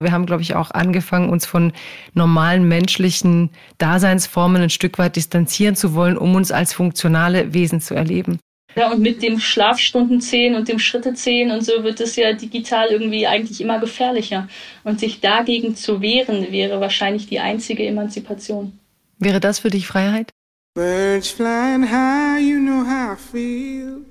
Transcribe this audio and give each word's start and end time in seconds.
Wir 0.00 0.12
haben, 0.12 0.26
glaube 0.26 0.42
ich, 0.42 0.54
auch 0.54 0.70
angefangen, 0.70 1.28
uns 1.28 1.44
von 1.44 1.72
normalen 2.14 2.68
menschlichen 2.68 3.50
Daseinsformen 3.78 4.62
ein 4.62 4.70
Stück 4.70 4.96
weit 4.98 5.16
distanzieren 5.16 5.74
zu 5.74 5.94
wollen, 5.94 6.16
um 6.16 6.36
uns 6.36 6.52
als 6.52 6.72
funktionale 6.72 7.52
Wesen 7.52 7.80
zu 7.80 7.94
erleben. 7.94 8.38
Ja, 8.76 8.92
und 8.92 9.00
mit 9.00 9.22
dem 9.22 9.40
Schlafstundenzählen 9.40 10.54
und 10.54 10.68
dem 10.68 10.78
Schrittezählen 10.78 11.50
und 11.50 11.64
so 11.64 11.82
wird 11.82 12.00
es 12.00 12.14
ja 12.14 12.32
digital 12.32 12.88
irgendwie 12.90 13.26
eigentlich 13.26 13.60
immer 13.60 13.80
gefährlicher. 13.80 14.46
Und 14.84 15.00
sich 15.00 15.20
dagegen 15.20 15.74
zu 15.74 16.00
wehren, 16.00 16.52
wäre 16.52 16.80
wahrscheinlich 16.80 17.26
die 17.26 17.40
einzige 17.40 17.84
Emanzipation. 17.84 18.78
Wäre 19.18 19.40
das 19.40 19.58
für 19.58 19.70
dich 19.70 19.88
Freiheit? 19.88 20.30
Birds 20.74 21.28
flying 21.28 21.90
high, 21.90 22.40
you 22.40 22.60
know 22.60 22.84
how 22.86 23.14
I 23.14 23.16
feel. 23.16 24.07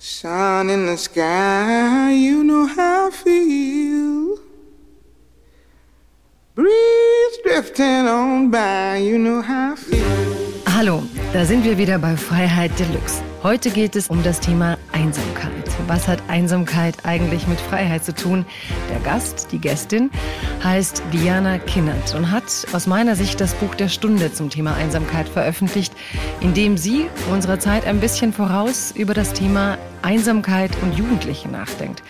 Sun 0.00 0.70
in 0.70 0.86
the 0.86 0.96
sky, 0.96 2.12
you 2.12 2.44
know 2.44 2.68
how 2.68 3.08
I 3.08 3.10
feel. 3.10 4.38
Breeze 6.54 7.38
drifting 7.42 8.06
on 8.06 8.48
by, 8.48 8.98
you 8.98 9.18
know 9.18 9.42
how 9.42 9.72
I 9.72 9.76
feel. 9.76 10.04
Hallo, 10.68 11.02
da 11.32 11.44
sind 11.44 11.64
wir 11.64 11.76
wieder 11.78 11.98
bei 11.98 12.16
Freiheit 12.16 12.70
Deluxe. 12.78 13.20
Heute 13.42 13.70
geht 13.70 13.96
es 13.96 14.06
um 14.06 14.22
das 14.22 14.38
Thema 14.38 14.78
Einsamkeit. 14.92 15.57
Was 15.86 16.08
hat 16.08 16.22
Einsamkeit 16.28 16.96
eigentlich 17.04 17.46
mit 17.46 17.60
Freiheit 17.60 18.04
zu 18.04 18.14
tun? 18.14 18.44
Der 18.90 19.00
Gast, 19.00 19.48
die 19.52 19.58
Gästin, 19.58 20.10
heißt 20.62 21.02
Diana 21.12 21.58
Kinnert 21.58 22.14
und 22.14 22.30
hat 22.30 22.44
aus 22.72 22.86
meiner 22.86 23.16
Sicht 23.16 23.40
das 23.40 23.54
Buch 23.54 23.74
der 23.74 23.88
Stunde 23.88 24.32
zum 24.32 24.50
Thema 24.50 24.74
Einsamkeit 24.74 25.28
veröffentlicht, 25.28 25.92
in 26.40 26.54
dem 26.54 26.76
sie 26.76 27.06
unserer 27.32 27.58
Zeit 27.58 27.86
ein 27.86 28.00
bisschen 28.00 28.32
voraus 28.32 28.92
über 28.94 29.14
das 29.14 29.32
Thema 29.32 29.78
Einsamkeit 30.08 30.70
und 30.80 30.96
Jugendliche 30.96 31.50
nachdenkt. 31.50 32.02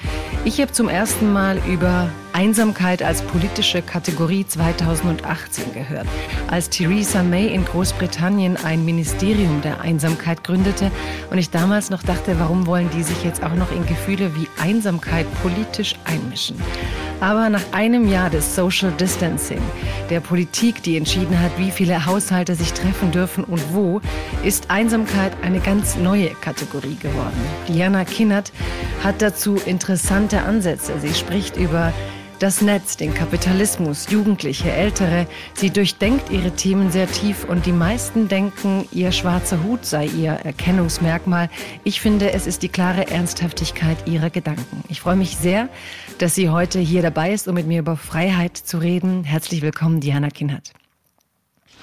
Ich 0.44 0.60
habe 0.60 0.70
zum 0.70 0.88
ersten 0.88 1.32
Mal 1.32 1.58
über 1.66 2.08
Einsamkeit 2.32 3.02
als 3.02 3.22
politische 3.22 3.82
Kategorie 3.82 4.46
2018 4.46 5.74
gehört, 5.74 6.06
als 6.48 6.70
Theresa 6.70 7.24
May 7.24 7.48
in 7.48 7.64
Großbritannien 7.64 8.56
ein 8.56 8.84
Ministerium 8.84 9.62
der 9.62 9.80
Einsamkeit 9.80 10.44
gründete 10.44 10.92
und 11.32 11.38
ich 11.38 11.50
damals 11.50 11.90
noch 11.90 12.04
dachte, 12.04 12.38
warum 12.38 12.68
wollen 12.68 12.88
die 12.90 13.02
sich 13.02 13.24
jetzt 13.24 13.42
auch 13.42 13.56
noch 13.56 13.72
in 13.72 13.84
Gefühle 13.84 14.30
wie 14.36 14.46
Einsamkeit 14.62 15.26
politisch 15.42 15.96
einmischen? 16.04 16.56
Aber 17.20 17.48
nach 17.48 17.72
einem 17.72 18.08
Jahr 18.08 18.30
des 18.30 18.54
Social 18.54 18.92
Distancing, 18.92 19.60
der 20.08 20.20
Politik, 20.20 20.82
die 20.82 20.96
entschieden 20.96 21.40
hat, 21.40 21.50
wie 21.58 21.72
viele 21.72 22.06
Haushalte 22.06 22.54
sich 22.54 22.72
treffen 22.72 23.10
dürfen 23.10 23.42
und 23.44 23.60
wo, 23.74 24.00
ist 24.44 24.70
Einsamkeit 24.70 25.32
eine 25.42 25.58
ganz 25.58 25.96
neue 25.96 26.30
Kategorie 26.40 26.96
geworden. 26.96 27.40
Diana 27.66 28.04
Kinnert 28.04 28.52
hat 29.02 29.20
dazu 29.20 29.56
interessante 29.66 30.42
Ansätze. 30.42 30.92
Sie 31.00 31.12
spricht 31.14 31.56
über 31.56 31.92
das 32.38 32.62
Netz, 32.62 32.96
den 32.96 33.14
Kapitalismus, 33.14 34.10
Jugendliche, 34.10 34.70
Ältere. 34.70 35.26
Sie 35.54 35.70
durchdenkt 35.70 36.30
ihre 36.30 36.52
Themen 36.52 36.90
sehr 36.92 37.10
tief 37.10 37.44
und 37.44 37.66
die 37.66 37.72
meisten 37.72 38.28
denken, 38.28 38.86
ihr 38.92 39.12
schwarzer 39.12 39.62
Hut 39.64 39.84
sei 39.84 40.06
ihr 40.06 40.32
Erkennungsmerkmal. 40.32 41.50
Ich 41.84 42.00
finde, 42.00 42.32
es 42.32 42.46
ist 42.46 42.62
die 42.62 42.68
klare 42.68 43.08
Ernsthaftigkeit 43.08 43.96
ihrer 44.06 44.30
Gedanken. 44.30 44.84
Ich 44.88 45.00
freue 45.00 45.16
mich 45.16 45.36
sehr, 45.36 45.68
dass 46.18 46.34
sie 46.34 46.48
heute 46.48 46.78
hier 46.78 47.02
dabei 47.02 47.32
ist, 47.32 47.48
um 47.48 47.54
mit 47.54 47.66
mir 47.66 47.80
über 47.80 47.96
Freiheit 47.96 48.56
zu 48.56 48.78
reden. 48.78 49.24
Herzlich 49.24 49.62
willkommen, 49.62 50.00
Diana 50.00 50.30
Kinhardt. 50.30 50.72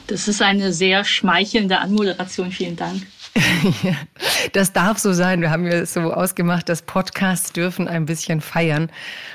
Das 0.07 0.27
ist 0.27 0.41
eine 0.41 0.71
sehr 0.71 1.03
schmeichelnde 1.03 1.79
Anmoderation. 1.79 2.51
Vielen 2.51 2.75
Dank. 2.75 3.01
das 4.53 4.73
darf 4.73 4.97
so 4.97 5.13
sein. 5.13 5.41
Wir 5.41 5.49
haben 5.49 5.65
ja 5.65 5.85
so 5.85 6.13
ausgemacht, 6.13 6.69
dass 6.69 6.81
Podcasts 6.81 7.51
dürfen 7.51 7.87
ein 7.87 8.05
bisschen 8.05 8.41
feiern. 8.41 8.89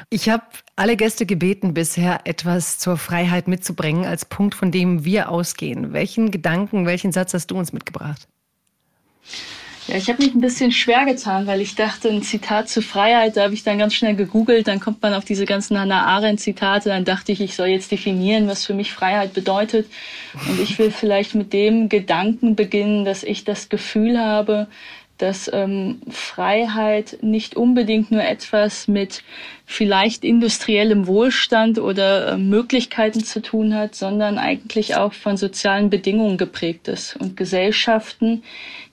Ich 0.09 0.29
habe 0.29 0.45
alle 0.77 0.97
Gäste 0.97 1.27
gebeten, 1.27 1.75
bisher 1.75 2.21
etwas 2.25 2.79
zur 2.79 2.97
Freiheit 2.97 3.49
mitzubringen 3.49 4.05
als 4.07 4.25
Punkt, 4.25 4.55
von 4.55 4.71
dem 4.71 5.05
wir 5.05 5.29
ausgehen. 5.29 5.93
Welchen 5.93 6.31
Gedanken, 6.31 6.87
welchen 6.87 7.13
Satz 7.13 7.35
hast 7.35 7.51
du 7.51 7.59
uns 7.59 7.73
mitgebracht? 7.73 8.27
Ja, 9.89 9.97
ich 9.97 10.09
habe 10.09 10.23
mich 10.23 10.35
ein 10.35 10.41
bisschen 10.41 10.73
schwer 10.73 11.05
getan, 11.05 11.47
weil 11.47 11.61
ich 11.61 11.75
dachte, 11.75 12.09
ein 12.11 12.23
Zitat 12.23 12.69
zur 12.69 12.83
Freiheit, 12.83 13.37
da 13.37 13.45
habe 13.45 13.55
ich 13.55 13.65
dann 13.65 13.79
ganz 13.79 13.95
schnell 13.95 14.15
gegoogelt, 14.15 14.69
dann 14.69 14.79
kommt 14.79 15.03
man 15.03 15.15
auf 15.15 15.25
diese 15.25 15.47
ganzen 15.47 15.79
Hannah 15.79 16.05
Arendt-Zitate, 16.05 16.91
dann 16.91 17.05
dachte 17.05 17.33
ich, 17.33 17.41
ich 17.41 17.57
soll 17.57 17.69
jetzt 17.69 17.91
definieren, 17.91 18.47
was 18.47 18.67
für 18.67 18.75
mich 18.75 18.93
Freiheit 18.93 19.33
bedeutet. 19.33 19.87
Und 20.49 20.61
ich 20.61 20.79
will 20.79 20.91
vielleicht 20.91 21.35
mit 21.35 21.53
dem 21.53 21.89
Gedanken 21.89 22.57
beginnen, 22.57 23.05
dass 23.05 23.23
ich 23.23 23.45
das 23.45 23.69
Gefühl 23.69 24.21
habe, 24.21 24.69
dass 25.23 25.51
ähm, 25.53 26.01
Freiheit 26.09 27.19
nicht 27.21 27.57
unbedingt 27.57 28.11
nur 28.11 28.23
etwas 28.23 28.89
mit 28.89 29.23
vielleicht 29.67 30.25
industriellem 30.25 31.07
Wohlstand 31.07 31.79
oder 31.79 32.33
äh, 32.33 32.37
Möglichkeiten 32.37 33.23
zu 33.23 33.43
tun 33.43 33.75
hat, 33.75 33.95
sondern 33.95 34.39
eigentlich 34.39 34.97
auch 34.97 35.13
von 35.13 35.37
sozialen 35.37 35.91
Bedingungen 35.91 36.39
geprägt 36.39 36.89
ist. 36.89 37.17
Und 37.17 37.37
Gesellschaften, 37.37 38.43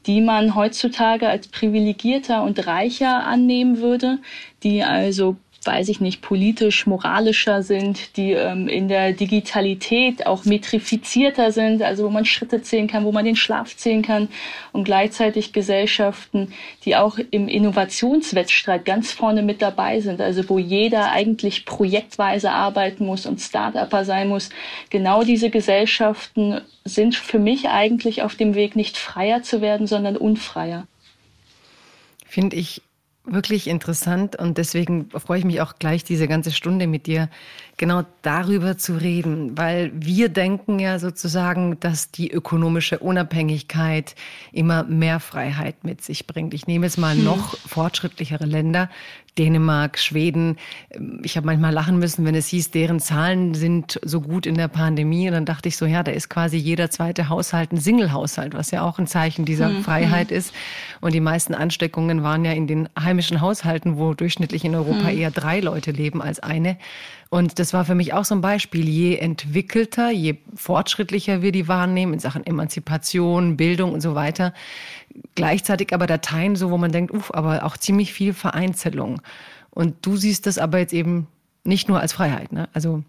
die 0.06 0.22
man 0.22 0.56
heutzutage 0.56 1.28
als 1.30 1.48
privilegierter 1.48 2.44
und 2.44 2.68
reicher 2.68 3.26
annehmen 3.26 3.80
würde, 3.80 4.20
die 4.64 4.84
also 4.84 5.38
weiß 5.68 5.90
ich 5.90 6.00
nicht, 6.00 6.22
politisch, 6.22 6.88
moralischer 6.88 7.62
sind, 7.62 8.16
die 8.18 8.32
ähm, 8.32 8.68
in 8.68 8.88
der 8.88 9.12
Digitalität 9.12 10.26
auch 10.26 10.46
metrifizierter 10.46 11.52
sind, 11.52 11.84
also 11.84 12.06
wo 12.06 12.10
man 12.10 12.26
Schritte 12.26 12.62
zählen 12.62 12.88
kann, 12.88 13.04
wo 13.04 13.12
man 13.12 13.26
den 13.26 13.36
Schlaf 13.36 13.76
zählen 13.76 14.02
kann 14.02 14.30
und 14.72 14.86
gleichzeitig 14.86 15.54
Gesellschaften, 15.54 16.54
die 16.86 16.96
auch 16.96 17.20
im 17.32 17.48
Innovationswettstreit 17.48 18.86
ganz 18.86 19.12
vorne 19.12 19.44
mit 19.44 19.62
dabei 19.62 20.00
sind, 20.00 20.22
also 20.22 20.48
wo 20.50 20.58
jeder 20.58 21.12
eigentlich 21.12 21.66
projektweise 21.66 22.52
arbeiten 22.52 23.06
muss 23.06 23.26
und 23.26 23.42
Start-Upper 23.42 24.06
sein 24.06 24.30
muss. 24.30 24.50
Genau 24.90 25.24
diese 25.24 25.50
Gesellschaften 25.50 26.62
sind 26.86 27.16
für 27.16 27.40
mich 27.40 27.68
eigentlich 27.68 28.24
auf 28.24 28.36
dem 28.36 28.56
Weg, 28.56 28.76
nicht 28.76 28.98
freier 28.98 29.44
zu 29.44 29.62
werden, 29.62 29.86
sondern 29.86 30.16
unfreier. 30.16 30.88
Finde 32.26 32.56
ich 32.56 32.82
wirklich 33.28 33.68
interessant. 33.68 34.36
Und 34.36 34.58
deswegen 34.58 35.10
freue 35.10 35.40
ich 35.40 35.46
mich 35.46 35.62
auch 35.62 35.76
gleich 35.80 36.04
diese 36.04 36.28
ganze 36.28 36.52
Stunde 36.52 36.88
mit 36.88 37.08
dir 37.08 37.30
genau 37.78 38.04
darüber 38.24 38.78
zu 38.78 38.96
reden, 38.96 39.56
weil 39.56 39.92
wir 39.94 40.30
denken 40.30 40.80
ja 40.80 40.98
sozusagen, 40.98 41.80
dass 41.80 42.12
die 42.12 42.32
ökonomische 42.32 42.98
Unabhängigkeit 42.98 44.16
immer 44.52 44.84
mehr 44.84 45.20
Freiheit 45.20 45.84
mit 45.84 46.04
sich 46.04 46.26
bringt. 46.26 46.56
Ich 46.56 46.66
nehme 46.66 46.88
jetzt 46.88 46.98
mal 46.98 47.16
hm. 47.16 47.24
noch 47.24 47.56
fortschrittlichere 47.60 48.46
Länder, 48.46 48.90
Dänemark, 49.38 50.00
Schweden. 50.00 50.58
Ich 51.22 51.38
habe 51.38 51.46
manchmal 51.46 51.72
lachen 51.72 52.00
müssen, 52.00 52.26
wenn 52.26 52.34
es 52.34 52.48
hieß, 52.48 52.72
deren 52.72 53.00
Zahlen 53.00 53.54
sind 53.54 54.00
so 54.04 54.22
gut 54.22 54.48
in 54.48 54.56
der 54.56 54.68
Pandemie. 54.68 55.28
Und 55.28 55.34
dann 55.34 55.46
dachte 55.46 55.70
ich 55.70 55.78
so, 55.78 55.86
ja, 55.86 56.02
da 56.02 56.12
ist 56.12 56.30
quasi 56.30 56.58
jeder 56.58 56.90
zweite 56.90 57.30
Haushalt 57.30 57.72
ein 57.72 57.78
Single-Haushalt, 57.78 58.56
was 58.56 58.72
ja 58.72 58.82
auch 58.82 58.98
ein 58.98 59.06
Zeichen 59.06 59.46
dieser 59.46 59.70
hm. 59.70 59.84
Freiheit 59.84 60.32
hm. 60.32 60.38
ist. 60.38 60.54
Und 61.00 61.14
die 61.14 61.22
meisten 61.22 61.54
Ansteckungen 61.54 62.24
waren 62.24 62.44
ja 62.44 62.54
in 62.54 62.66
den 62.66 62.90
heimischen 63.00 63.40
Haushalten, 63.40 63.98
wo 63.98 64.16
durchschnittlich 64.16 64.66
in 64.66 64.74
Europa 64.74 65.10
hm. 65.10 65.18
eher 65.20 65.30
drei 65.30 65.60
Leute 65.60 65.92
leben 65.92 66.24
als 66.24 66.40
eine. 66.40 66.78
Und 67.30 67.60
das 67.60 67.74
war 67.74 67.84
für 67.86 67.96
mich 67.96 68.14
auch 68.14 68.26
so 68.26 68.36
ein 68.36 68.42
Beispiel. 68.42 68.88
Je 68.88 69.18
entwickelter, 69.18 70.12
je 70.12 70.38
fortschrittlicher 70.56 71.42
wir 71.42 71.52
die 71.52 71.68
wahrnehmen 71.68 72.14
in 72.14 72.20
Sachen 72.20 72.46
Emanzipation, 72.46 73.58
Bildung 73.58 73.94
und 73.94 74.02
so 74.02 74.16
weiter, 74.16 74.54
gleichzeitig 75.36 75.94
aber 75.94 76.08
Dateien 76.08 76.56
so, 76.56 76.72
wo 76.72 76.78
man 76.78 76.92
denkt, 76.92 77.12
uff, 77.14 77.32
aber 77.34 77.66
auch 77.66 77.78
ziemlich 77.78 78.14
viel 78.14 78.34
Vereinzelung. 78.34 79.22
Und 79.72 80.06
du 80.06 80.16
siehst 80.16 80.46
das 80.46 80.58
aber 80.58 80.80
jetzt 80.80 80.94
eben 80.94 81.28
nicht 81.68 81.90
nur 81.90 82.00
als 82.00 82.14
Freiheit. 82.14 82.52
Ne? 82.52 82.68
Also 82.74 83.04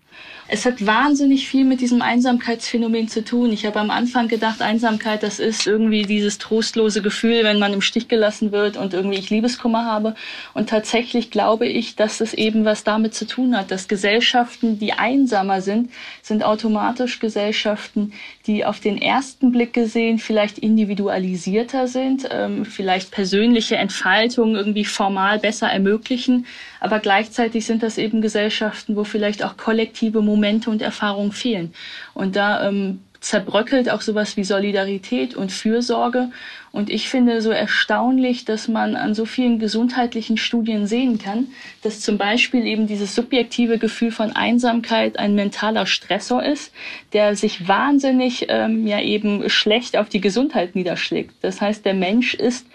es 0.51 0.65
hat 0.65 0.85
wahnsinnig 0.85 1.47
viel 1.47 1.65
mit 1.65 1.83
diesem 1.83 2.01
Einsamkeitsphänomen 2.01 3.09
zu 3.09 3.23
tun. 3.23 3.53
Ich 3.53 3.67
habe 3.67 3.79
am 3.81 3.91
Anfang 3.91 4.29
gedacht, 4.29 4.63
Einsamkeit, 4.63 5.23
das 5.23 5.39
ist 5.39 5.67
irgendwie 5.67 6.03
dieses 6.03 6.39
trostlose 6.39 7.03
Gefühl, 7.03 7.45
wenn 7.45 7.59
man 7.59 7.75
im 7.75 7.83
Stich 7.83 8.09
gelassen 8.09 8.51
wird 8.51 8.79
und 8.79 8.95
irgendwie 8.95 9.19
ich 9.19 9.29
Liebeskummer 9.29 9.85
habe. 9.85 10.15
Und 10.55 10.71
tatsächlich 10.71 11.31
glaube 11.31 11.67
ich, 11.67 11.97
dass 11.97 12.23
es 12.23 12.33
eben 12.33 12.65
was 12.65 12.83
damit 12.83 13.15
zu 13.15 13.27
tun 13.27 13.57
hat, 13.57 13.71
dass 13.71 13.89
Gesellschaften, 13.89 14.79
die 14.79 14.95
einsamer 14.95 15.61
sind, 15.61 15.91
sind 16.23 16.43
automatisch 16.43 17.21
Gesellschaften, 17.21 18.13
die 18.47 18.65
auf 18.65 18.81
den 18.81 19.01
ersten 19.01 19.53
Blick 19.53 19.75
gesehen 19.75 20.19
vielleicht 20.19 20.59
individualisierter 20.59 21.87
sind, 21.89 22.27
ähm, 22.31 22.65
vielleicht 22.65 23.11
persönliche 23.11 23.77
Entfaltung 23.77 24.57
irgendwie 24.57 24.87
formal 24.87 25.39
besser 25.39 25.69
ermöglichen. 25.69 26.47
Aber 26.81 26.99
gleichzeitig 26.99 27.67
sind 27.67 27.83
das 27.83 27.99
eben 27.99 28.21
Gesellschaften, 28.21 28.97
wo 28.97 29.05
vielleicht 29.05 29.45
auch 29.45 29.57
kollektive 29.57 30.23
Momente 30.23 30.71
und 30.71 30.83
Erfahrungen 30.83 31.33
fehlen. 31.33 31.75
Und 32.15 32.37
da 32.37 32.69
ähm, 32.69 33.01
zerbröckelt 33.21 33.91
auch 33.91 34.01
sowas 34.01 34.37
wie 34.37 34.45
Solidarität 34.45 35.35
und 35.35 35.51
Fürsorge. 35.51 36.31
Und 36.71 36.91
ich 36.91 37.09
finde 37.09 37.43
so 37.43 37.51
erstaunlich, 37.51 38.45
dass 38.45 38.69
man 38.69 38.95
an 38.95 39.15
so 39.15 39.25
vielen 39.25 39.59
gesundheitlichen 39.59 40.37
Studien 40.37 40.87
sehen 40.87 41.19
kann, 41.19 41.49
dass 41.83 42.01
zum 42.01 42.19
Beispiel 42.19 42.65
eben 42.67 42.87
dieses 42.87 43.15
subjektive 43.15 43.79
Gefühl 43.79 44.13
von 44.13 44.37
Einsamkeit 44.37 45.19
ein 45.19 45.35
mentaler 45.35 45.87
Stressor 45.87 46.45
ist, 46.45 46.73
der 47.13 47.35
sich 47.35 47.67
wahnsinnig 47.67 48.47
ähm, 48.49 48.87
ja 48.87 49.01
eben 49.01 49.49
schlecht 49.51 49.97
auf 49.97 50.09
die 50.09 50.21
Gesundheit 50.21 50.77
niederschlägt. 50.77 51.35
Das 51.41 51.61
heißt, 51.61 51.85
der 51.85 51.95
Mensch 51.95 52.35
ist 52.35 52.67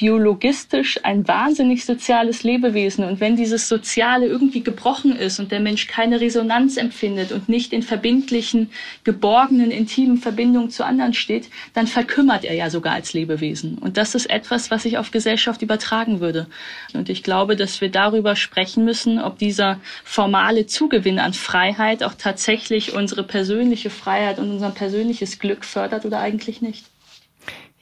biologistisch 0.00 0.98
ein 1.04 1.28
wahnsinnig 1.28 1.84
soziales 1.84 2.42
Lebewesen. 2.42 3.04
Und 3.04 3.20
wenn 3.20 3.36
dieses 3.36 3.68
Soziale 3.68 4.26
irgendwie 4.26 4.62
gebrochen 4.62 5.14
ist 5.14 5.38
und 5.38 5.52
der 5.52 5.60
Mensch 5.60 5.88
keine 5.88 6.22
Resonanz 6.22 6.78
empfindet 6.78 7.32
und 7.32 7.50
nicht 7.50 7.74
in 7.74 7.82
verbindlichen, 7.82 8.70
geborgenen, 9.04 9.70
intimen 9.70 10.16
Verbindungen 10.16 10.70
zu 10.70 10.86
anderen 10.86 11.12
steht, 11.12 11.50
dann 11.74 11.86
verkümmert 11.86 12.46
er 12.46 12.54
ja 12.54 12.70
sogar 12.70 12.94
als 12.94 13.12
Lebewesen. 13.12 13.76
Und 13.76 13.98
das 13.98 14.14
ist 14.14 14.30
etwas, 14.30 14.70
was 14.70 14.86
ich 14.86 14.96
auf 14.96 15.10
Gesellschaft 15.10 15.60
übertragen 15.60 16.20
würde. 16.20 16.46
Und 16.94 17.10
ich 17.10 17.22
glaube, 17.22 17.54
dass 17.54 17.82
wir 17.82 17.90
darüber 17.90 18.36
sprechen 18.36 18.86
müssen, 18.86 19.20
ob 19.20 19.38
dieser 19.38 19.80
formale 20.02 20.66
Zugewinn 20.66 21.18
an 21.18 21.34
Freiheit 21.34 22.02
auch 22.04 22.14
tatsächlich 22.14 22.94
unsere 22.94 23.22
persönliche 23.22 23.90
Freiheit 23.90 24.38
und 24.38 24.50
unser 24.50 24.70
persönliches 24.70 25.38
Glück 25.38 25.66
fördert 25.66 26.06
oder 26.06 26.20
eigentlich 26.20 26.62
nicht. 26.62 26.86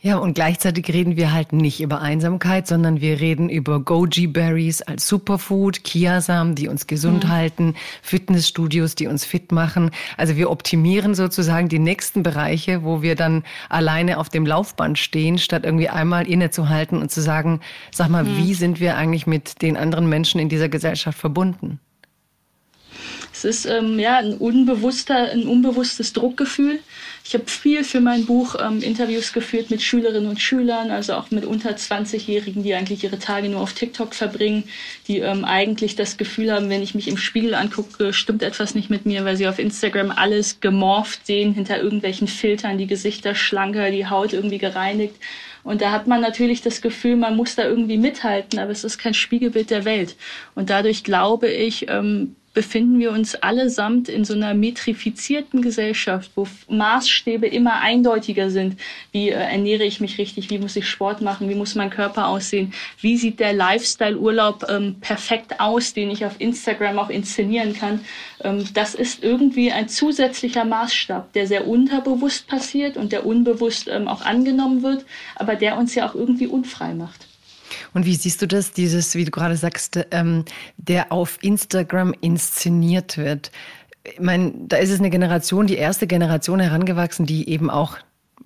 Ja, 0.08 0.16
und 0.16 0.32
gleichzeitig 0.32 0.88
reden 0.88 1.18
wir 1.18 1.34
halt 1.34 1.52
nicht 1.52 1.82
über 1.82 2.00
Einsamkeit, 2.00 2.66
sondern 2.66 3.02
wir 3.02 3.20
reden 3.20 3.50
über 3.50 3.78
Goji-Berries 3.78 4.80
als 4.80 5.06
Superfood, 5.06 5.84
Kiasamen, 5.84 6.54
die 6.54 6.68
uns 6.68 6.86
gesund 6.86 7.24
mhm. 7.24 7.28
halten, 7.28 7.74
Fitnessstudios, 8.00 8.94
die 8.94 9.06
uns 9.06 9.26
fit 9.26 9.52
machen. 9.52 9.90
Also 10.16 10.36
wir 10.36 10.50
optimieren 10.50 11.14
sozusagen 11.14 11.68
die 11.68 11.78
nächsten 11.78 12.22
Bereiche, 12.22 12.84
wo 12.84 13.02
wir 13.02 13.16
dann 13.16 13.44
alleine 13.68 14.16
auf 14.16 14.30
dem 14.30 14.46
Laufband 14.46 14.98
stehen, 14.98 15.36
statt 15.36 15.66
irgendwie 15.66 15.90
einmal 15.90 16.26
innezuhalten 16.26 17.02
und 17.02 17.10
zu 17.10 17.20
sagen, 17.20 17.60
sag 17.92 18.08
mal, 18.08 18.24
mhm. 18.24 18.38
wie 18.38 18.54
sind 18.54 18.80
wir 18.80 18.96
eigentlich 18.96 19.26
mit 19.26 19.60
den 19.60 19.76
anderen 19.76 20.08
Menschen 20.08 20.40
in 20.40 20.48
dieser 20.48 20.70
Gesellschaft 20.70 21.18
verbunden? 21.18 21.80
Es 23.30 23.44
ist 23.44 23.66
ähm, 23.66 23.98
ja 23.98 24.16
ein 24.16 24.38
unbewusster, 24.38 25.30
ein 25.30 25.46
unbewusstes 25.46 26.14
Druckgefühl. 26.14 26.80
Ich 27.28 27.34
habe 27.34 27.44
viel 27.46 27.84
für 27.84 28.00
mein 28.00 28.24
Buch 28.24 28.54
ähm, 28.58 28.80
Interviews 28.80 29.34
geführt 29.34 29.70
mit 29.70 29.82
Schülerinnen 29.82 30.30
und 30.30 30.40
Schülern, 30.40 30.90
also 30.90 31.12
auch 31.12 31.30
mit 31.30 31.44
unter 31.44 31.68
20-Jährigen, 31.68 32.62
die 32.62 32.72
eigentlich 32.72 33.04
ihre 33.04 33.18
Tage 33.18 33.50
nur 33.50 33.60
auf 33.60 33.74
TikTok 33.74 34.14
verbringen, 34.14 34.64
die 35.08 35.18
ähm, 35.18 35.44
eigentlich 35.44 35.94
das 35.94 36.16
Gefühl 36.16 36.50
haben, 36.50 36.70
wenn 36.70 36.82
ich 36.82 36.94
mich 36.94 37.06
im 37.06 37.18
Spiegel 37.18 37.54
angucke, 37.54 38.14
stimmt 38.14 38.42
etwas 38.42 38.74
nicht 38.74 38.88
mit 38.88 39.04
mir, 39.04 39.26
weil 39.26 39.36
sie 39.36 39.46
auf 39.46 39.58
Instagram 39.58 40.10
alles 40.10 40.60
gemorpht 40.60 41.26
sehen, 41.26 41.52
hinter 41.52 41.82
irgendwelchen 41.82 42.28
Filtern, 42.28 42.78
die 42.78 42.86
Gesichter 42.86 43.34
schlanker, 43.34 43.90
die 43.90 44.06
Haut 44.06 44.32
irgendwie 44.32 44.56
gereinigt. 44.56 45.16
Und 45.64 45.82
da 45.82 45.90
hat 45.90 46.06
man 46.06 46.22
natürlich 46.22 46.62
das 46.62 46.80
Gefühl, 46.80 47.16
man 47.16 47.36
muss 47.36 47.56
da 47.56 47.64
irgendwie 47.64 47.98
mithalten, 47.98 48.58
aber 48.58 48.70
es 48.70 48.84
ist 48.84 48.96
kein 48.96 49.12
Spiegelbild 49.12 49.68
der 49.68 49.84
Welt. 49.84 50.16
Und 50.54 50.70
dadurch 50.70 51.04
glaube 51.04 51.48
ich, 51.48 51.90
ähm, 51.90 52.36
befinden 52.58 52.98
wir 52.98 53.12
uns 53.12 53.36
allesamt 53.36 54.08
in 54.08 54.24
so 54.24 54.34
einer 54.34 54.52
metrifizierten 54.52 55.62
Gesellschaft, 55.62 56.32
wo 56.34 56.48
Maßstäbe 56.68 57.46
immer 57.46 57.82
eindeutiger 57.82 58.50
sind. 58.50 58.80
Wie 59.12 59.28
äh, 59.28 59.34
ernähre 59.34 59.84
ich 59.84 60.00
mich 60.00 60.18
richtig? 60.18 60.50
Wie 60.50 60.58
muss 60.58 60.74
ich 60.74 60.88
Sport 60.88 61.20
machen? 61.20 61.48
Wie 61.48 61.54
muss 61.54 61.76
mein 61.76 61.90
Körper 61.90 62.26
aussehen? 62.26 62.74
Wie 63.00 63.16
sieht 63.16 63.38
der 63.38 63.52
Lifestyle-Urlaub 63.52 64.66
ähm, 64.68 64.96
perfekt 65.00 65.60
aus, 65.60 65.94
den 65.94 66.10
ich 66.10 66.24
auf 66.24 66.34
Instagram 66.40 66.98
auch 66.98 67.10
inszenieren 67.10 67.74
kann? 67.74 68.00
Ähm, 68.42 68.64
das 68.74 68.96
ist 68.96 69.22
irgendwie 69.22 69.70
ein 69.70 69.88
zusätzlicher 69.88 70.64
Maßstab, 70.64 71.32
der 71.34 71.46
sehr 71.46 71.68
unterbewusst 71.68 72.48
passiert 72.48 72.96
und 72.96 73.12
der 73.12 73.24
unbewusst 73.24 73.86
ähm, 73.86 74.08
auch 74.08 74.22
angenommen 74.22 74.82
wird, 74.82 75.04
aber 75.36 75.54
der 75.54 75.78
uns 75.78 75.94
ja 75.94 76.08
auch 76.08 76.16
irgendwie 76.16 76.48
unfrei 76.48 76.92
macht. 76.92 77.27
Und 77.94 78.06
wie 78.06 78.14
siehst 78.14 78.42
du 78.42 78.46
das, 78.46 78.72
dieses, 78.72 79.14
wie 79.14 79.24
du 79.24 79.30
gerade 79.30 79.56
sagst, 79.56 79.98
ähm, 80.10 80.44
der 80.76 81.12
auf 81.12 81.38
Instagram 81.42 82.14
inszeniert 82.20 83.16
wird? 83.18 83.50
Ich 84.04 84.20
meine, 84.20 84.52
da 84.54 84.76
ist 84.76 84.90
es 84.90 85.00
eine 85.00 85.10
Generation, 85.10 85.66
die 85.66 85.76
erste 85.76 86.06
Generation 86.06 86.60
herangewachsen, 86.60 87.26
die 87.26 87.48
eben 87.48 87.70
auch 87.70 87.98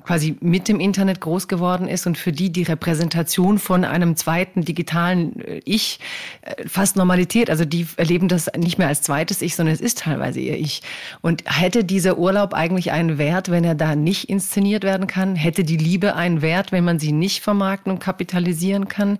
quasi 0.05 0.37
mit 0.41 0.69
dem 0.69 0.81
Internet 0.81 1.21
groß 1.21 1.49
geworden 1.49 1.89
ist 1.89 2.07
und 2.07 2.19
für 2.19 2.33
die 2.33 2.51
die 2.51 2.63
Repräsentation 2.63 3.59
von 3.59 3.85
einem 3.85 4.17
zweiten 4.17 4.65
digitalen 4.65 5.41
äh, 5.41 5.61
Ich 5.65 6.01
äh, 6.43 6.69
fast 6.69 6.97
Normalität, 6.97 7.51
also 7.51 7.65
die 7.65 7.87
erleben 7.97 8.29
das 8.29 8.51
nicht 8.57 8.79
mehr 8.79 8.89
als 8.89 9.03
zweites 9.03 9.43
Ich, 9.43 9.55
sondern 9.57 9.75
es 9.75 9.81
ist 9.81 9.99
teilweise 9.99 10.41
ihr 10.41 10.59
Ich. 10.59 10.83
Und 11.21 11.45
hätte 11.47 11.85
dieser 11.85 12.19
Urlaub 12.19 12.55
eigentlich 12.55 12.93
einen 12.93 13.19
Wert, 13.19 13.51
wenn 13.51 13.65
er 13.65 13.75
da 13.75 13.97
nicht 13.97 14.29
inszeniert 14.29 14.85
werden 14.85 15.07
kann? 15.07 15.37
Hätte 15.37 15.65
die 15.65 15.77
Liebe 15.77 16.15
einen 16.17 16.43
Wert, 16.43 16.73
wenn 16.73 16.85
man 16.85 16.99
sie 16.99 17.13
nicht 17.13 17.43
vermarkten 17.43 17.93
und 17.93 17.99
kapitalisieren 17.99 18.89
kann? 18.89 19.19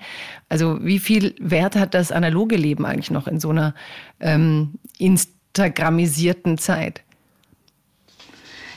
Also 0.49 0.79
wie 0.85 0.99
viel 0.99 1.35
Wert 1.39 1.77
hat 1.77 1.95
das 1.95 2.13
analoge 2.13 2.57
Leben 2.57 2.85
eigentlich 2.87 3.11
noch 3.11 3.27
in 3.27 3.41
so 3.41 3.51
einer 3.51 3.75
ähm, 4.21 4.79
Instagramisierten 4.99 6.59
Zeit? 6.59 7.03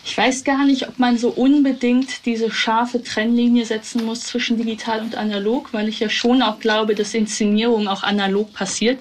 Ich 0.07 0.15
weiß 0.15 0.43
gar 0.43 0.65
nicht, 0.65 0.87
ob 0.87 0.99
man 0.99 1.17
so 1.17 1.29
unbedingt 1.29 2.27
diese 2.27 2.51
scharfe 2.51 3.01
Trennlinie 3.01 3.65
setzen 3.65 4.05
muss 4.05 4.21
zwischen 4.21 4.55
digital 4.55 5.01
und 5.01 5.15
analog, 5.15 5.73
weil 5.73 5.89
ich 5.89 5.99
ja 5.99 6.09
schon 6.09 6.43
auch 6.43 6.59
glaube, 6.59 6.93
dass 6.93 7.15
Inszenierung 7.15 7.87
auch 7.87 8.03
analog 8.03 8.53
passiert. 8.53 8.99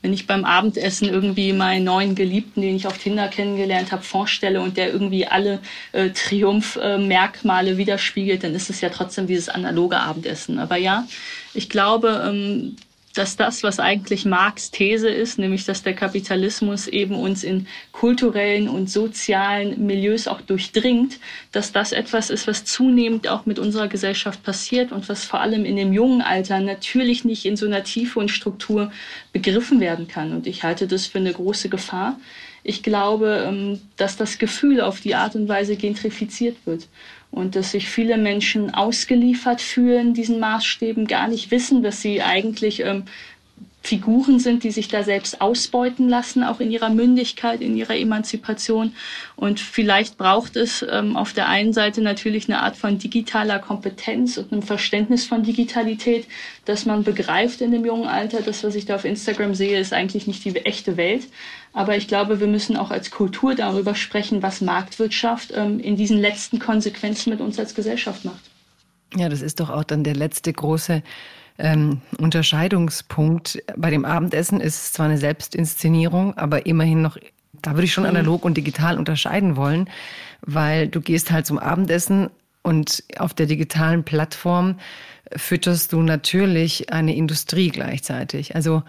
Wenn 0.00 0.14
ich 0.14 0.26
beim 0.26 0.46
Abendessen 0.46 1.10
irgendwie 1.10 1.52
meinen 1.52 1.84
neuen 1.84 2.14
Geliebten, 2.14 2.62
den 2.62 2.74
ich 2.74 2.86
auf 2.86 2.96
Tinder 2.96 3.28
kennengelernt 3.28 3.92
habe, 3.92 4.02
vorstelle 4.02 4.62
und 4.62 4.78
der 4.78 4.90
irgendwie 4.90 5.26
alle 5.26 5.60
äh, 5.92 6.08
Triumphmerkmale 6.08 7.72
äh, 7.72 7.76
widerspiegelt, 7.76 8.42
dann 8.42 8.54
ist 8.54 8.70
es 8.70 8.80
ja 8.80 8.88
trotzdem 8.88 9.26
dieses 9.26 9.50
analoge 9.50 10.00
Abendessen. 10.00 10.58
Aber 10.58 10.78
ja, 10.78 11.06
ich 11.52 11.68
glaube, 11.68 12.24
ähm, 12.26 12.76
dass 13.16 13.36
das, 13.36 13.62
was 13.62 13.80
eigentlich 13.80 14.24
Marx 14.24 14.70
These 14.70 15.08
ist, 15.08 15.38
nämlich 15.38 15.64
dass 15.64 15.82
der 15.82 15.94
Kapitalismus 15.94 16.86
eben 16.86 17.14
uns 17.14 17.44
in 17.44 17.66
kulturellen 17.92 18.68
und 18.68 18.90
sozialen 18.90 19.86
Milieus 19.86 20.28
auch 20.28 20.42
durchdringt, 20.42 21.18
dass 21.52 21.72
das 21.72 21.92
etwas 21.92 22.28
ist, 22.28 22.46
was 22.46 22.64
zunehmend 22.64 23.28
auch 23.28 23.46
mit 23.46 23.58
unserer 23.58 23.88
Gesellschaft 23.88 24.42
passiert 24.42 24.92
und 24.92 25.08
was 25.08 25.24
vor 25.24 25.40
allem 25.40 25.64
in 25.64 25.76
dem 25.76 25.92
jungen 25.92 26.20
Alter 26.20 26.60
natürlich 26.60 27.24
nicht 27.24 27.46
in 27.46 27.56
so 27.56 27.66
einer 27.66 27.84
Tiefe 27.84 28.18
und 28.18 28.30
Struktur 28.30 28.92
begriffen 29.32 29.80
werden 29.80 30.08
kann. 30.08 30.32
Und 30.32 30.46
ich 30.46 30.62
halte 30.62 30.86
das 30.86 31.06
für 31.06 31.18
eine 31.18 31.32
große 31.32 31.70
Gefahr. 31.70 32.18
Ich 32.64 32.82
glaube, 32.82 33.44
ähm, 33.46 33.80
dass 33.96 34.16
das 34.16 34.38
Gefühl 34.38 34.80
auf 34.80 35.00
die 35.00 35.14
Art 35.14 35.36
und 35.36 35.48
Weise 35.48 35.76
gentrifiziert 35.76 36.56
wird 36.66 36.88
und 37.36 37.54
dass 37.54 37.72
sich 37.72 37.90
viele 37.90 38.16
Menschen 38.16 38.72
ausgeliefert 38.72 39.60
fühlen 39.60 40.14
diesen 40.14 40.40
Maßstäben, 40.40 41.06
gar 41.06 41.28
nicht 41.28 41.50
wissen, 41.50 41.82
dass 41.82 42.00
sie 42.00 42.22
eigentlich 42.22 42.80
ähm, 42.80 43.04
Figuren 43.86 44.40
sind, 44.40 44.64
die 44.64 44.72
sich 44.72 44.88
da 44.88 45.04
selbst 45.04 45.40
ausbeuten 45.40 46.08
lassen, 46.08 46.42
auch 46.42 46.58
in 46.60 46.70
ihrer 46.70 46.90
Mündigkeit, 46.90 47.60
in 47.60 47.76
ihrer 47.76 47.96
Emanzipation. 47.96 48.94
Und 49.36 49.60
vielleicht 49.60 50.18
braucht 50.18 50.56
es 50.56 50.84
ähm, 50.90 51.16
auf 51.16 51.32
der 51.32 51.48
einen 51.48 51.72
Seite 51.72 52.02
natürlich 52.02 52.48
eine 52.48 52.62
Art 52.62 52.76
von 52.76 52.98
digitaler 52.98 53.60
Kompetenz 53.60 54.38
und 54.38 54.52
einem 54.52 54.62
Verständnis 54.62 55.24
von 55.24 55.44
Digitalität, 55.44 56.26
dass 56.64 56.84
man 56.84 57.04
begreift 57.04 57.60
in 57.60 57.70
dem 57.70 57.86
jungen 57.86 58.08
Alter, 58.08 58.42
das, 58.42 58.64
was 58.64 58.74
ich 58.74 58.86
da 58.86 58.96
auf 58.96 59.04
Instagram 59.04 59.54
sehe, 59.54 59.78
ist 59.78 59.92
eigentlich 59.92 60.26
nicht 60.26 60.44
die 60.44 60.56
echte 60.56 60.96
Welt. 60.96 61.28
Aber 61.72 61.96
ich 61.96 62.08
glaube, 62.08 62.40
wir 62.40 62.48
müssen 62.48 62.76
auch 62.76 62.90
als 62.90 63.10
Kultur 63.10 63.54
darüber 63.54 63.94
sprechen, 63.94 64.42
was 64.42 64.60
Marktwirtschaft 64.60 65.52
ähm, 65.54 65.78
in 65.78 65.96
diesen 65.96 66.18
letzten 66.18 66.58
Konsequenzen 66.58 67.30
mit 67.30 67.40
uns 67.40 67.58
als 67.58 67.74
Gesellschaft 67.74 68.24
macht. 68.24 68.50
Ja, 69.14 69.28
das 69.28 69.42
ist 69.42 69.60
doch 69.60 69.70
auch 69.70 69.84
dann 69.84 70.02
der 70.02 70.16
letzte 70.16 70.52
große 70.52 71.02
ähm, 71.58 72.00
Unterscheidungspunkt. 72.18 73.62
Bei 73.76 73.90
dem 73.90 74.04
Abendessen 74.04 74.60
ist 74.60 74.76
es 74.76 74.92
zwar 74.92 75.06
eine 75.06 75.18
Selbstinszenierung, 75.18 76.36
aber 76.36 76.66
immerhin 76.66 77.02
noch, 77.02 77.16
da 77.62 77.72
würde 77.72 77.84
ich 77.84 77.92
schon 77.92 78.04
mhm. 78.04 78.10
analog 78.10 78.44
und 78.44 78.56
digital 78.56 78.98
unterscheiden 78.98 79.56
wollen, 79.56 79.88
weil 80.42 80.88
du 80.88 81.00
gehst 81.00 81.30
halt 81.30 81.46
zum 81.46 81.58
Abendessen 81.58 82.30
und 82.62 83.04
auf 83.18 83.32
der 83.32 83.46
digitalen 83.46 84.04
Plattform 84.04 84.76
fütterst 85.34 85.92
du 85.92 86.02
natürlich 86.02 86.92
eine 86.92 87.14
Industrie 87.16 87.70
gleichzeitig. 87.70 88.54
Also 88.54 88.82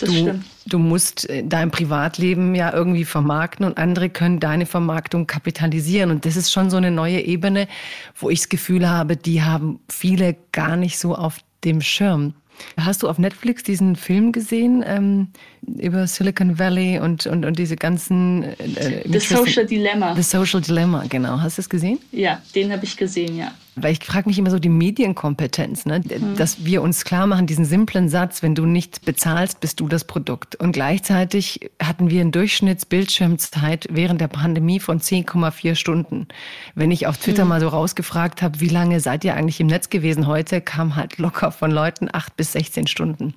du, 0.00 0.40
du 0.66 0.78
musst 0.78 1.28
dein 1.44 1.70
Privatleben 1.70 2.54
ja 2.54 2.72
irgendwie 2.72 3.04
vermarkten 3.04 3.66
und 3.66 3.78
andere 3.78 4.08
können 4.08 4.40
deine 4.40 4.66
Vermarktung 4.66 5.26
kapitalisieren. 5.26 6.10
Und 6.10 6.24
das 6.24 6.36
ist 6.36 6.52
schon 6.52 6.70
so 6.70 6.76
eine 6.76 6.90
neue 6.90 7.20
Ebene, 7.20 7.68
wo 8.14 8.30
ich 8.30 8.40
das 8.40 8.48
Gefühl 8.48 8.88
habe, 8.88 9.16
die 9.16 9.42
haben 9.42 9.80
viele 9.88 10.36
gar 10.52 10.76
nicht 10.76 10.98
so 10.98 11.14
auf 11.14 11.38
dem 11.64 11.80
Schirm. 11.80 12.34
Hast 12.78 13.02
du 13.02 13.08
auf 13.08 13.18
Netflix 13.18 13.62
diesen 13.62 13.96
Film 13.96 14.32
gesehen 14.32 14.84
ähm, 14.86 15.28
über 15.66 16.06
Silicon 16.06 16.58
Valley 16.58 16.98
und, 16.98 17.26
und, 17.26 17.44
und 17.44 17.58
diese 17.58 17.76
ganzen... 17.76 18.42
Äh, 18.42 19.02
The 19.08 19.20
Social 19.20 19.66
Dilemma. 19.66 20.14
The 20.14 20.22
Social 20.22 20.60
Dilemma, 20.60 21.04
genau. 21.08 21.40
Hast 21.40 21.58
du 21.58 21.62
es 21.62 21.68
gesehen? 21.68 21.98
Ja, 22.10 22.42
den 22.54 22.72
habe 22.72 22.84
ich 22.84 22.96
gesehen, 22.96 23.36
ja. 23.36 23.52
Weil 23.74 23.92
ich 23.92 24.04
frage 24.04 24.28
mich 24.28 24.38
immer 24.38 24.50
so 24.50 24.58
die 24.58 24.68
Medienkompetenz, 24.68 25.86
ne? 25.86 26.00
Mhm. 26.00 26.36
dass 26.36 26.64
wir 26.64 26.82
uns 26.82 27.04
klar 27.04 27.26
machen, 27.26 27.46
diesen 27.46 27.64
simplen 27.64 28.08
Satz, 28.10 28.42
wenn 28.42 28.54
du 28.54 28.66
nicht 28.66 29.04
bezahlst, 29.06 29.60
bist 29.60 29.80
du 29.80 29.88
das 29.88 30.04
Produkt. 30.04 30.56
Und 30.56 30.72
gleichzeitig 30.72 31.70
hatten 31.80 32.10
wir 32.10 32.20
eine 32.20 32.32
Durchschnittsbildschirmzeit 32.32 33.88
während 33.90 34.20
der 34.20 34.28
Pandemie 34.28 34.78
von 34.78 35.00
10,4 35.00 35.74
Stunden. 35.74 36.26
Wenn 36.74 36.90
ich 36.90 37.06
auf 37.06 37.16
Twitter 37.16 37.44
mhm. 37.44 37.48
mal 37.48 37.60
so 37.60 37.68
rausgefragt 37.68 38.42
habe, 38.42 38.60
wie 38.60 38.68
lange 38.68 39.00
seid 39.00 39.24
ihr 39.24 39.34
eigentlich 39.34 39.60
im 39.60 39.68
Netz 39.68 39.88
gewesen 39.88 40.26
heute, 40.26 40.60
kam 40.60 40.96
halt 40.96 41.16
locker 41.18 41.50
von 41.50 41.70
Leuten 41.70 42.08
8 42.12 42.36
bis 42.36 42.52
16 42.52 42.88
Stunden. 42.88 43.34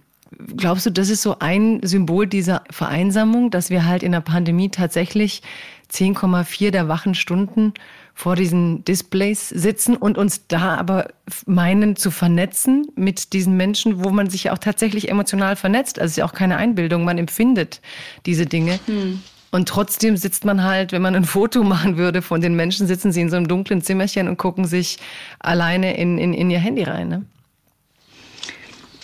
Glaubst 0.58 0.86
du, 0.86 0.92
das 0.92 1.10
ist 1.10 1.22
so 1.22 1.40
ein 1.40 1.80
Symbol 1.84 2.28
dieser 2.28 2.64
Vereinsamung, 2.70 3.52
dass 3.52 3.70
wir 3.70 3.86
halt 3.86 4.04
in 4.04 4.12
der 4.12 4.22
Pandemie 4.22 4.70
tatsächlich 4.70 5.42
10,4 5.92 6.72
der 6.72 6.88
wachen 6.88 7.16
Stunden 7.16 7.74
vor 8.14 8.36
diesen 8.36 8.84
Displays 8.86 9.50
sitzen 9.50 9.96
und 9.96 10.18
uns 10.18 10.48
da 10.48 10.76
aber 10.76 11.10
meinen 11.46 11.96
zu 11.96 12.12
vernetzen 12.12 12.88
mit 12.96 13.34
diesen 13.34 13.58
Menschen, 13.58 14.04
wo 14.04 14.10
man 14.10 14.30
sich 14.30 14.46
ja 14.46 14.54
auch 14.54 14.58
tatsächlich 14.58 15.10
emotional 15.10 15.56
vernetzt. 15.56 16.00
Also 16.00 16.06
es 16.06 16.12
ist 16.12 16.18
ja 16.18 16.26
auch 16.26 16.34
keine 16.34 16.58
Einbildung, 16.58 17.04
man 17.04 17.18
empfindet 17.18 17.82
diese 18.26 18.46
Dinge. 18.46 18.80
Hm. 18.86 19.22
Und 19.52 19.70
trotzdem 19.70 20.18
sitzt 20.18 20.44
man 20.44 20.64
halt, 20.64 20.92
wenn 20.92 21.02
man 21.02 21.16
ein 21.16 21.24
Foto 21.24 21.64
machen 21.64 21.98
würde 21.98 22.22
von 22.22 22.42
den 22.42 22.56
Menschen, 22.56 22.88
sitzen 22.88 23.12
sie 23.12 23.22
in 23.22 23.30
so 23.30 23.38
einem 23.38 23.48
dunklen 23.48 23.82
Zimmerchen 23.82 24.28
und 24.28 24.38
gucken 24.38 24.66
sich 24.66 24.98
alleine 25.40 25.96
in, 25.98 26.18
in, 26.18 26.34
in 26.34 26.50
ihr 26.50 26.60
Handy 26.60 26.84
rein. 26.84 27.08
Ne? 27.08 27.26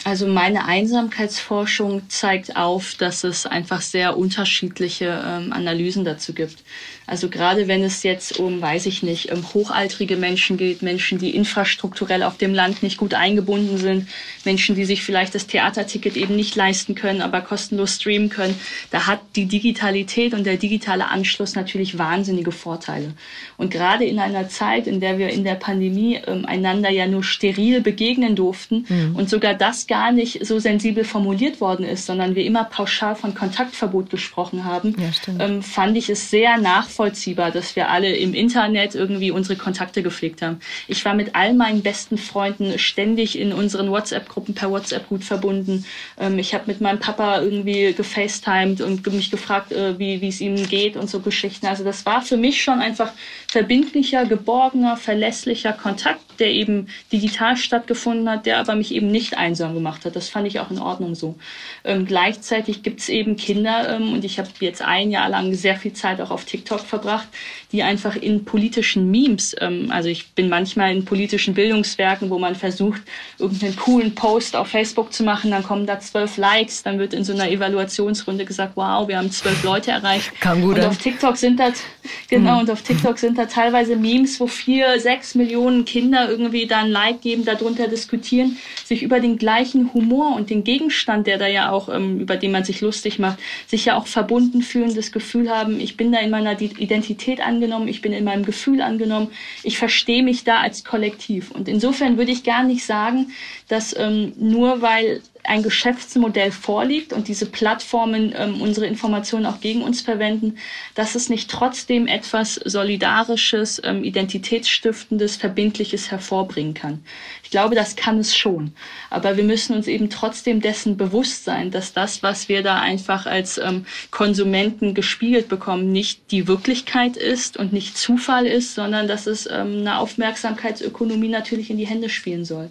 Also 0.03 0.25
meine 0.25 0.65
Einsamkeitsforschung 0.65 2.09
zeigt 2.09 2.55
auf, 2.55 2.95
dass 2.95 3.23
es 3.23 3.45
einfach 3.45 3.81
sehr 3.81 4.17
unterschiedliche 4.17 5.23
ähm, 5.23 5.53
Analysen 5.53 6.03
dazu 6.05 6.33
gibt. 6.33 6.63
Also 7.11 7.29
gerade 7.29 7.67
wenn 7.67 7.83
es 7.83 8.03
jetzt 8.03 8.39
um, 8.39 8.61
weiß 8.61 8.85
ich 8.85 9.03
nicht, 9.03 9.33
um 9.33 9.53
hochaltrige 9.53 10.15
Menschen 10.15 10.55
geht, 10.55 10.81
Menschen, 10.81 11.17
die 11.17 11.35
infrastrukturell 11.35 12.23
auf 12.23 12.37
dem 12.37 12.53
Land 12.53 12.83
nicht 12.83 12.97
gut 12.97 13.13
eingebunden 13.13 13.77
sind, 13.77 14.07
Menschen, 14.45 14.75
die 14.75 14.85
sich 14.85 15.03
vielleicht 15.03 15.35
das 15.35 15.45
Theaterticket 15.45 16.15
eben 16.15 16.35
nicht 16.37 16.55
leisten 16.55 16.95
können, 16.95 17.21
aber 17.21 17.41
kostenlos 17.41 17.95
streamen 17.95 18.29
können, 18.29 18.57
da 18.91 19.07
hat 19.07 19.19
die 19.35 19.45
Digitalität 19.45 20.33
und 20.33 20.45
der 20.45 20.55
digitale 20.57 21.09
Anschluss 21.09 21.53
natürlich 21.53 21.97
wahnsinnige 21.97 22.53
Vorteile. 22.53 23.13
Und 23.57 23.71
gerade 23.71 24.05
in 24.05 24.17
einer 24.17 24.47
Zeit, 24.47 24.87
in 24.87 25.01
der 25.01 25.17
wir 25.17 25.29
in 25.29 25.43
der 25.43 25.55
Pandemie 25.55 26.19
ähm, 26.25 26.45
einander 26.45 26.89
ja 26.89 27.07
nur 27.07 27.23
steril 27.23 27.81
begegnen 27.81 28.37
durften 28.37 28.85
mhm. 28.87 29.15
und 29.17 29.29
sogar 29.29 29.53
das 29.53 29.85
gar 29.91 30.13
nicht 30.13 30.45
so 30.45 30.57
sensibel 30.57 31.03
formuliert 31.03 31.59
worden 31.59 31.85
ist, 31.85 32.05
sondern 32.05 32.33
wir 32.33 32.45
immer 32.45 32.63
pauschal 32.63 33.13
von 33.13 33.35
Kontaktverbot 33.35 34.09
gesprochen 34.09 34.63
haben, 34.63 34.95
ja, 34.97 35.35
ähm, 35.45 35.61
fand 35.61 35.97
ich 35.97 36.09
es 36.09 36.29
sehr 36.29 36.57
nachvollziehbar, 36.57 37.51
dass 37.51 37.75
wir 37.75 37.89
alle 37.89 38.15
im 38.15 38.33
Internet 38.33 38.95
irgendwie 38.95 39.31
unsere 39.31 39.57
Kontakte 39.57 40.01
gepflegt 40.01 40.41
haben. 40.41 40.61
Ich 40.87 41.03
war 41.03 41.13
mit 41.13 41.35
all 41.35 41.53
meinen 41.53 41.81
besten 41.81 42.17
Freunden 42.17 42.79
ständig 42.79 43.37
in 43.37 43.51
unseren 43.51 43.91
WhatsApp-Gruppen 43.91 44.55
per 44.55 44.71
WhatsApp 44.71 45.09
gut 45.09 45.25
verbunden. 45.25 45.83
Ähm, 46.17 46.39
ich 46.39 46.53
habe 46.53 46.63
mit 46.67 46.79
meinem 46.79 46.99
Papa 46.99 47.41
irgendwie 47.41 47.91
gefacetimed 47.91 48.79
und 48.79 49.05
mich 49.11 49.29
gefragt, 49.29 49.73
äh, 49.73 49.99
wie 49.99 50.25
es 50.25 50.39
ihm 50.39 50.55
geht 50.69 50.95
und 50.95 51.09
so 51.09 51.19
Geschichten. 51.19 51.65
Also 51.65 51.83
das 51.83 52.05
war 52.05 52.21
für 52.21 52.37
mich 52.37 52.63
schon 52.63 52.79
einfach 52.79 53.11
verbindlicher, 53.51 54.25
geborgener, 54.25 54.95
verlässlicher 54.95 55.73
Kontakt, 55.73 56.21
der 56.39 56.51
eben 56.51 56.87
digital 57.11 57.57
stattgefunden 57.57 58.29
hat, 58.29 58.45
der 58.45 58.59
aber 58.59 58.75
mich 58.75 58.93
eben 58.93 59.11
nicht 59.11 59.37
einsam 59.37 59.73
gemacht 59.73 60.05
hat. 60.05 60.15
Das 60.15 60.29
fand 60.29 60.47
ich 60.47 60.61
auch 60.61 60.71
in 60.71 60.79
Ordnung 60.79 61.15
so. 61.15 61.35
Ähm, 61.83 62.05
gleichzeitig 62.05 62.81
gibt 62.81 63.01
es 63.01 63.09
eben 63.09 63.35
Kinder, 63.35 63.89
ähm, 63.93 64.13
und 64.13 64.23
ich 64.23 64.39
habe 64.39 64.47
jetzt 64.61 64.81
ein 64.81 65.11
Jahr 65.11 65.27
lang 65.27 65.53
sehr 65.53 65.75
viel 65.75 65.91
Zeit 65.91 66.21
auch 66.21 66.31
auf 66.31 66.45
TikTok 66.45 66.79
verbracht, 66.79 67.27
die 67.73 67.83
einfach 67.83 68.15
in 68.15 68.45
politischen 68.45 69.11
Memes, 69.11 69.53
ähm, 69.59 69.91
also 69.91 70.07
ich 70.07 70.31
bin 70.31 70.47
manchmal 70.47 70.95
in 70.95 71.03
politischen 71.03 71.53
Bildungswerken, 71.53 72.29
wo 72.29 72.39
man 72.39 72.55
versucht, 72.55 73.01
irgendeinen 73.37 73.75
coolen 73.75 74.15
Post 74.15 74.55
auf 74.55 74.69
Facebook 74.69 75.11
zu 75.11 75.23
machen, 75.23 75.51
dann 75.51 75.63
kommen 75.63 75.85
da 75.85 75.99
zwölf 75.99 76.37
Likes, 76.37 76.83
dann 76.83 76.99
wird 76.99 77.13
in 77.13 77.25
so 77.25 77.33
einer 77.33 77.49
Evaluationsrunde 77.49 78.45
gesagt, 78.45 78.73
wow, 78.75 79.05
wir 79.09 79.17
haben 79.17 79.29
zwölf 79.29 79.61
Leute 79.63 79.91
erreicht. 79.91 80.31
Kam 80.39 80.61
gut 80.61 80.77
und 80.77 80.85
auf 80.85 80.97
TikTok 80.97 81.35
sind 81.35 81.59
das, 81.59 81.83
genau, 82.29 82.53
mhm. 82.53 82.59
und 82.61 82.71
auf 82.71 82.81
TikTok 82.81 83.19
sind 83.19 83.40
da 83.41 83.47
teilweise 83.47 83.95
Memes, 83.95 84.39
wo 84.39 84.45
vier, 84.47 84.99
sechs 84.99 85.33
Millionen 85.33 85.83
Kinder 85.83 86.29
irgendwie 86.29 86.67
da 86.67 86.79
ein 86.79 86.91
Like 86.91 87.21
geben, 87.21 87.43
darunter 87.43 87.87
diskutieren, 87.87 88.57
sich 88.85 89.01
über 89.01 89.19
den 89.19 89.37
gleichen 89.37 89.93
Humor 89.93 90.35
und 90.35 90.49
den 90.49 90.63
Gegenstand, 90.63 91.25
der 91.25 91.39
da 91.39 91.47
ja 91.47 91.71
auch, 91.71 91.89
ähm, 91.89 92.19
über 92.19 92.37
den 92.37 92.51
man 92.51 92.63
sich 92.63 92.81
lustig 92.81 93.17
macht, 93.17 93.39
sich 93.67 93.85
ja 93.85 93.97
auch 93.97 94.05
verbunden 94.05 94.61
fühlen, 94.61 94.93
das 94.93 95.11
Gefühl 95.11 95.49
haben, 95.49 95.79
ich 95.79 95.97
bin 95.97 96.11
da 96.11 96.19
in 96.19 96.29
meiner 96.29 96.59
Identität 96.61 97.41
angenommen, 97.41 97.87
ich 97.87 98.01
bin 98.01 98.13
in 98.13 98.23
meinem 98.23 98.45
Gefühl 98.45 98.81
angenommen, 98.81 99.29
ich 99.63 99.77
verstehe 99.79 100.23
mich 100.23 100.43
da 100.43 100.57
als 100.57 100.83
Kollektiv. 100.83 101.49
Und 101.51 101.67
insofern 101.67 102.17
würde 102.17 102.31
ich 102.31 102.43
gar 102.43 102.63
nicht 102.63 102.85
sagen, 102.85 103.31
dass 103.67 103.95
ähm, 103.97 104.33
nur 104.37 104.81
weil 104.81 105.21
ein 105.43 105.63
Geschäftsmodell 105.63 106.51
vorliegt 106.51 107.13
und 107.13 107.27
diese 107.27 107.45
Plattformen 107.45 108.33
ähm, 108.37 108.61
unsere 108.61 108.85
Informationen 108.85 109.45
auch 109.45 109.59
gegen 109.59 109.81
uns 109.81 110.01
verwenden, 110.01 110.57
dass 110.95 111.15
es 111.15 111.29
nicht 111.29 111.49
trotzdem 111.49 112.07
etwas 112.07 112.55
Solidarisches, 112.55 113.81
ähm, 113.83 114.03
Identitätsstiftendes, 114.03 115.35
Verbindliches 115.37 116.11
hervorbringen 116.11 116.73
kann. 116.73 117.03
Ich 117.43 117.51
glaube, 117.51 117.75
das 117.75 117.95
kann 117.95 118.19
es 118.19 118.35
schon. 118.35 118.73
Aber 119.09 119.35
wir 119.35 119.43
müssen 119.43 119.75
uns 119.75 119.87
eben 119.87 120.09
trotzdem 120.09 120.61
dessen 120.61 120.95
bewusst 120.95 121.43
sein, 121.43 121.71
dass 121.71 121.93
das, 121.93 122.23
was 122.23 122.47
wir 122.47 122.63
da 122.63 122.79
einfach 122.79 123.25
als 123.25 123.57
ähm, 123.57 123.85
Konsumenten 124.09 124.93
gespiegelt 124.93 125.49
bekommen, 125.49 125.91
nicht 125.91 126.31
die 126.31 126.47
Wirklichkeit 126.47 127.17
ist 127.17 127.57
und 127.57 127.73
nicht 127.73 127.97
Zufall 127.97 128.45
ist, 128.45 128.75
sondern 128.75 129.07
dass 129.07 129.27
es 129.27 129.47
ähm, 129.47 129.79
eine 129.79 129.97
Aufmerksamkeitsökonomie 129.97 131.29
natürlich 131.29 131.69
in 131.69 131.77
die 131.77 131.87
Hände 131.87 132.09
spielen 132.09 132.45
soll. 132.45 132.69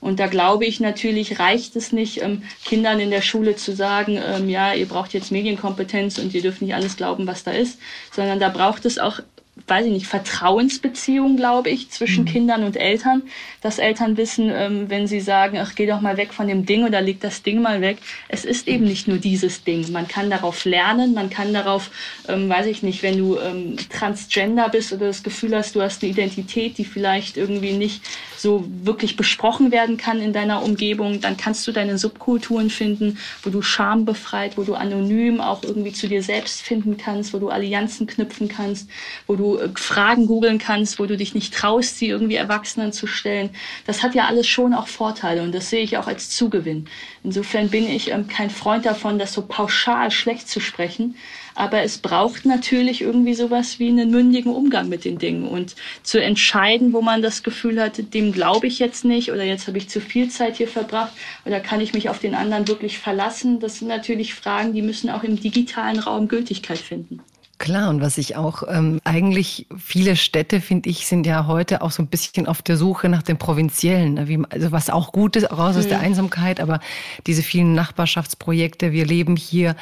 Und 0.00 0.20
da 0.20 0.26
glaube 0.26 0.66
ich 0.66 0.80
natürlich, 0.80 1.38
reicht 1.38 1.76
es 1.76 1.92
nicht, 1.92 2.22
ähm, 2.22 2.42
Kindern 2.64 3.00
in 3.00 3.10
der 3.10 3.22
Schule 3.22 3.56
zu 3.56 3.74
sagen, 3.74 4.18
ähm, 4.22 4.48
ja, 4.48 4.74
ihr 4.74 4.86
braucht 4.86 5.14
jetzt 5.14 5.32
Medienkompetenz 5.32 6.18
und 6.18 6.34
ihr 6.34 6.42
dürft 6.42 6.62
nicht 6.62 6.74
alles 6.74 6.96
glauben, 6.96 7.26
was 7.26 7.44
da 7.44 7.52
ist, 7.52 7.78
sondern 8.12 8.40
da 8.40 8.48
braucht 8.48 8.84
es 8.84 8.98
auch 8.98 9.20
weiß 9.66 9.86
ich 9.86 9.92
nicht, 9.92 10.06
Vertrauensbeziehung, 10.06 11.36
glaube 11.36 11.70
ich, 11.70 11.90
zwischen 11.90 12.24
mhm. 12.24 12.28
Kindern 12.28 12.62
und 12.62 12.76
Eltern, 12.76 13.22
dass 13.62 13.78
Eltern 13.78 14.16
wissen, 14.16 14.50
ähm, 14.52 14.90
wenn 14.90 15.06
sie 15.06 15.20
sagen, 15.20 15.58
ach, 15.58 15.74
geh 15.74 15.86
doch 15.86 16.00
mal 16.00 16.18
weg 16.18 16.34
von 16.34 16.46
dem 16.46 16.66
Ding 16.66 16.84
oder 16.84 17.00
leg 17.00 17.20
das 17.20 17.42
Ding 17.42 17.62
mal 17.62 17.80
weg. 17.80 17.96
Es 18.28 18.44
ist 18.44 18.68
eben 18.68 18.84
nicht 18.84 19.08
nur 19.08 19.16
dieses 19.16 19.64
Ding. 19.64 19.90
Man 19.92 20.08
kann 20.08 20.28
darauf 20.28 20.64
lernen, 20.66 21.14
man 21.14 21.30
kann 21.30 21.54
darauf, 21.54 21.90
ähm, 22.28 22.48
weiß 22.48 22.66
ich 22.66 22.82
nicht, 22.82 23.02
wenn 23.02 23.16
du 23.16 23.38
ähm, 23.38 23.76
transgender 23.88 24.68
bist 24.68 24.92
oder 24.92 25.06
das 25.06 25.22
Gefühl 25.22 25.56
hast, 25.56 25.74
du 25.74 25.80
hast 25.80 26.02
eine 26.02 26.12
Identität, 26.12 26.76
die 26.76 26.84
vielleicht 26.84 27.38
irgendwie 27.38 27.72
nicht 27.72 28.02
so 28.36 28.64
wirklich 28.82 29.16
besprochen 29.16 29.72
werden 29.72 29.96
kann 29.96 30.20
in 30.20 30.32
deiner 30.32 30.62
Umgebung, 30.62 31.20
dann 31.20 31.36
kannst 31.36 31.66
du 31.66 31.72
deine 31.72 31.98
Subkulturen 31.98 32.70
finden, 32.70 33.18
wo 33.42 33.50
du 33.50 33.62
Scham 33.62 34.04
befreit, 34.04 34.56
wo 34.56 34.62
du 34.62 34.74
anonym 34.74 35.40
auch 35.40 35.62
irgendwie 35.62 35.92
zu 35.92 36.08
dir 36.08 36.22
selbst 36.22 36.62
finden 36.62 36.96
kannst, 36.96 37.32
wo 37.32 37.38
du 37.38 37.48
Allianzen 37.48 38.06
knüpfen 38.06 38.48
kannst, 38.48 38.88
wo 39.26 39.36
du 39.36 39.58
äh, 39.58 39.70
Fragen 39.74 40.26
googeln 40.26 40.58
kannst, 40.58 40.98
wo 40.98 41.06
du 41.06 41.16
dich 41.16 41.34
nicht 41.34 41.54
traust, 41.54 41.98
sie 41.98 42.08
irgendwie 42.08 42.36
Erwachsenen 42.36 42.92
zu 42.92 43.06
stellen. 43.06 43.50
Das 43.86 44.02
hat 44.02 44.14
ja 44.14 44.26
alles 44.26 44.46
schon 44.46 44.74
auch 44.74 44.88
Vorteile 44.88 45.42
und 45.42 45.54
das 45.54 45.70
sehe 45.70 45.82
ich 45.82 45.96
auch 45.96 46.06
als 46.06 46.30
Zugewinn. 46.30 46.86
Insofern 47.22 47.68
bin 47.68 47.88
ich 47.88 48.10
ähm, 48.10 48.28
kein 48.28 48.50
Freund 48.50 48.86
davon, 48.86 49.18
das 49.18 49.32
so 49.32 49.42
pauschal 49.42 50.10
schlecht 50.10 50.48
zu 50.48 50.60
sprechen. 50.60 51.16
Aber 51.56 51.82
es 51.82 51.96
braucht 51.96 52.44
natürlich 52.44 53.00
irgendwie 53.00 53.32
sowas 53.34 53.78
wie 53.78 53.88
einen 53.88 54.10
mündigen 54.10 54.54
Umgang 54.54 54.90
mit 54.90 55.06
den 55.06 55.16
Dingen 55.18 55.48
und 55.48 55.74
zu 56.02 56.22
entscheiden, 56.22 56.92
wo 56.92 57.00
man 57.00 57.22
das 57.22 57.42
Gefühl 57.42 57.80
hat, 57.80 58.14
dem 58.14 58.30
glaube 58.30 58.66
ich 58.66 58.78
jetzt 58.78 59.06
nicht 59.06 59.32
oder 59.32 59.42
jetzt 59.42 59.66
habe 59.66 59.78
ich 59.78 59.88
zu 59.88 60.02
viel 60.02 60.28
Zeit 60.28 60.58
hier 60.58 60.68
verbracht 60.68 61.12
oder 61.46 61.60
kann 61.60 61.80
ich 61.80 61.94
mich 61.94 62.10
auf 62.10 62.18
den 62.18 62.34
anderen 62.34 62.68
wirklich 62.68 62.98
verlassen. 62.98 63.58
Das 63.58 63.78
sind 63.78 63.88
natürlich 63.88 64.34
Fragen, 64.34 64.74
die 64.74 64.82
müssen 64.82 65.08
auch 65.08 65.22
im 65.22 65.40
digitalen 65.40 65.98
Raum 65.98 66.28
Gültigkeit 66.28 66.78
finden. 66.78 67.22
Klar, 67.58 67.88
und 67.88 68.02
was 68.02 68.18
ich 68.18 68.36
auch 68.36 68.64
ähm, 68.68 69.00
eigentlich 69.04 69.66
viele 69.78 70.16
Städte, 70.16 70.60
finde 70.60 70.90
ich, 70.90 71.06
sind 71.06 71.26
ja 71.26 71.46
heute 71.46 71.80
auch 71.80 71.90
so 71.90 72.02
ein 72.02 72.06
bisschen 72.06 72.46
auf 72.46 72.60
der 72.60 72.76
Suche 72.76 73.08
nach 73.08 73.22
dem 73.22 73.38
Provinziellen. 73.38 74.14
Ne? 74.14 74.28
Wie, 74.28 74.42
also 74.50 74.72
was 74.72 74.90
auch 74.90 75.10
gut 75.10 75.36
ist, 75.36 75.50
raus 75.50 75.74
aus 75.74 75.88
der 75.88 75.98
mhm. 75.98 76.04
Einsamkeit, 76.04 76.60
aber 76.60 76.80
diese 77.26 77.42
vielen 77.42 77.74
Nachbarschaftsprojekte, 77.74 78.92
wir 78.92 79.06
leben 79.06 79.36
hier, 79.36 79.74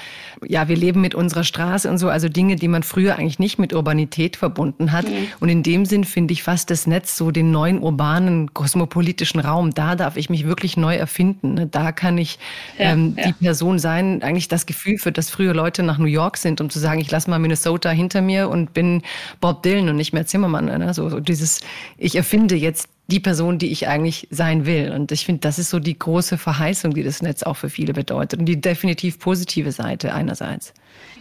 ja, 0.46 0.68
wir 0.68 0.76
leben 0.76 1.00
mit 1.00 1.16
unserer 1.16 1.42
Straße 1.42 1.90
und 1.90 1.98
so, 1.98 2.08
also 2.08 2.28
Dinge, 2.28 2.54
die 2.54 2.68
man 2.68 2.84
früher 2.84 3.16
eigentlich 3.16 3.40
nicht 3.40 3.58
mit 3.58 3.72
Urbanität 3.72 4.36
verbunden 4.36 4.92
hat. 4.92 5.08
Mhm. 5.08 5.26
Und 5.40 5.48
in 5.48 5.64
dem 5.64 5.84
Sinn 5.84 6.04
finde 6.04 6.32
ich 6.32 6.44
fast 6.44 6.70
das 6.70 6.86
Netz 6.86 7.16
so 7.16 7.32
den 7.32 7.50
neuen 7.50 7.82
urbanen, 7.82 8.54
kosmopolitischen 8.54 9.40
Raum. 9.40 9.74
Da 9.74 9.96
darf 9.96 10.16
ich 10.16 10.30
mich 10.30 10.46
wirklich 10.46 10.76
neu 10.76 10.94
erfinden. 10.94 11.54
Ne? 11.54 11.66
Da 11.66 11.90
kann 11.90 12.18
ich 12.18 12.38
ja, 12.78 12.92
ähm, 12.92 13.14
ja. 13.16 13.26
die 13.26 13.32
Person 13.32 13.80
sein, 13.80 14.22
eigentlich 14.22 14.46
das 14.46 14.64
Gefühl 14.64 14.96
für 14.96 15.10
das 15.10 15.28
früher 15.28 15.54
Leute 15.54 15.82
nach 15.82 15.98
New 15.98 16.04
York 16.04 16.36
sind, 16.36 16.60
um 16.60 16.70
zu 16.70 16.78
sagen, 16.78 17.00
ich 17.00 17.10
lasse 17.10 17.28
mal 17.28 17.40
Minnesota 17.40 17.63
Minnesota 17.64 17.90
hinter 17.90 18.20
mir 18.20 18.48
und 18.48 18.74
bin 18.74 19.02
Bob 19.40 19.62
Dylan 19.62 19.88
und 19.88 19.96
nicht 19.96 20.12
mehr 20.12 20.26
Zimmermann. 20.26 20.66
Ne? 20.66 20.92
So, 20.94 21.08
so 21.08 21.20
dieses, 21.20 21.60
ich 21.98 22.16
erfinde 22.16 22.54
jetzt 22.54 22.88
die 23.06 23.20
Person, 23.20 23.58
die 23.58 23.70
ich 23.70 23.88
eigentlich 23.88 24.28
sein 24.30 24.66
will. 24.66 24.90
Und 24.92 25.12
ich 25.12 25.24
finde, 25.24 25.40
das 25.40 25.58
ist 25.58 25.70
so 25.70 25.78
die 25.78 25.98
große 25.98 26.38
Verheißung, 26.38 26.94
die 26.94 27.02
das 27.02 27.22
Netz 27.22 27.42
auch 27.42 27.56
für 27.56 27.68
viele 27.68 27.92
bedeutet 27.92 28.40
und 28.40 28.46
die 28.46 28.60
definitiv 28.60 29.18
positive 29.18 29.72
Seite 29.72 30.14
einerseits. 30.14 30.72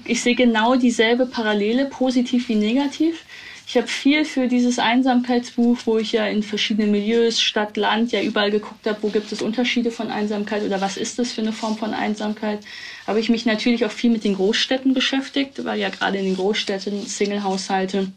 Ich 0.05 0.21
sehe 0.21 0.35
genau 0.35 0.75
dieselbe 0.75 1.25
Parallele, 1.25 1.85
positiv 1.85 2.49
wie 2.49 2.55
negativ. 2.55 3.25
Ich 3.65 3.77
habe 3.77 3.87
viel 3.87 4.25
für 4.25 4.47
dieses 4.47 4.77
Einsamkeitsbuch, 4.77 5.77
wo 5.85 5.97
ich 5.97 6.11
ja 6.11 6.27
in 6.27 6.43
verschiedenen 6.43 6.91
Milieus, 6.91 7.41
Stadt, 7.41 7.77
Land, 7.77 8.11
ja 8.11 8.21
überall 8.21 8.51
geguckt 8.51 8.85
habe, 8.85 8.97
wo 9.01 9.07
gibt 9.07 9.31
es 9.31 9.41
Unterschiede 9.41 9.89
von 9.89 10.11
Einsamkeit 10.11 10.63
oder 10.63 10.81
was 10.81 10.97
ist 10.97 11.17
das 11.17 11.31
für 11.31 11.41
eine 11.41 11.53
Form 11.53 11.77
von 11.77 11.93
Einsamkeit, 11.93 12.59
habe 13.07 13.19
ich 13.19 13.29
mich 13.29 13.45
natürlich 13.45 13.85
auch 13.85 13.91
viel 13.91 14.11
mit 14.11 14.23
den 14.23 14.35
Großstädten 14.35 14.93
beschäftigt, 14.93 15.63
weil 15.65 15.79
ja 15.79 15.89
gerade 15.89 16.17
in 16.17 16.25
den 16.25 16.35
Großstädten 16.35 17.05
Single-Haushalte 17.05 18.11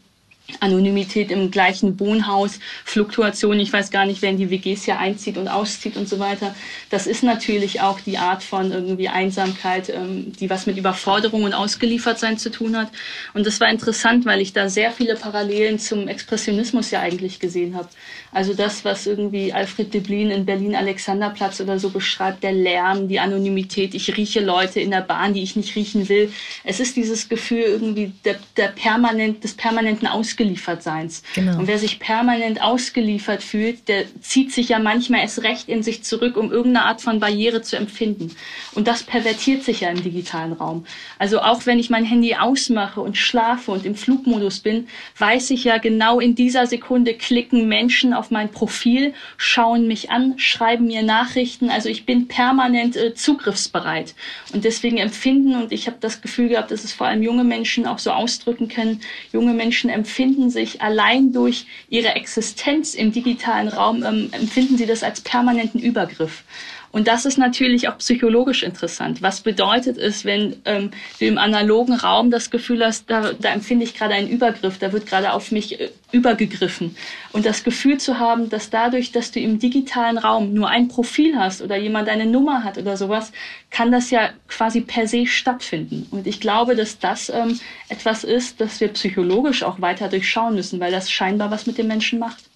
Anonymität 0.61 1.29
im 1.29 1.51
gleichen 1.51 1.99
Wohnhaus, 1.99 2.59
Fluktuation, 2.85 3.59
ich 3.59 3.71
weiß 3.71 3.91
gar 3.91 4.05
nicht, 4.05 4.21
wer 4.21 4.29
in 4.29 4.37
die 4.37 4.49
WGs 4.49 4.85
hier 4.85 4.97
einzieht 4.97 5.37
und 5.37 5.49
auszieht 5.49 5.97
und 5.97 6.07
so 6.07 6.19
weiter. 6.19 6.55
Das 6.89 7.05
ist 7.05 7.21
natürlich 7.21 7.81
auch 7.81 7.99
die 7.99 8.17
Art 8.17 8.43
von 8.43 8.71
irgendwie 8.71 9.09
Einsamkeit, 9.09 9.89
ähm, 9.89 10.31
die 10.39 10.49
was 10.49 10.65
mit 10.65 10.77
Überforderung 10.77 11.43
und 11.43 11.53
Ausgeliefertsein 11.53 12.37
zu 12.37 12.49
tun 12.49 12.77
hat. 12.77 12.89
Und 13.33 13.45
das 13.45 13.59
war 13.59 13.69
interessant, 13.69 14.25
weil 14.25 14.39
ich 14.39 14.53
da 14.53 14.69
sehr 14.69 14.91
viele 14.91 15.15
Parallelen 15.15 15.79
zum 15.79 16.07
Expressionismus 16.07 16.91
ja 16.91 17.01
eigentlich 17.01 17.39
gesehen 17.39 17.75
habe. 17.75 17.89
Also 18.31 18.53
das, 18.53 18.85
was 18.85 19.05
irgendwie 19.05 19.51
Alfred 19.51 19.93
Deblin 19.93 20.31
in 20.31 20.45
Berlin 20.45 20.75
Alexanderplatz 20.75 21.59
oder 21.59 21.77
so 21.77 21.89
beschreibt, 21.89 22.43
der 22.43 22.53
Lärm, 22.53 23.09
die 23.09 23.19
Anonymität, 23.19 23.93
ich 23.93 24.15
rieche 24.15 24.39
Leute 24.39 24.79
in 24.79 24.91
der 24.91 25.01
Bahn, 25.01 25.33
die 25.33 25.43
ich 25.43 25.55
nicht 25.55 25.75
riechen 25.75 26.07
will. 26.07 26.31
Es 26.63 26.79
ist 26.79 26.95
dieses 26.95 27.27
Gefühl 27.27 27.63
irgendwie 27.63 28.13
der, 28.23 28.37
der 28.55 28.69
permanent, 28.69 29.43
des 29.43 29.53
permanenten 29.53 30.07
Ausgeliefertseins 30.07 30.36
Ausgeliefertseins. 30.37 31.23
Genau. 31.33 31.57
Und 31.59 31.67
wer 31.67 31.79
sich 31.79 31.99
permanent 31.99 32.61
ausgeliefert 32.61 33.41
fühlt, 33.41 33.87
der 33.87 34.05
zieht 34.21 34.51
sich 34.51 34.69
ja 34.69 34.79
manchmal 34.79 35.21
erst 35.21 35.41
recht 35.43 35.67
in 35.67 35.81
sich 35.81 36.03
zurück, 36.03 36.37
um 36.37 36.51
irgendeine 36.51 36.85
Art 36.85 37.01
von 37.01 37.19
Barriere 37.19 37.63
zu 37.63 37.75
empfinden. 37.75 38.35
Und 38.75 38.87
das 38.87 39.03
pervertiert 39.03 39.63
sich 39.63 39.81
ja 39.81 39.89
im 39.89 40.03
digitalen 40.03 40.53
Raum. 40.53 40.85
Also 41.17 41.39
auch 41.39 41.65
wenn 41.65 41.79
ich 41.79 41.89
mein 41.89 42.05
Handy 42.05 42.35
ausmache 42.35 43.01
und 43.01 43.17
schlafe 43.17 43.71
und 43.71 43.85
im 43.85 43.95
Flugmodus 43.95 44.59
bin, 44.59 44.87
weiß 45.17 45.49
ich 45.49 45.63
ja 45.63 45.79
genau 45.79 46.19
in 46.19 46.35
dieser 46.35 46.67
Sekunde 46.67 47.15
klicken 47.15 47.67
Menschen 47.67 48.13
auf 48.13 48.29
mein 48.29 48.51
Profil, 48.51 49.13
schauen 49.37 49.87
mich 49.87 50.11
an, 50.11 50.37
schreiben 50.37 50.85
mir 50.85 51.01
Nachrichten. 51.01 51.69
Also 51.69 51.89
ich 51.89 52.05
bin 52.05 52.27
permanent 52.27 52.95
äh, 52.95 53.15
zugriffsbereit. 53.15 54.13
Und 54.53 54.65
deswegen 54.65 54.97
empfinden, 54.97 55.55
und 55.55 55.71
ich 55.71 55.87
habe 55.87 55.97
das 55.99 56.21
Gefühl 56.21 56.49
gehabt, 56.49 56.69
dass 56.69 56.83
es 56.83 56.93
vor 56.93 57.07
allem 57.07 57.23
junge 57.23 57.43
Menschen 57.43 57.87
auch 57.87 57.99
so 57.99 58.11
ausdrücken 58.11 58.67
können, 58.67 59.01
junge 59.33 59.53
Menschen 59.53 59.89
empfinden, 59.89 60.26
empfinden 60.27 60.49
sich 60.49 60.81
allein 60.81 61.31
durch 61.31 61.65
ihre 61.89 62.09
Existenz 62.15 62.95
im 62.95 63.11
digitalen 63.13 63.69
Raum, 63.69 64.03
ähm, 64.03 64.29
empfinden 64.33 64.77
sie 64.77 64.85
das 64.85 65.01
als 65.01 65.21
permanenten 65.21 65.79
Übergriff. 65.79 66.43
Und 66.91 67.07
das 67.07 67.25
ist 67.25 67.37
natürlich 67.37 67.89
auch 67.89 67.97
psychologisch 67.97 68.63
interessant. 68.63 69.21
Was 69.21 69.41
bedeutet 69.41 69.97
es, 69.97 70.25
wenn 70.25 70.55
ähm, 70.65 70.91
du 71.19 71.25
im 71.25 71.37
analogen 71.37 71.93
Raum 71.93 72.31
das 72.31 72.49
Gefühl 72.49 72.85
hast, 72.85 73.09
da, 73.09 73.33
da 73.33 73.49
empfinde 73.49 73.83
ich 73.83 73.93
gerade 73.93 74.13
einen 74.13 74.29
Übergriff, 74.29 74.77
da 74.79 74.93
wird 74.93 75.05
gerade 75.05 75.33
auf 75.33 75.51
mich 75.51 75.79
äh, 75.79 75.89
übergegriffen. 76.11 76.95
Und 77.33 77.45
das 77.45 77.63
Gefühl 77.63 77.97
zu 77.97 78.19
haben, 78.19 78.49
dass 78.49 78.69
dadurch, 78.69 79.11
dass 79.11 79.31
du 79.31 79.39
im 79.39 79.59
digitalen 79.59 80.17
Raum 80.17 80.53
nur 80.53 80.69
ein 80.69 80.87
Profil 80.87 81.37
hast 81.37 81.61
oder 81.61 81.75
jemand 81.75 82.09
eine 82.09 82.25
Nummer 82.25 82.63
hat 82.63 82.77
oder 82.77 82.95
sowas, 82.95 83.31
kann 83.69 83.91
das 83.91 84.09
ja 84.09 84.29
quasi 84.47 84.81
per 84.81 85.07
se 85.07 85.25
stattfinden. 85.27 86.07
Und 86.11 86.25
ich 86.25 86.39
glaube, 86.39 86.75
dass 86.75 86.99
das 86.99 87.29
ähm, 87.29 87.59
etwas 87.89 88.23
ist, 88.23 88.61
das 88.61 88.79
wir 88.79 88.87
psychologisch 88.89 89.63
auch 89.63 89.81
weiter 89.81 90.07
durchschauen 90.07 90.55
müssen, 90.55 90.79
weil 90.79 90.91
das 90.91 91.11
scheinbar 91.11 91.51
was 91.51 91.67
mit 91.67 91.77
den 91.77 91.87
Menschen 91.87 92.19
macht. 92.19 92.46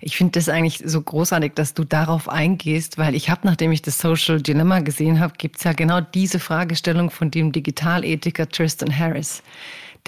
Ich 0.00 0.16
finde 0.16 0.32
das 0.32 0.48
eigentlich 0.48 0.82
so 0.84 1.00
großartig, 1.00 1.52
dass 1.54 1.74
du 1.74 1.84
darauf 1.84 2.28
eingehst, 2.28 2.98
weil 2.98 3.14
ich 3.14 3.30
habe, 3.30 3.40
nachdem 3.44 3.72
ich 3.72 3.82
das 3.82 3.98
Social 3.98 4.40
Dilemma 4.40 4.80
gesehen 4.80 5.20
habe, 5.20 5.34
gibt 5.36 5.58
es 5.58 5.64
ja 5.64 5.72
genau 5.72 6.00
diese 6.00 6.38
Fragestellung 6.38 7.10
von 7.10 7.30
dem 7.30 7.52
Digitalethiker 7.52 8.48
Tristan 8.48 8.96
Harris 8.96 9.42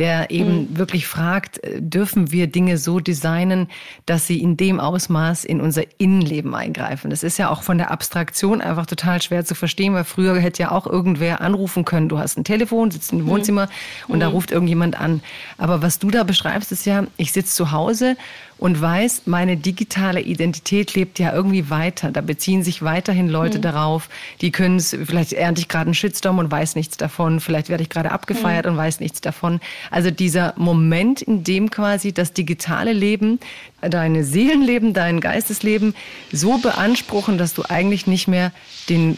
der 0.00 0.30
eben 0.30 0.70
mhm. 0.70 0.78
wirklich 0.78 1.06
fragt, 1.06 1.62
äh, 1.62 1.80
dürfen 1.80 2.32
wir 2.32 2.46
Dinge 2.46 2.78
so 2.78 3.00
designen, 3.00 3.68
dass 4.06 4.26
sie 4.26 4.40
in 4.40 4.56
dem 4.56 4.80
Ausmaß 4.80 5.44
in 5.44 5.60
unser 5.60 5.82
Innenleben 5.98 6.54
eingreifen. 6.54 7.10
Das 7.10 7.22
ist 7.22 7.38
ja 7.38 7.50
auch 7.50 7.62
von 7.62 7.76
der 7.76 7.90
Abstraktion 7.90 8.62
einfach 8.62 8.86
total 8.86 9.20
schwer 9.20 9.44
zu 9.44 9.54
verstehen, 9.54 9.92
weil 9.92 10.04
früher 10.04 10.38
hätte 10.40 10.62
ja 10.62 10.70
auch 10.70 10.86
irgendwer 10.86 11.42
anrufen 11.42 11.84
können. 11.84 12.08
Du 12.08 12.18
hast 12.18 12.38
ein 12.38 12.44
Telefon, 12.44 12.90
sitzt 12.90 13.12
im 13.12 13.24
mhm. 13.24 13.26
Wohnzimmer 13.26 13.66
mhm. 13.66 14.12
und 14.12 14.16
mhm. 14.16 14.20
da 14.20 14.28
ruft 14.28 14.50
irgendjemand 14.50 14.98
an. 14.98 15.20
Aber 15.58 15.82
was 15.82 15.98
du 15.98 16.10
da 16.10 16.24
beschreibst, 16.24 16.72
ist 16.72 16.86
ja, 16.86 17.04
ich 17.18 17.32
sitze 17.32 17.54
zu 17.54 17.70
Hause 17.70 18.16
und 18.60 18.78
weiß, 18.78 19.22
meine 19.24 19.56
digitale 19.56 20.20
Identität 20.20 20.94
lebt 20.94 21.18
ja 21.18 21.32
irgendwie 21.32 21.70
weiter. 21.70 22.12
Da 22.12 22.20
beziehen 22.20 22.62
sich 22.62 22.82
weiterhin 22.82 23.30
Leute 23.30 23.56
mhm. 23.56 23.62
darauf. 23.62 24.10
Die 24.42 24.52
können 24.52 24.76
es, 24.76 24.90
vielleicht 24.90 25.32
ernte 25.32 25.62
ich 25.62 25.68
gerade 25.68 25.86
einen 25.86 25.94
Shitstorm 25.94 26.38
und 26.38 26.50
weiß 26.50 26.76
nichts 26.76 26.98
davon. 26.98 27.40
Vielleicht 27.40 27.70
werde 27.70 27.82
ich 27.82 27.88
gerade 27.88 28.12
abgefeiert 28.12 28.66
mhm. 28.66 28.72
und 28.72 28.76
weiß 28.76 29.00
nichts 29.00 29.22
davon. 29.22 29.60
Also 29.90 30.10
dieser 30.10 30.52
Moment, 30.58 31.22
in 31.22 31.42
dem 31.42 31.70
quasi 31.70 32.12
das 32.12 32.34
digitale 32.34 32.92
Leben, 32.92 33.40
deine 33.80 34.24
Seelenleben, 34.24 34.92
dein 34.92 35.20
Geistesleben 35.20 35.94
so 36.30 36.58
beanspruchen, 36.58 37.38
dass 37.38 37.54
du 37.54 37.62
eigentlich 37.66 38.06
nicht 38.06 38.28
mehr 38.28 38.52
den 38.90 39.16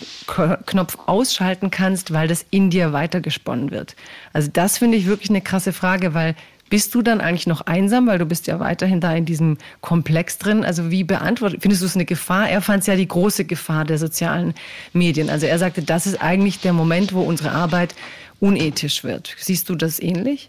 Knopf 0.67 0.99
ausschalten 1.07 1.73
kannst, 1.73 2.13
weil 2.13 2.29
das 2.29 2.47
in 2.51 2.71
dir 2.71 2.93
weitergesponnen 2.93 3.73
wird. 3.73 3.97
Also 4.33 4.49
das 4.53 4.79
finde 4.79 4.99
ich 4.99 5.07
wirklich 5.07 5.31
eine 5.31 5.41
krasse 5.41 5.73
Frage, 5.73 6.15
weil 6.15 6.37
bist 6.73 6.95
du 6.95 7.03
dann 7.03 7.21
eigentlich 7.21 7.47
noch 7.47 7.67
einsam, 7.67 8.07
weil 8.07 8.17
du 8.17 8.25
bist 8.25 8.47
ja 8.47 8.59
weiterhin 8.59 8.99
da 8.99 9.15
in 9.15 9.27
diesem 9.27 9.59
Komplex 9.83 10.39
drin? 10.39 10.65
Also 10.65 10.91
wie 10.91 11.05
beantwortet, 11.05 11.61
findest 11.61 11.83
du 11.83 11.87
es 11.87 11.97
eine 11.97 12.07
Gefahr? 12.07 12.49
Er 12.49 12.63
fand 12.63 12.81
es 12.81 12.87
ja 12.87 12.97
die 12.97 13.07
große 13.07 13.45
Gefahr 13.45 13.85
der 13.85 13.99
sozialen 13.99 14.55
Medien. 14.95 15.29
Also 15.29 15.45
er 15.45 15.59
sagte, 15.59 15.83
das 15.83 16.07
ist 16.07 16.23
eigentlich 16.23 16.61
der 16.61 16.73
Moment, 16.73 17.13
wo 17.13 17.21
unsere 17.21 17.51
Arbeit 17.51 17.95
unethisch 18.41 19.05
wird. 19.05 19.37
Siehst 19.37 19.69
du 19.69 19.75
das 19.75 20.01
ähnlich? 20.01 20.49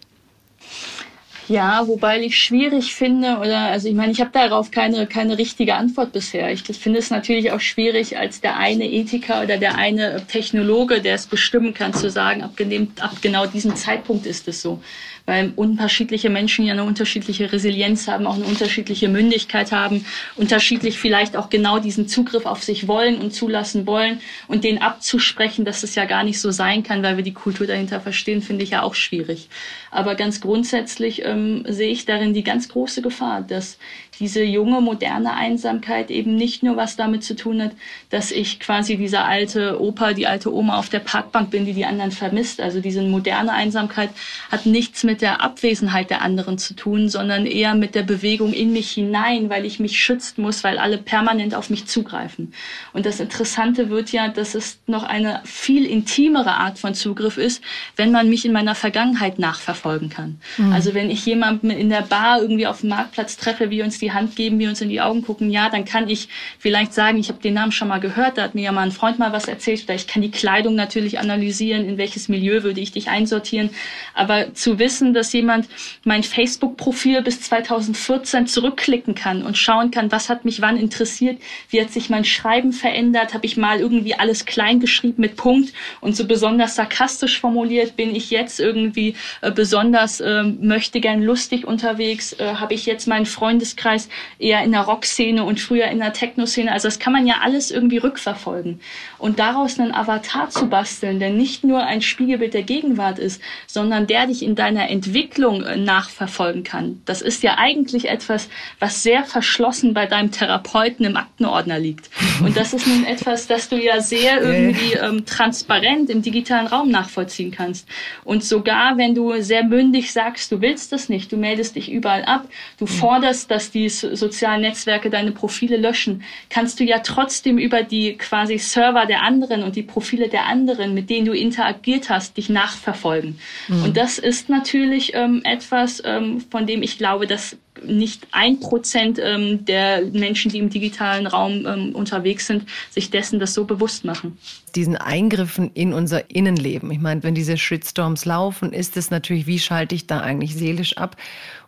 Ja, 1.49 1.85
wobei 1.87 2.21
ich 2.21 2.39
schwierig 2.39 2.95
finde, 2.95 3.39
oder 3.39 3.59
also 3.59 3.89
ich 3.89 3.93
meine, 3.93 4.13
ich 4.13 4.21
habe 4.21 4.31
darauf 4.31 4.71
keine, 4.71 5.07
keine 5.07 5.37
richtige 5.37 5.75
Antwort 5.75 6.13
bisher. 6.13 6.49
Ich 6.53 6.63
finde 6.63 6.99
es 6.99 7.09
natürlich 7.09 7.51
auch 7.51 7.59
schwierig, 7.59 8.17
als 8.17 8.39
der 8.39 8.55
eine 8.55 8.89
Ethiker 8.89 9.43
oder 9.43 9.57
der 9.57 9.75
eine 9.75 10.25
Technologe, 10.25 11.01
der 11.01 11.15
es 11.15 11.27
bestimmen 11.27 11.73
kann, 11.73 11.93
zu 11.93 12.09
sagen, 12.09 12.43
ab, 12.43 12.53
ab 13.01 13.17
genau 13.21 13.45
diesem 13.45 13.75
Zeitpunkt 13.75 14.25
ist 14.25 14.47
es 14.47 14.61
so 14.61 14.81
weil 15.25 15.53
unterschiedliche 15.55 16.29
Menschen 16.29 16.65
ja 16.65 16.73
eine 16.73 16.83
unterschiedliche 16.83 17.51
Resilienz 17.51 18.07
haben, 18.07 18.27
auch 18.27 18.35
eine 18.35 18.45
unterschiedliche 18.45 19.07
Mündigkeit 19.07 19.71
haben, 19.71 20.05
unterschiedlich 20.35 20.99
vielleicht 20.99 21.37
auch 21.37 21.49
genau 21.49 21.79
diesen 21.79 22.07
Zugriff 22.07 22.45
auf 22.45 22.63
sich 22.63 22.87
wollen 22.87 23.19
und 23.19 23.33
zulassen 23.33 23.87
wollen 23.87 24.19
und 24.47 24.63
den 24.63 24.81
abzusprechen, 24.81 25.65
dass 25.65 25.83
es 25.83 25.95
ja 25.95 26.05
gar 26.05 26.23
nicht 26.23 26.39
so 26.39 26.51
sein 26.51 26.83
kann, 26.83 27.03
weil 27.03 27.17
wir 27.17 27.23
die 27.23 27.33
Kultur 27.33 27.67
dahinter 27.67 28.01
verstehen, 28.01 28.41
finde 28.41 28.63
ich 28.63 28.71
ja 28.71 28.83
auch 28.83 28.95
schwierig. 28.95 29.47
Aber 29.93 30.15
ganz 30.15 30.41
grundsätzlich 30.41 31.23
ähm, 31.23 31.63
sehe 31.67 31.91
ich 31.91 32.05
darin 32.05 32.33
die 32.33 32.43
ganz 32.43 32.67
große 32.67 33.03
Gefahr, 33.03 33.41
dass 33.41 33.77
diese 34.19 34.43
junge, 34.43 34.81
moderne 34.81 35.33
Einsamkeit 35.33 36.11
eben 36.11 36.35
nicht 36.35 36.63
nur 36.63 36.77
was 36.77 36.95
damit 36.95 37.23
zu 37.23 37.35
tun 37.35 37.61
hat, 37.61 37.71
dass 38.09 38.31
ich 38.31 38.59
quasi 38.59 38.97
dieser 38.97 39.25
alte 39.25 39.81
Opa, 39.81 40.13
die 40.13 40.27
alte 40.27 40.53
Oma 40.53 40.77
auf 40.77 40.89
der 40.89 40.99
Parkbank 40.99 41.51
bin, 41.51 41.65
die 41.65 41.73
die 41.73 41.85
anderen 41.85 42.11
vermisst. 42.11 42.61
Also 42.61 42.79
diese 42.79 43.01
moderne 43.01 43.51
Einsamkeit 43.53 44.09
hat 44.51 44.65
nichts 44.65 45.03
mit 45.03 45.21
der 45.21 45.41
Abwesenheit 45.41 46.09
der 46.09 46.21
anderen 46.21 46.57
zu 46.57 46.75
tun, 46.75 47.09
sondern 47.09 47.45
eher 47.45 47.75
mit 47.75 47.95
der 47.95 48.03
Bewegung 48.03 48.53
in 48.53 48.73
mich 48.73 48.91
hinein, 48.91 49.49
weil 49.49 49.65
ich 49.65 49.79
mich 49.79 49.99
schützen 49.99 50.41
muss, 50.41 50.63
weil 50.63 50.77
alle 50.77 50.97
permanent 50.97 51.55
auf 51.55 51.69
mich 51.69 51.85
zugreifen. 51.85 52.53
Und 52.93 53.05
das 53.05 53.19
Interessante 53.19 53.89
wird 53.89 54.11
ja, 54.11 54.27
dass 54.27 54.55
es 54.55 54.79
noch 54.87 55.03
eine 55.03 55.41
viel 55.43 55.85
intimere 55.85 56.55
Art 56.55 56.79
von 56.79 56.93
Zugriff 56.93 57.37
ist, 57.37 57.63
wenn 57.95 58.11
man 58.11 58.29
mich 58.29 58.45
in 58.45 58.53
meiner 58.53 58.75
Vergangenheit 58.75 59.39
nachverfolgen 59.83 60.09
kann. 60.09 60.39
Mhm. 60.57 60.73
Also 60.73 60.93
wenn 60.93 61.09
ich 61.09 61.25
jemanden 61.25 61.69
in 61.69 61.89
der 61.89 62.01
Bar 62.01 62.41
irgendwie 62.41 62.67
auf 62.67 62.81
dem 62.81 62.89
Marktplatz 62.89 63.37
treffe, 63.37 63.69
wie 63.69 63.81
uns 63.83 63.99
die 63.99 64.11
Hand 64.11 64.35
geben, 64.35 64.59
wir 64.59 64.69
uns 64.69 64.81
in 64.81 64.89
die 64.89 65.01
Augen 65.01 65.21
gucken, 65.21 65.51
ja, 65.51 65.69
dann 65.69 65.85
kann 65.85 66.09
ich 66.09 66.29
vielleicht 66.59 66.93
sagen, 66.93 67.19
ich 67.19 67.29
habe 67.29 67.41
den 67.41 67.53
Namen 67.53 67.71
schon 67.71 67.87
mal 67.87 67.99
gehört, 67.99 68.37
da 68.37 68.43
hat 68.43 68.55
mir 68.55 68.63
ja 68.63 68.71
mal 68.71 68.83
ein 68.83 68.91
Freund 68.91 69.19
mal 69.19 69.33
was 69.33 69.45
erzählt, 69.45 69.83
oder 69.83 69.95
ich 69.95 70.07
kann 70.07 70.21
die 70.21 70.31
Kleidung 70.31 70.75
natürlich 70.75 71.19
analysieren, 71.19 71.85
in 71.87 71.97
welches 71.97 72.29
Milieu 72.29 72.63
würde 72.63 72.81
ich 72.81 72.91
dich 72.91 73.09
einsortieren. 73.09 73.69
Aber 74.13 74.53
zu 74.53 74.79
wissen, 74.79 75.13
dass 75.13 75.33
jemand 75.33 75.67
mein 76.03 76.23
Facebook-Profil 76.23 77.21
bis 77.21 77.41
2014 77.41 78.47
zurückklicken 78.47 79.15
kann 79.15 79.43
und 79.43 79.57
schauen 79.57 79.91
kann, 79.91 80.11
was 80.11 80.29
hat 80.29 80.45
mich 80.45 80.61
wann 80.61 80.77
interessiert, 80.77 81.39
wie 81.69 81.81
hat 81.81 81.91
sich 81.91 82.09
mein 82.09 82.25
Schreiben 82.25 82.73
verändert, 82.73 83.33
habe 83.33 83.45
ich 83.45 83.57
mal 83.57 83.79
irgendwie 83.79 84.15
alles 84.15 84.45
klein 84.45 84.79
geschrieben 84.79 85.21
mit 85.21 85.35
Punkt 85.35 85.73
und 86.01 86.15
so 86.15 86.25
besonders 86.25 86.75
sarkastisch 86.75 87.39
formuliert, 87.39 87.95
bin 87.95 88.15
ich 88.15 88.29
jetzt 88.29 88.59
irgendwie 88.59 89.15
äh, 89.41 89.51
besonders 89.51 89.72
äh, 89.73 90.43
möchte 90.43 90.99
gern 90.99 91.21
lustig 91.21 91.65
unterwegs, 91.65 92.33
äh, 92.33 92.55
habe 92.55 92.73
ich 92.73 92.85
jetzt 92.85 93.07
meinen 93.07 93.25
Freundeskreis 93.25 94.09
eher 94.39 94.63
in 94.63 94.71
der 94.71 94.81
Rockszene 94.81 95.43
und 95.43 95.59
früher 95.59 95.87
in 95.87 95.99
der 95.99 96.13
Techno-Szene. 96.13 96.71
Also 96.71 96.87
das 96.87 96.99
kann 96.99 97.13
man 97.13 97.27
ja 97.27 97.35
alles 97.41 97.71
irgendwie 97.71 97.97
rückverfolgen. 97.97 98.79
Und 99.23 99.39
daraus 99.39 99.79
einen 99.79 99.93
Avatar 99.93 100.49
zu 100.49 100.67
basteln, 100.67 101.19
der 101.19 101.29
nicht 101.29 101.63
nur 101.63 101.83
ein 101.83 102.01
Spiegelbild 102.01 102.53
der 102.53 102.63
Gegenwart 102.63 103.19
ist, 103.19 103.41
sondern 103.67 104.07
der 104.07 104.27
dich 104.27 104.43
in 104.43 104.55
deiner 104.55 104.89
Entwicklung 104.89 105.63
äh, 105.63 105.77
nachverfolgen 105.77 106.63
kann. 106.63 107.01
Das 107.05 107.21
ist 107.21 107.43
ja 107.43 107.57
eigentlich 107.57 108.09
etwas, 108.09 108.49
was 108.79 109.03
sehr 109.03 109.23
verschlossen 109.23 109.93
bei 109.93 110.07
deinem 110.07 110.31
Therapeuten 110.31 111.05
im 111.05 111.15
Aktenordner 111.15 111.79
liegt. 111.79 112.09
Und 112.43 112.57
das 112.57 112.73
ist 112.73 112.87
nun 112.87 113.05
etwas, 113.05 113.47
das 113.47 113.69
du 113.69 113.77
ja 113.77 114.01
sehr 114.01 114.41
irgendwie 114.43 114.93
ähm, 114.93 115.25
transparent 115.25 116.09
im 116.09 116.21
digitalen 116.21 116.67
Raum 116.67 116.89
nachvollziehen 116.89 117.51
kannst. 117.51 117.87
Und 118.23 118.43
sogar 118.43 118.97
wenn 118.97 119.15
du 119.15 119.41
sehr 119.41 119.63
mündig 119.63 120.11
sagst, 120.11 120.51
du 120.51 120.59
willst 120.59 120.91
das 120.91 121.03
das 121.03 121.09
nicht. 121.09 121.31
Du 121.31 121.37
meldest 121.37 121.75
dich 121.75 121.91
überall 121.91 122.23
ab, 122.23 122.47
du 122.77 122.85
forderst, 122.85 123.51
dass 123.51 123.71
die 123.71 123.89
sozialen 123.89 124.61
Netzwerke 124.61 125.09
deine 125.09 125.31
Profile 125.31 125.77
löschen. 125.77 126.23
Kannst 126.49 126.79
du 126.79 126.83
ja 126.83 126.99
trotzdem 126.99 127.57
über 127.57 127.83
die 127.83 128.17
quasi 128.17 128.57
Server 128.57 129.05
der 129.05 129.12
anderen 129.21 129.63
und 129.63 129.75
die 129.75 129.83
Profile 129.83 130.29
der 130.29 130.47
anderen, 130.47 130.93
mit 130.93 131.09
denen 131.09 131.25
du 131.25 131.33
interagiert 131.33 132.09
hast, 132.09 132.37
dich 132.37 132.49
nachverfolgen. 132.49 133.39
Mhm. 133.67 133.83
Und 133.83 133.97
das 133.97 134.17
ist 134.17 134.49
natürlich 134.49 135.13
ähm, 135.13 135.41
etwas, 135.43 136.01
ähm, 136.05 136.41
von 136.49 136.67
dem 136.67 136.81
ich 136.83 136.97
glaube, 136.97 137.27
dass 137.27 137.57
nicht 137.83 138.27
ein 138.31 138.59
Prozent 138.59 139.19
ähm, 139.21 139.65
der 139.65 140.03
Menschen, 140.05 140.51
die 140.51 140.59
im 140.59 140.69
digitalen 140.69 141.27
Raum 141.27 141.65
ähm, 141.65 141.95
unterwegs 141.95 142.47
sind, 142.47 142.65
sich 142.91 143.09
dessen 143.09 143.39
das 143.39 143.53
so 143.53 143.65
bewusst 143.65 144.05
machen. 144.05 144.37
Diesen 144.75 144.95
Eingriffen 144.95 145.71
in 145.73 145.93
unser 145.93 146.29
Innenleben. 146.29 146.91
Ich 146.91 146.99
meine, 146.99 147.23
wenn 147.23 147.35
diese 147.35 147.57
Shitstorms 147.57 148.25
laufen, 148.25 148.73
ist 148.73 148.95
es 148.97 149.11
natürlich, 149.11 149.47
wie 149.47 149.59
schalte 149.59 149.95
ich 149.95 150.07
da 150.07 150.21
eigentlich 150.21 150.55
seelisch 150.55 150.97
ab? 150.97 151.17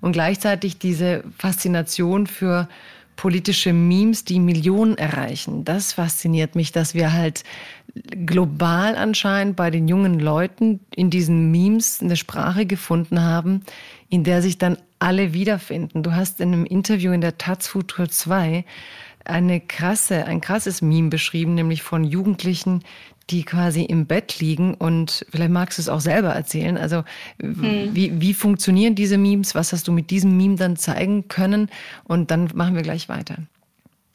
Und 0.02 0.12
gleichzeitig 0.12 0.78
diese 0.78 1.24
Faszination 1.38 2.28
für 2.28 2.68
politische 3.16 3.74
Memes, 3.74 4.26
die 4.26 4.40
Millionen 4.40 4.98
erreichen. 4.98 5.64
Das 5.66 5.94
fasziniert 5.94 6.56
mich, 6.56 6.72
dass 6.72 6.94
wir 6.94 7.14
halt 7.14 7.44
global 8.26 8.96
anscheinend 8.96 9.56
bei 9.56 9.72
den 9.72 9.88
jungen 9.88 10.20
Leuten 10.20 10.82
in 10.96 11.10
diesen 11.10 11.52
Memes 11.52 12.02
eine 12.02 12.18
Sprache 12.18 12.66
gefunden 12.66 13.22
haben, 13.22 13.62
in 14.10 14.24
der 14.24 14.42
sich 14.42 14.58
dann 14.58 14.78
alle 15.00 15.34
wiederfinden. 15.34 16.04
Du 16.04 16.14
hast 16.14 16.42
in 16.42 16.54
einem 16.54 16.66
Interview 16.66 17.12
in 17.12 17.22
der 17.22 17.38
Taz 17.38 17.68
Futur 17.68 18.10
2 18.10 18.66
eine 19.24 19.60
krasse, 19.60 20.26
ein 20.26 20.42
krasses 20.42 20.82
Meme 20.82 21.10
beschrieben, 21.10 21.56
nämlich 21.56 21.82
von 21.82 22.04
Jugendlichen, 22.04 22.84
die 23.30 23.44
quasi 23.44 23.84
im 23.84 24.06
Bett 24.06 24.40
liegen 24.40 24.76
und 24.76 25.26
vielleicht 25.32 25.52
magst 25.52 25.78
du 25.78 25.82
es 25.82 25.90
auch 25.90 26.02
selber 26.02 26.30
erzählen. 26.30 26.78
Also 26.78 27.04
hm. 27.42 27.90
wie, 27.94 28.22
wie 28.22 28.34
funktionieren 28.34 28.96
diese 28.96 29.18
Memes? 29.18 29.56
Was 29.56 29.74
hast 29.74 29.88
du 29.88 29.92
mit 29.92 30.12
diesem 30.12 30.38
Meme 30.38 30.56
dann 30.56 30.76
zeigen 30.76 31.28
können? 31.28 31.70
Und 32.04 32.30
dann 32.30 32.50
machen 32.54 32.76
wir 32.76 32.84
gleich 32.84 33.10
weiter. 33.10 33.38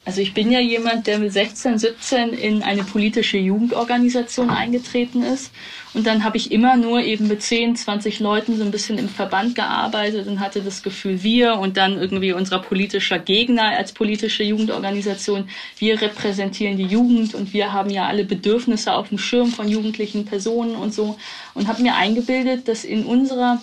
Also 0.03 0.19
ich 0.19 0.33
bin 0.33 0.51
ja 0.51 0.59
jemand, 0.59 1.05
der 1.05 1.19
mit 1.19 1.31
16, 1.31 1.77
17 1.77 2.29
in 2.29 2.63
eine 2.63 2.83
politische 2.83 3.37
Jugendorganisation 3.37 4.49
eingetreten 4.49 5.21
ist. 5.21 5.51
Und 5.93 6.07
dann 6.07 6.23
habe 6.23 6.37
ich 6.37 6.51
immer 6.51 6.75
nur 6.75 7.01
eben 7.01 7.27
mit 7.27 7.43
10, 7.43 7.75
20 7.75 8.19
Leuten 8.19 8.57
so 8.57 8.63
ein 8.63 8.71
bisschen 8.71 8.97
im 8.97 9.09
Verband 9.09 9.53
gearbeitet 9.53 10.25
und 10.27 10.39
hatte 10.39 10.61
das 10.61 10.81
Gefühl, 10.81 11.21
wir 11.21 11.59
und 11.59 11.77
dann 11.77 11.99
irgendwie 11.99 12.33
unser 12.33 12.57
politischer 12.57 13.19
Gegner 13.19 13.77
als 13.77 13.91
politische 13.91 14.43
Jugendorganisation, 14.43 15.49
wir 15.77 16.01
repräsentieren 16.01 16.77
die 16.77 16.85
Jugend 16.85 17.35
und 17.35 17.53
wir 17.53 17.71
haben 17.71 17.91
ja 17.91 18.07
alle 18.07 18.23
Bedürfnisse 18.23 18.93
auf 18.93 19.09
dem 19.09 19.19
Schirm 19.19 19.51
von 19.51 19.67
jugendlichen 19.67 20.25
Personen 20.25 20.75
und 20.75 20.95
so. 20.95 21.17
Und 21.53 21.67
habe 21.67 21.83
mir 21.83 21.95
eingebildet, 21.95 22.67
dass 22.67 22.85
in 22.85 23.05
unserer 23.05 23.61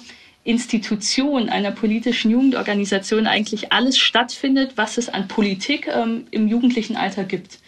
Institution 0.48 1.50
einer 1.50 1.72
politischen 1.72 2.30
Jugendorganisation 2.30 3.26
eigentlich 3.26 3.70
alles 3.70 3.98
stattfindet, 3.98 4.72
was 4.76 4.96
es 4.96 5.10
an 5.10 5.28
Politik 5.28 5.88
ähm, 5.88 6.24
im 6.30 6.48
jugendlichen 6.48 6.96
Alter 6.96 7.24
gibt. 7.24 7.58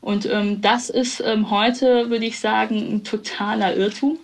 Und 0.00 0.26
ähm, 0.26 0.60
das 0.60 0.90
ist 0.90 1.20
ähm, 1.26 1.50
heute, 1.50 2.08
würde 2.08 2.24
ich 2.24 2.38
sagen, 2.38 2.76
ein 2.76 3.02
totaler 3.02 3.76
Irrtum. 3.76 4.16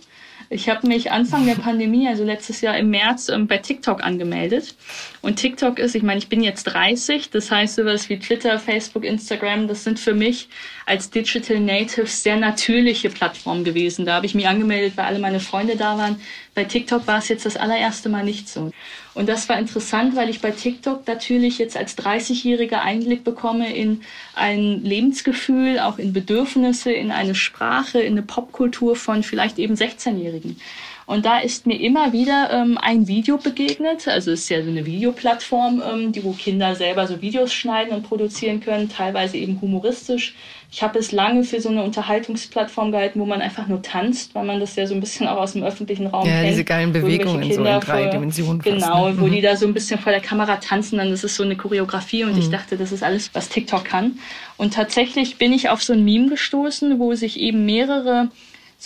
Ich 0.48 0.68
habe 0.68 0.86
mich 0.86 1.10
Anfang 1.10 1.44
der 1.44 1.56
Pandemie, 1.56 2.06
also 2.06 2.22
letztes 2.22 2.60
Jahr 2.60 2.78
im 2.78 2.90
März, 2.90 3.28
ähm, 3.28 3.48
bei 3.48 3.58
TikTok 3.58 4.04
angemeldet. 4.04 4.76
Und 5.20 5.36
TikTok 5.36 5.80
ist, 5.80 5.96
ich 5.96 6.04
meine, 6.04 6.18
ich 6.18 6.28
bin 6.28 6.44
jetzt 6.44 6.64
30, 6.64 7.30
das 7.30 7.50
heißt 7.50 7.74
sowas 7.74 8.08
wie 8.08 8.20
Twitter, 8.20 8.60
Facebook, 8.60 9.04
Instagram, 9.04 9.66
das 9.66 9.82
sind 9.82 9.98
für 9.98 10.14
mich 10.14 10.48
als 10.86 11.10
Digital 11.10 11.58
Natives 11.58 12.22
sehr 12.22 12.36
natürliche 12.36 13.10
Plattformen 13.10 13.64
gewesen. 13.64 14.06
Da 14.06 14.14
habe 14.14 14.26
ich 14.26 14.36
mich 14.36 14.46
angemeldet, 14.46 14.96
weil 14.96 15.06
alle 15.06 15.18
meine 15.18 15.40
Freunde 15.40 15.74
da 15.74 15.98
waren. 15.98 16.20
Bei 16.56 16.64
TikTok 16.64 17.06
war 17.06 17.18
es 17.18 17.28
jetzt 17.28 17.44
das 17.44 17.58
allererste 17.58 18.08
Mal 18.08 18.24
nicht 18.24 18.48
so. 18.48 18.72
Und 19.12 19.28
das 19.28 19.46
war 19.50 19.58
interessant, 19.58 20.16
weil 20.16 20.30
ich 20.30 20.40
bei 20.40 20.52
TikTok 20.52 21.06
natürlich 21.06 21.58
jetzt 21.58 21.76
als 21.76 21.98
30-Jähriger 21.98 22.80
Einblick 22.80 23.24
bekomme 23.24 23.76
in 23.76 24.00
ein 24.34 24.82
Lebensgefühl, 24.82 25.78
auch 25.78 25.98
in 25.98 26.14
Bedürfnisse, 26.14 26.90
in 26.90 27.12
eine 27.12 27.34
Sprache, 27.34 28.00
in 28.00 28.14
eine 28.14 28.22
Popkultur 28.22 28.96
von 28.96 29.22
vielleicht 29.22 29.58
eben 29.58 29.74
16-Jährigen. 29.74 30.58
Und 31.04 31.26
da 31.26 31.38
ist 31.38 31.66
mir 31.66 31.78
immer 31.78 32.14
wieder 32.14 32.50
ähm, 32.50 32.78
ein 32.80 33.06
Video 33.06 33.36
begegnet. 33.36 34.08
Also 34.08 34.32
es 34.32 34.40
ist 34.40 34.48
ja 34.48 34.62
so 34.62 34.70
eine 34.70 34.86
Videoplattform, 34.86 35.82
ähm, 35.86 36.12
die 36.12 36.24
wo 36.24 36.32
Kinder 36.32 36.74
selber 36.74 37.06
so 37.06 37.20
Videos 37.20 37.52
schneiden 37.52 37.94
und 37.94 38.02
produzieren 38.02 38.60
können, 38.60 38.88
teilweise 38.88 39.36
eben 39.36 39.60
humoristisch. 39.60 40.34
Ich 40.70 40.82
habe 40.82 40.98
es 40.98 41.12
lange 41.12 41.44
für 41.44 41.60
so 41.60 41.68
eine 41.68 41.82
Unterhaltungsplattform 41.82 42.90
gehalten, 42.90 43.20
wo 43.20 43.24
man 43.24 43.40
einfach 43.40 43.66
nur 43.68 43.82
tanzt, 43.82 44.34
weil 44.34 44.44
man 44.44 44.60
das 44.60 44.76
ja 44.76 44.86
so 44.86 44.94
ein 44.94 45.00
bisschen 45.00 45.28
auch 45.28 45.36
aus 45.36 45.52
dem 45.52 45.62
öffentlichen 45.62 46.06
Raum 46.06 46.26
ja, 46.26 46.32
kennt. 46.32 46.44
Ja, 46.44 46.50
diese 46.50 46.64
geilen 46.64 46.92
Bewegungen 46.92 47.52
so 47.52 47.64
in 47.64 47.80
drei 47.80 48.02
vor, 48.02 48.10
Dimensionen. 48.10 48.60
Genau, 48.60 49.04
fast, 49.04 49.16
ne? 49.16 49.20
wo 49.20 49.26
mhm. 49.26 49.32
die 49.32 49.40
da 49.40 49.56
so 49.56 49.66
ein 49.66 49.74
bisschen 49.74 50.00
vor 50.00 50.12
der 50.12 50.20
Kamera 50.20 50.56
tanzen, 50.56 50.98
dann 50.98 51.12
ist 51.12 51.24
es 51.24 51.36
so 51.36 51.44
eine 51.44 51.56
Choreografie 51.56 52.24
und 52.24 52.32
mhm. 52.32 52.40
ich 52.40 52.50
dachte, 52.50 52.76
das 52.76 52.92
ist 52.92 53.02
alles, 53.02 53.30
was 53.32 53.48
TikTok 53.48 53.84
kann. 53.84 54.18
Und 54.56 54.74
tatsächlich 54.74 55.36
bin 55.36 55.52
ich 55.52 55.68
auf 55.68 55.82
so 55.82 55.92
ein 55.92 56.04
Meme 56.04 56.28
gestoßen, 56.28 56.98
wo 56.98 57.14
sich 57.14 57.38
eben 57.38 57.64
mehrere 57.64 58.28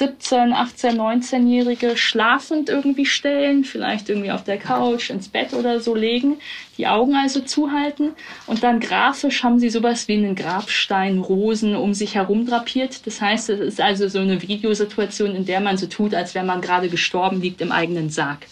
17, 0.01 0.55
18, 0.55 0.99
19-Jährige 0.99 1.95
schlafend 1.95 2.71
irgendwie 2.71 3.05
stellen, 3.05 3.65
vielleicht 3.65 4.09
irgendwie 4.09 4.31
auf 4.31 4.45
der 4.45 4.57
Couch, 4.57 5.11
ins 5.11 5.29
Bett 5.29 5.53
oder 5.53 5.79
so 5.81 5.95
legen, 5.95 6.39
die 6.79 6.87
Augen 6.87 7.15
also 7.15 7.41
zuhalten 7.41 8.13
und 8.47 8.63
dann 8.63 8.81
grafisch 8.81 9.43
haben 9.43 9.59
sie 9.59 9.69
sowas 9.69 10.09
wie 10.09 10.15
einen 10.15 10.37
Grabstein, 10.37 11.19
Rosen 11.19 11.77
um 11.77 11.93
sich 11.93 12.15
herum 12.15 12.47
drapiert. 12.47 13.07
Das 13.07 13.21
heißt, 13.21 13.51
es 13.51 13.61
ist 13.61 13.81
also 13.83 14.09
so 14.09 14.21
eine 14.21 14.41
Videosituation, 14.41 15.37
in 15.37 15.45
der 15.45 15.61
man 15.61 15.77
so 15.77 15.87
tut, 15.87 16.15
als 16.15 16.35
wäre 16.35 16.47
man 16.47 16.63
gerade 16.63 16.89
gestorben 16.89 17.43
liegt 17.43 17.61
im 17.61 17.71
eigenen 17.71 18.09
Sarg. 18.09 18.47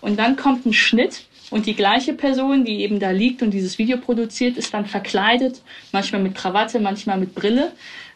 Und 0.00 0.20
dann 0.20 0.36
kommt 0.36 0.66
ein 0.66 0.72
Schnitt 0.72 1.24
und 1.50 1.66
die 1.66 1.74
gleiche 1.74 2.12
Person, 2.12 2.64
die 2.64 2.80
eben 2.82 3.00
da 3.00 3.10
liegt 3.10 3.42
und 3.42 3.50
dieses 3.50 3.76
Video 3.76 3.96
produziert, 3.96 4.56
ist 4.56 4.72
dann 4.72 4.86
verkleidet, 4.86 5.62
manchmal 5.90 6.22
mit 6.22 6.36
Krawatte, 6.36 6.78
manchmal 6.78 7.18
mit 7.18 7.34
Brille 7.34 7.72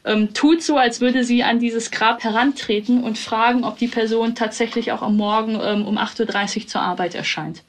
ähm, 0.06 0.32
tut 0.32 0.62
so, 0.62 0.76
als 0.76 1.00
würde 1.00 1.24
sie 1.24 1.42
an 1.42 1.58
dieses 1.58 1.90
Grab 1.90 2.22
herantreten 2.22 3.02
und 3.02 3.18
fragen, 3.18 3.64
ob 3.64 3.78
die 3.78 3.88
Person 3.88 4.34
tatsächlich 4.34 4.92
auch 4.92 5.02
am 5.02 5.16
Morgen 5.16 5.58
ähm, 5.62 5.84
um 5.84 5.98
8.30 5.98 6.62
Uhr 6.62 6.66
zur 6.68 6.80
Arbeit 6.80 7.14
erscheint. 7.14 7.62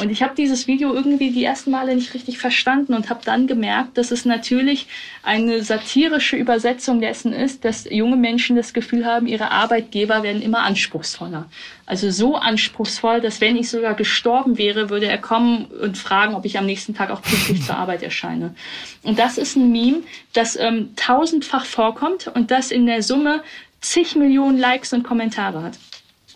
Und 0.00 0.10
ich 0.10 0.24
habe 0.24 0.34
dieses 0.34 0.66
Video 0.66 0.92
irgendwie 0.92 1.30
die 1.30 1.44
ersten 1.44 1.70
Male 1.70 1.94
nicht 1.94 2.14
richtig 2.14 2.38
verstanden 2.38 2.94
und 2.94 3.10
habe 3.10 3.20
dann 3.24 3.46
gemerkt, 3.46 3.96
dass 3.96 4.10
es 4.10 4.24
natürlich 4.24 4.88
eine 5.22 5.62
satirische 5.62 6.36
Übersetzung 6.36 7.00
dessen 7.00 7.32
ist, 7.32 7.64
dass 7.64 7.88
junge 7.88 8.16
Menschen 8.16 8.56
das 8.56 8.72
Gefühl 8.72 9.06
haben, 9.06 9.28
ihre 9.28 9.52
Arbeitgeber 9.52 10.24
werden 10.24 10.42
immer 10.42 10.64
anspruchsvoller. 10.64 11.48
Also 11.86 12.10
so 12.10 12.34
anspruchsvoll, 12.34 13.20
dass 13.20 13.40
wenn 13.40 13.56
ich 13.56 13.70
sogar 13.70 13.94
gestorben 13.94 14.58
wäre, 14.58 14.90
würde 14.90 15.06
er 15.06 15.18
kommen 15.18 15.66
und 15.66 15.96
fragen, 15.96 16.34
ob 16.34 16.44
ich 16.44 16.58
am 16.58 16.66
nächsten 16.66 16.94
Tag 16.94 17.10
auch 17.10 17.22
pünktlich 17.22 17.62
zur 17.64 17.76
Arbeit 17.76 18.02
erscheine. 18.02 18.56
Und 19.04 19.20
das 19.20 19.38
ist 19.38 19.54
ein 19.54 19.70
Meme, 19.70 20.02
das 20.32 20.56
ähm, 20.56 20.90
tausendfach 20.96 21.66
vorkommt 21.66 22.26
und 22.26 22.50
das 22.50 22.72
in 22.72 22.86
der 22.86 23.04
Summe 23.04 23.44
zig 23.80 24.16
Millionen 24.16 24.58
Likes 24.58 24.92
und 24.92 25.04
Kommentare 25.04 25.62
hat. 25.62 25.74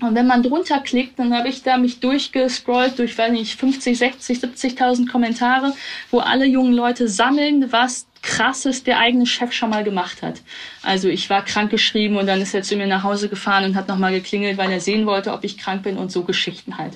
Und 0.00 0.14
wenn 0.14 0.26
man 0.28 0.44
drunter 0.44 0.80
klickt, 0.80 1.18
dann 1.18 1.36
habe 1.36 1.48
ich 1.48 1.62
da 1.62 1.76
mich 1.76 1.98
durchgescrollt 1.98 2.98
durch, 2.98 3.18
weiß 3.18 3.32
nicht, 3.32 3.58
50, 3.58 3.98
60, 3.98 4.38
70.000 4.38 5.10
Kommentare, 5.10 5.74
wo 6.10 6.20
alle 6.20 6.46
jungen 6.46 6.72
Leute 6.72 7.08
sammeln, 7.08 7.72
was 7.72 8.06
Krasses 8.22 8.84
der 8.84 8.98
eigene 8.98 9.26
Chef 9.26 9.52
schon 9.52 9.70
mal 9.70 9.84
gemacht 9.84 10.22
hat. 10.22 10.40
Also 10.88 11.08
ich 11.08 11.28
war 11.28 11.44
krankgeschrieben 11.44 12.16
und 12.16 12.26
dann 12.26 12.40
ist 12.40 12.54
er 12.54 12.62
zu 12.62 12.74
mir 12.74 12.86
nach 12.86 13.02
Hause 13.02 13.28
gefahren 13.28 13.66
und 13.66 13.76
hat 13.76 13.88
nochmal 13.88 14.10
geklingelt, 14.10 14.56
weil 14.56 14.72
er 14.72 14.80
sehen 14.80 15.04
wollte, 15.04 15.34
ob 15.34 15.44
ich 15.44 15.58
krank 15.58 15.82
bin 15.82 15.98
und 15.98 16.10
so 16.10 16.22
Geschichten 16.22 16.78
halt. 16.78 16.94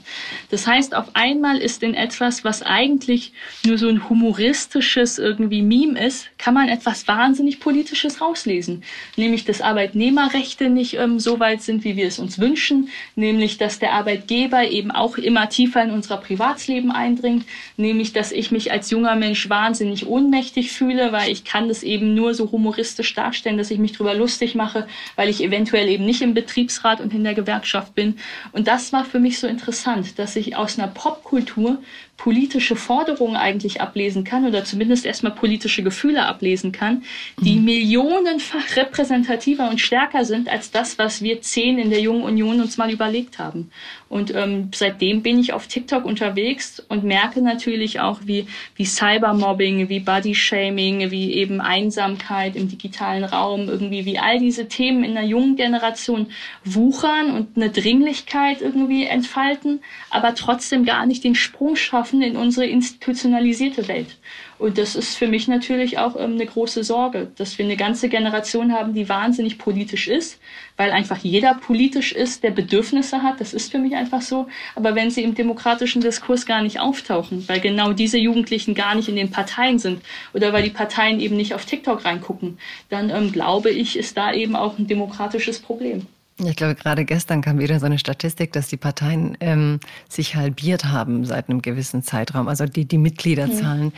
Das 0.50 0.66
heißt, 0.66 0.94
auf 0.94 1.10
einmal 1.12 1.58
ist 1.58 1.82
in 1.82 1.92
etwas, 1.92 2.42
was 2.42 2.62
eigentlich 2.62 3.34
nur 3.66 3.76
so 3.76 3.90
ein 3.90 4.08
humoristisches 4.08 5.18
irgendwie 5.18 5.60
Meme 5.60 6.02
ist, 6.02 6.28
kann 6.38 6.54
man 6.54 6.70
etwas 6.70 7.06
wahnsinnig 7.06 7.60
Politisches 7.60 8.22
rauslesen. 8.22 8.82
Nämlich, 9.16 9.44
dass 9.44 9.60
Arbeitnehmerrechte 9.60 10.70
nicht 10.70 10.94
ähm, 10.94 11.18
so 11.18 11.38
weit 11.38 11.60
sind, 11.60 11.84
wie 11.84 11.94
wir 11.94 12.06
es 12.06 12.18
uns 12.18 12.38
wünschen. 12.38 12.88
Nämlich, 13.14 13.58
dass 13.58 13.78
der 13.78 13.92
Arbeitgeber 13.92 14.70
eben 14.70 14.90
auch 14.90 15.18
immer 15.18 15.50
tiefer 15.50 15.82
in 15.82 15.90
unser 15.90 16.16
Privatsleben 16.16 16.92
eindringt. 16.92 17.44
Nämlich, 17.76 18.14
dass 18.14 18.32
ich 18.32 18.50
mich 18.52 18.72
als 18.72 18.90
junger 18.90 19.16
Mensch 19.16 19.50
wahnsinnig 19.50 20.06
ohnmächtig 20.06 20.72
fühle, 20.72 21.12
weil 21.12 21.30
ich 21.30 21.44
kann 21.44 21.68
das 21.68 21.82
eben 21.82 22.14
nur 22.14 22.32
so 22.32 22.50
humoristisch 22.50 23.12
darstellen, 23.12 23.58
dass 23.58 23.70
ich 23.70 23.81
mich 23.82 23.92
drüber 23.92 24.14
lustig 24.14 24.54
mache, 24.54 24.86
weil 25.16 25.28
ich 25.28 25.42
eventuell 25.42 25.88
eben 25.88 26.06
nicht 26.06 26.22
im 26.22 26.34
Betriebsrat 26.34 27.00
und 27.00 27.12
in 27.12 27.24
der 27.24 27.34
Gewerkschaft 27.34 27.94
bin. 27.94 28.18
Und 28.52 28.68
das 28.68 28.92
war 28.92 29.04
für 29.04 29.18
mich 29.18 29.38
so 29.38 29.46
interessant, 29.46 30.18
dass 30.18 30.36
ich 30.36 30.56
aus 30.56 30.78
einer 30.78 30.88
Popkultur 30.88 31.78
politische 32.22 32.76
Forderungen 32.76 33.34
eigentlich 33.34 33.80
ablesen 33.80 34.22
kann 34.22 34.46
oder 34.46 34.64
zumindest 34.64 35.04
erstmal 35.04 35.32
politische 35.32 35.82
Gefühle 35.82 36.24
ablesen 36.24 36.70
kann, 36.70 37.02
die 37.40 37.56
mhm. 37.56 37.64
millionenfach 37.64 38.76
repräsentativer 38.76 39.68
und 39.68 39.80
stärker 39.80 40.24
sind 40.24 40.48
als 40.48 40.70
das, 40.70 40.98
was 40.98 41.22
wir 41.22 41.40
zehn 41.40 41.80
in 41.80 41.90
der 41.90 42.00
Jungen 42.00 42.22
Union 42.22 42.60
uns 42.60 42.76
mal 42.76 42.92
überlegt 42.92 43.40
haben. 43.40 43.72
Und 44.08 44.32
ähm, 44.36 44.68
seitdem 44.72 45.22
bin 45.22 45.40
ich 45.40 45.52
auf 45.52 45.66
TikTok 45.66 46.04
unterwegs 46.04 46.80
und 46.88 47.02
merke 47.02 47.42
natürlich 47.42 47.98
auch, 47.98 48.20
wie, 48.24 48.46
wie 48.76 48.84
Cybermobbing, 48.84 49.88
wie 49.88 49.98
Bodyshaming, 49.98 51.10
wie 51.10 51.32
eben 51.32 51.60
Einsamkeit 51.60 52.54
im 52.54 52.68
digitalen 52.68 53.24
Raum, 53.24 53.68
irgendwie 53.68 54.04
wie 54.04 54.20
all 54.20 54.38
diese 54.38 54.68
Themen 54.68 55.02
in 55.02 55.14
der 55.14 55.24
jungen 55.24 55.56
Generation 55.56 56.26
wuchern 56.64 57.32
und 57.32 57.56
eine 57.56 57.70
Dringlichkeit 57.70 58.60
irgendwie 58.60 59.06
entfalten, 59.06 59.80
aber 60.10 60.36
trotzdem 60.36 60.84
gar 60.84 61.06
nicht 61.06 61.24
den 61.24 61.34
Sprung 61.34 61.74
schaffen 61.74 62.11
in 62.20 62.36
unsere 62.36 62.66
institutionalisierte 62.66 63.88
Welt. 63.88 64.18
Und 64.58 64.78
das 64.78 64.94
ist 64.94 65.16
für 65.16 65.26
mich 65.26 65.48
natürlich 65.48 65.98
auch 65.98 66.14
ähm, 66.16 66.34
eine 66.34 66.46
große 66.46 66.84
Sorge, 66.84 67.32
dass 67.36 67.58
wir 67.58 67.64
eine 67.64 67.76
ganze 67.76 68.08
Generation 68.08 68.72
haben, 68.72 68.94
die 68.94 69.08
wahnsinnig 69.08 69.58
politisch 69.58 70.08
ist, 70.08 70.38
weil 70.76 70.90
einfach 70.90 71.18
jeder 71.18 71.54
politisch 71.54 72.12
ist, 72.12 72.42
der 72.42 72.50
Bedürfnisse 72.50 73.22
hat. 73.22 73.40
Das 73.40 73.54
ist 73.54 73.72
für 73.72 73.78
mich 73.78 73.94
einfach 73.96 74.20
so. 74.20 74.48
Aber 74.74 74.94
wenn 74.94 75.10
sie 75.10 75.22
im 75.22 75.34
demokratischen 75.34 76.02
Diskurs 76.02 76.44
gar 76.44 76.62
nicht 76.62 76.80
auftauchen, 76.80 77.48
weil 77.48 77.60
genau 77.60 77.92
diese 77.92 78.18
Jugendlichen 78.18 78.74
gar 78.74 78.94
nicht 78.94 79.08
in 79.08 79.16
den 79.16 79.30
Parteien 79.30 79.78
sind 79.78 80.02
oder 80.34 80.52
weil 80.52 80.64
die 80.64 80.70
Parteien 80.70 81.20
eben 81.20 81.36
nicht 81.36 81.54
auf 81.54 81.64
TikTok 81.64 82.04
reingucken, 82.04 82.58
dann 82.88 83.10
ähm, 83.10 83.32
glaube 83.32 83.70
ich, 83.70 83.96
ist 83.96 84.16
da 84.16 84.32
eben 84.32 84.56
auch 84.56 84.78
ein 84.78 84.86
demokratisches 84.86 85.60
Problem. 85.60 86.06
Ich 86.38 86.56
glaube, 86.56 86.74
gerade 86.74 87.04
gestern 87.04 87.42
kam 87.42 87.58
wieder 87.58 87.78
so 87.78 87.86
eine 87.86 87.98
Statistik, 87.98 88.52
dass 88.52 88.68
die 88.68 88.78
Parteien 88.78 89.36
ähm, 89.40 89.80
sich 90.08 90.34
halbiert 90.34 90.86
haben 90.86 91.24
seit 91.26 91.48
einem 91.48 91.60
gewissen 91.60 92.02
Zeitraum, 92.02 92.48
also 92.48 92.64
die, 92.64 92.86
die 92.86 92.98
Mitgliederzahlen. 92.98 93.84
Mhm. 93.86 93.92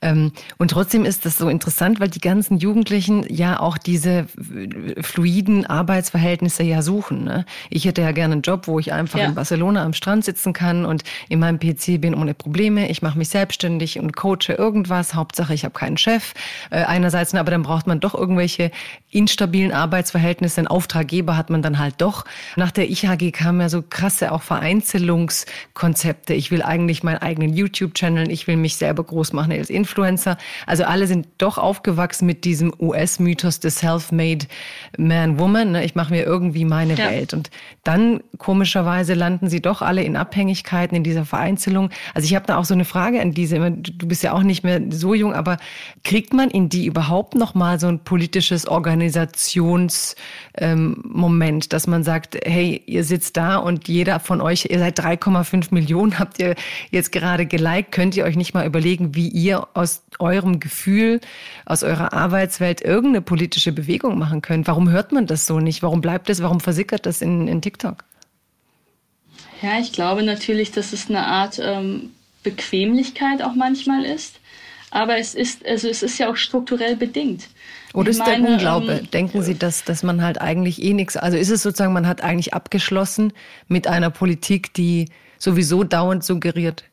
Ähm, 0.00 0.32
und 0.56 0.70
trotzdem 0.70 1.04
ist 1.04 1.26
das 1.26 1.36
so 1.36 1.48
interessant, 1.48 1.98
weil 1.98 2.08
die 2.08 2.20
ganzen 2.20 2.58
Jugendlichen 2.58 3.26
ja 3.28 3.58
auch 3.58 3.76
diese 3.76 4.26
fluiden 5.00 5.66
Arbeitsverhältnisse 5.66 6.62
ja 6.62 6.82
suchen. 6.82 7.24
Ne? 7.24 7.44
Ich 7.70 7.84
hätte 7.84 8.02
ja 8.02 8.12
gerne 8.12 8.34
einen 8.34 8.42
Job, 8.42 8.68
wo 8.68 8.78
ich 8.78 8.92
einfach 8.92 9.18
ja. 9.18 9.26
in 9.26 9.34
Barcelona 9.34 9.84
am 9.84 9.92
Strand 9.92 10.24
sitzen 10.24 10.52
kann 10.52 10.84
und 10.84 11.02
in 11.28 11.40
meinem 11.40 11.58
PC 11.58 12.00
bin 12.00 12.14
ohne 12.14 12.34
Probleme. 12.34 12.88
Ich 12.88 13.02
mache 13.02 13.18
mich 13.18 13.30
selbstständig 13.30 13.98
und 13.98 14.14
coache 14.14 14.54
irgendwas. 14.56 15.14
Hauptsache, 15.14 15.54
ich 15.54 15.64
habe 15.64 15.74
keinen 15.74 15.96
Chef. 15.96 16.34
Äh, 16.70 16.84
einerseits, 16.84 17.34
aber 17.34 17.50
dann 17.50 17.62
braucht 17.62 17.88
man 17.88 17.98
doch 17.98 18.14
irgendwelche 18.14 18.70
instabilen 19.10 19.72
Arbeitsverhältnisse. 19.72 20.60
Ein 20.60 20.68
Auftraggeber 20.68 21.36
hat 21.36 21.50
man 21.50 21.62
dann 21.62 21.79
halt 21.80 21.96
doch. 21.98 22.24
Nach 22.56 22.70
der 22.70 22.88
IHG 22.88 23.32
kamen 23.32 23.60
ja 23.60 23.68
so 23.68 23.82
krasse 23.82 24.30
auch 24.30 24.42
Vereinzelungskonzepte. 24.42 26.34
Ich 26.34 26.50
will 26.50 26.62
eigentlich 26.62 27.02
meinen 27.02 27.18
eigenen 27.18 27.54
YouTube-Channel, 27.54 28.30
ich 28.30 28.46
will 28.46 28.56
mich 28.56 28.76
selber 28.76 29.02
groß 29.02 29.32
machen 29.32 29.52
als 29.52 29.70
Influencer. 29.70 30.36
Also 30.66 30.84
alle 30.84 31.06
sind 31.06 31.26
doch 31.38 31.58
aufgewachsen 31.58 32.26
mit 32.26 32.44
diesem 32.44 32.72
US-Mythos 32.78 33.60
des 33.60 33.78
Self-Made 33.78 34.46
Man-Woman. 34.96 35.72
Ne? 35.72 35.84
Ich 35.84 35.94
mache 35.94 36.12
mir 36.12 36.24
irgendwie 36.24 36.64
meine 36.64 36.94
ja. 36.94 37.10
Welt. 37.10 37.34
Und 37.34 37.50
dann 37.84 38.20
komischerweise 38.38 39.14
landen 39.14 39.48
sie 39.48 39.60
doch 39.60 39.82
alle 39.82 40.02
in 40.02 40.16
Abhängigkeiten, 40.16 40.96
in 40.96 41.04
dieser 41.04 41.24
Vereinzelung. 41.24 41.90
Also 42.14 42.26
ich 42.26 42.34
habe 42.34 42.46
da 42.46 42.56
auch 42.58 42.64
so 42.64 42.74
eine 42.74 42.84
Frage 42.84 43.20
an 43.20 43.32
diese. 43.32 43.58
Du 43.70 44.06
bist 44.06 44.22
ja 44.22 44.32
auch 44.32 44.42
nicht 44.42 44.62
mehr 44.64 44.80
so 44.90 45.14
jung, 45.14 45.34
aber 45.34 45.56
kriegt 46.04 46.32
man 46.32 46.50
in 46.50 46.68
die 46.68 46.86
überhaupt 46.86 47.34
noch 47.34 47.54
mal 47.54 47.80
so 47.80 47.88
ein 47.88 48.04
politisches 48.04 48.66
Organisationsmoment? 48.68 50.16
Ähm, 50.58 51.69
dass 51.72 51.86
man 51.86 52.04
sagt, 52.04 52.38
hey, 52.44 52.82
ihr 52.86 53.04
sitzt 53.04 53.36
da 53.36 53.56
und 53.56 53.88
jeder 53.88 54.20
von 54.20 54.40
euch, 54.40 54.66
ihr 54.70 54.78
seid 54.78 54.98
3,5 55.00 55.68
Millionen, 55.72 56.18
habt 56.18 56.38
ihr 56.38 56.54
jetzt 56.90 57.12
gerade 57.12 57.46
geliked, 57.46 57.92
könnt 57.92 58.16
ihr 58.16 58.24
euch 58.24 58.36
nicht 58.36 58.54
mal 58.54 58.66
überlegen, 58.66 59.14
wie 59.14 59.28
ihr 59.28 59.68
aus 59.74 60.02
eurem 60.18 60.60
Gefühl, 60.60 61.20
aus 61.64 61.82
eurer 61.82 62.12
Arbeitswelt 62.12 62.82
irgendeine 62.82 63.22
politische 63.22 63.72
Bewegung 63.72 64.18
machen 64.18 64.42
könnt? 64.42 64.66
Warum 64.66 64.90
hört 64.90 65.12
man 65.12 65.26
das 65.26 65.46
so 65.46 65.60
nicht? 65.60 65.82
Warum 65.82 66.00
bleibt 66.00 66.28
es, 66.30 66.42
warum 66.42 66.60
versickert 66.60 67.06
das 67.06 67.22
in, 67.22 67.48
in 67.48 67.62
TikTok? 67.62 68.04
Ja, 69.62 69.78
ich 69.78 69.92
glaube 69.92 70.22
natürlich, 70.22 70.72
dass 70.72 70.92
es 70.92 71.08
eine 71.08 71.26
Art 71.26 71.60
ähm, 71.62 72.10
Bequemlichkeit 72.42 73.42
auch 73.42 73.54
manchmal 73.54 74.04
ist. 74.04 74.40
Aber 74.90 75.18
es 75.18 75.34
ist, 75.34 75.64
also 75.66 75.88
es 75.88 76.02
ist 76.02 76.18
ja 76.18 76.30
auch 76.30 76.36
strukturell 76.36 76.96
bedingt. 76.96 77.48
Oder 77.94 78.10
ist 78.10 78.18
meine, 78.18 78.42
der 78.42 78.52
Unglaube? 78.52 78.92
Ähm, 79.00 79.10
Denken 79.10 79.42
Sie, 79.42 79.58
dass, 79.58 79.84
dass 79.84 80.02
man 80.02 80.22
halt 80.22 80.40
eigentlich 80.40 80.82
eh 80.82 80.94
nichts, 80.94 81.16
also 81.16 81.36
ist 81.36 81.50
es 81.50 81.62
sozusagen, 81.62 81.92
man 81.92 82.06
hat 82.06 82.22
eigentlich 82.22 82.54
abgeschlossen 82.54 83.32
mit 83.68 83.86
einer 83.86 84.10
Politik, 84.10 84.72
die 84.74 85.08
sowieso 85.38 85.84
dauernd 85.84 86.22
suggeriert, 86.24 86.84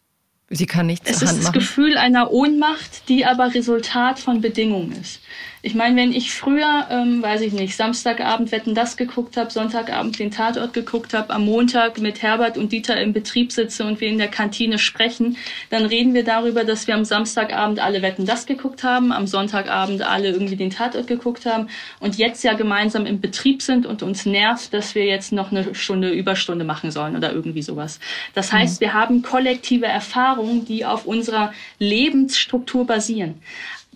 sie 0.50 0.66
kann 0.66 0.88
nichts 0.88 1.10
Es 1.10 1.22
ist 1.22 1.44
das 1.44 1.52
Gefühl 1.52 1.98
einer 1.98 2.32
Ohnmacht, 2.32 3.10
die 3.10 3.26
aber 3.26 3.54
Resultat 3.54 4.20
von 4.20 4.42
Bedingungen 4.42 4.94
ist. 4.94 5.22
Ich 5.64 5.74
meine, 5.74 5.96
wenn 5.96 6.14
ich 6.14 6.32
früher, 6.32 6.88
ähm, 6.92 7.24
weiß 7.24 7.42
ich 7.42 7.52
nicht, 7.52 7.76
Samstagabend 7.76 8.52
Wetten 8.52 8.76
das 8.76 8.96
geguckt 8.96 9.38
habe, 9.38 9.50
Sonntagabend 9.50 10.20
den 10.20 10.30
Tatort 10.30 10.72
geguckt 10.74 11.16
habe, 11.16 11.32
am 11.34 11.46
Montag 11.46 11.98
mit 11.98 12.22
Herbert 12.22 12.60
und 12.60 12.72
Dieter 12.72 13.02
im 13.02 13.12
Betrieb 13.12 13.52
sitze 13.52 13.84
und 13.84 14.00
wir 14.00 14.08
in 14.08 14.20
der 14.20 14.28
Kantine 14.28 14.78
sprechen, 14.78 15.36
dann 15.72 15.88
reden 15.88 16.14
wir 16.14 16.24
darüber, 16.24 16.64
dass 16.64 16.86
wir 16.86 16.94
am 16.94 17.06
Samstagabend 17.06 17.80
alle 17.80 18.04
Wetten 18.04 18.28
das 18.28 18.46
geguckt 18.46 18.84
haben, 18.84 19.12
am 19.12 19.26
Sonntagabend 19.26 20.04
alle 20.04 20.30
irgendwie 20.30 20.58
den 20.58 20.70
Tatort 20.70 21.08
geguckt 21.08 21.48
haben 21.48 21.70
und 22.00 22.18
jetzt 22.18 22.44
ja 22.44 22.54
gemeinsam 22.54 23.08
im 23.08 23.20
Betrieb 23.20 23.64
sind 23.64 23.88
und 23.88 24.04
uns 24.04 24.28
nervt, 24.28 24.76
dass 24.76 24.94
wir 24.94 25.06
jetzt 25.06 25.32
noch 25.32 25.52
eine 25.52 25.74
Stunde 25.74 26.12
Überstunde 26.12 26.66
machen 26.66 26.92
sollen 26.92 27.16
oder 27.16 27.34
irgendwie 27.34 27.64
sowas. 27.64 28.00
Das 28.36 28.54
heißt, 28.54 28.80
mhm. 28.80 28.86
wir 28.86 28.94
haben 28.94 29.22
kollektive 29.24 29.88
Erfahrungen, 29.88 30.66
die 30.66 30.86
auf 30.86 31.08
unserer 31.08 31.52
Lebensstruktur 31.80 32.86
basieren 32.86 33.42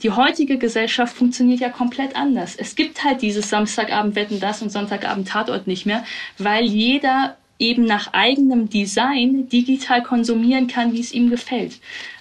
die 0.03 0.11
heutige 0.11 0.57
Gesellschaft 0.57 1.15
funktioniert 1.15 1.59
ja 1.59 1.69
komplett 1.69 2.15
anders. 2.15 2.55
Es 2.55 2.75
gibt 2.75 3.03
halt 3.03 3.21
dieses 3.21 3.49
Samstagabend 3.49 4.15
Wetten 4.15 4.39
das 4.39 4.61
und 4.61 4.71
Sonntagabend 4.71 5.27
Tatort 5.27 5.67
nicht 5.67 5.85
mehr, 5.85 6.03
weil 6.37 6.65
jeder 6.65 7.37
eben 7.59 7.85
nach 7.85 8.11
eigenem 8.13 8.69
Design 8.69 9.47
digital 9.47 10.01
konsumieren 10.01 10.67
kann, 10.67 10.93
wie 10.93 10.99
es 10.99 11.11
ihm 11.11 11.29
gefällt. 11.29 11.79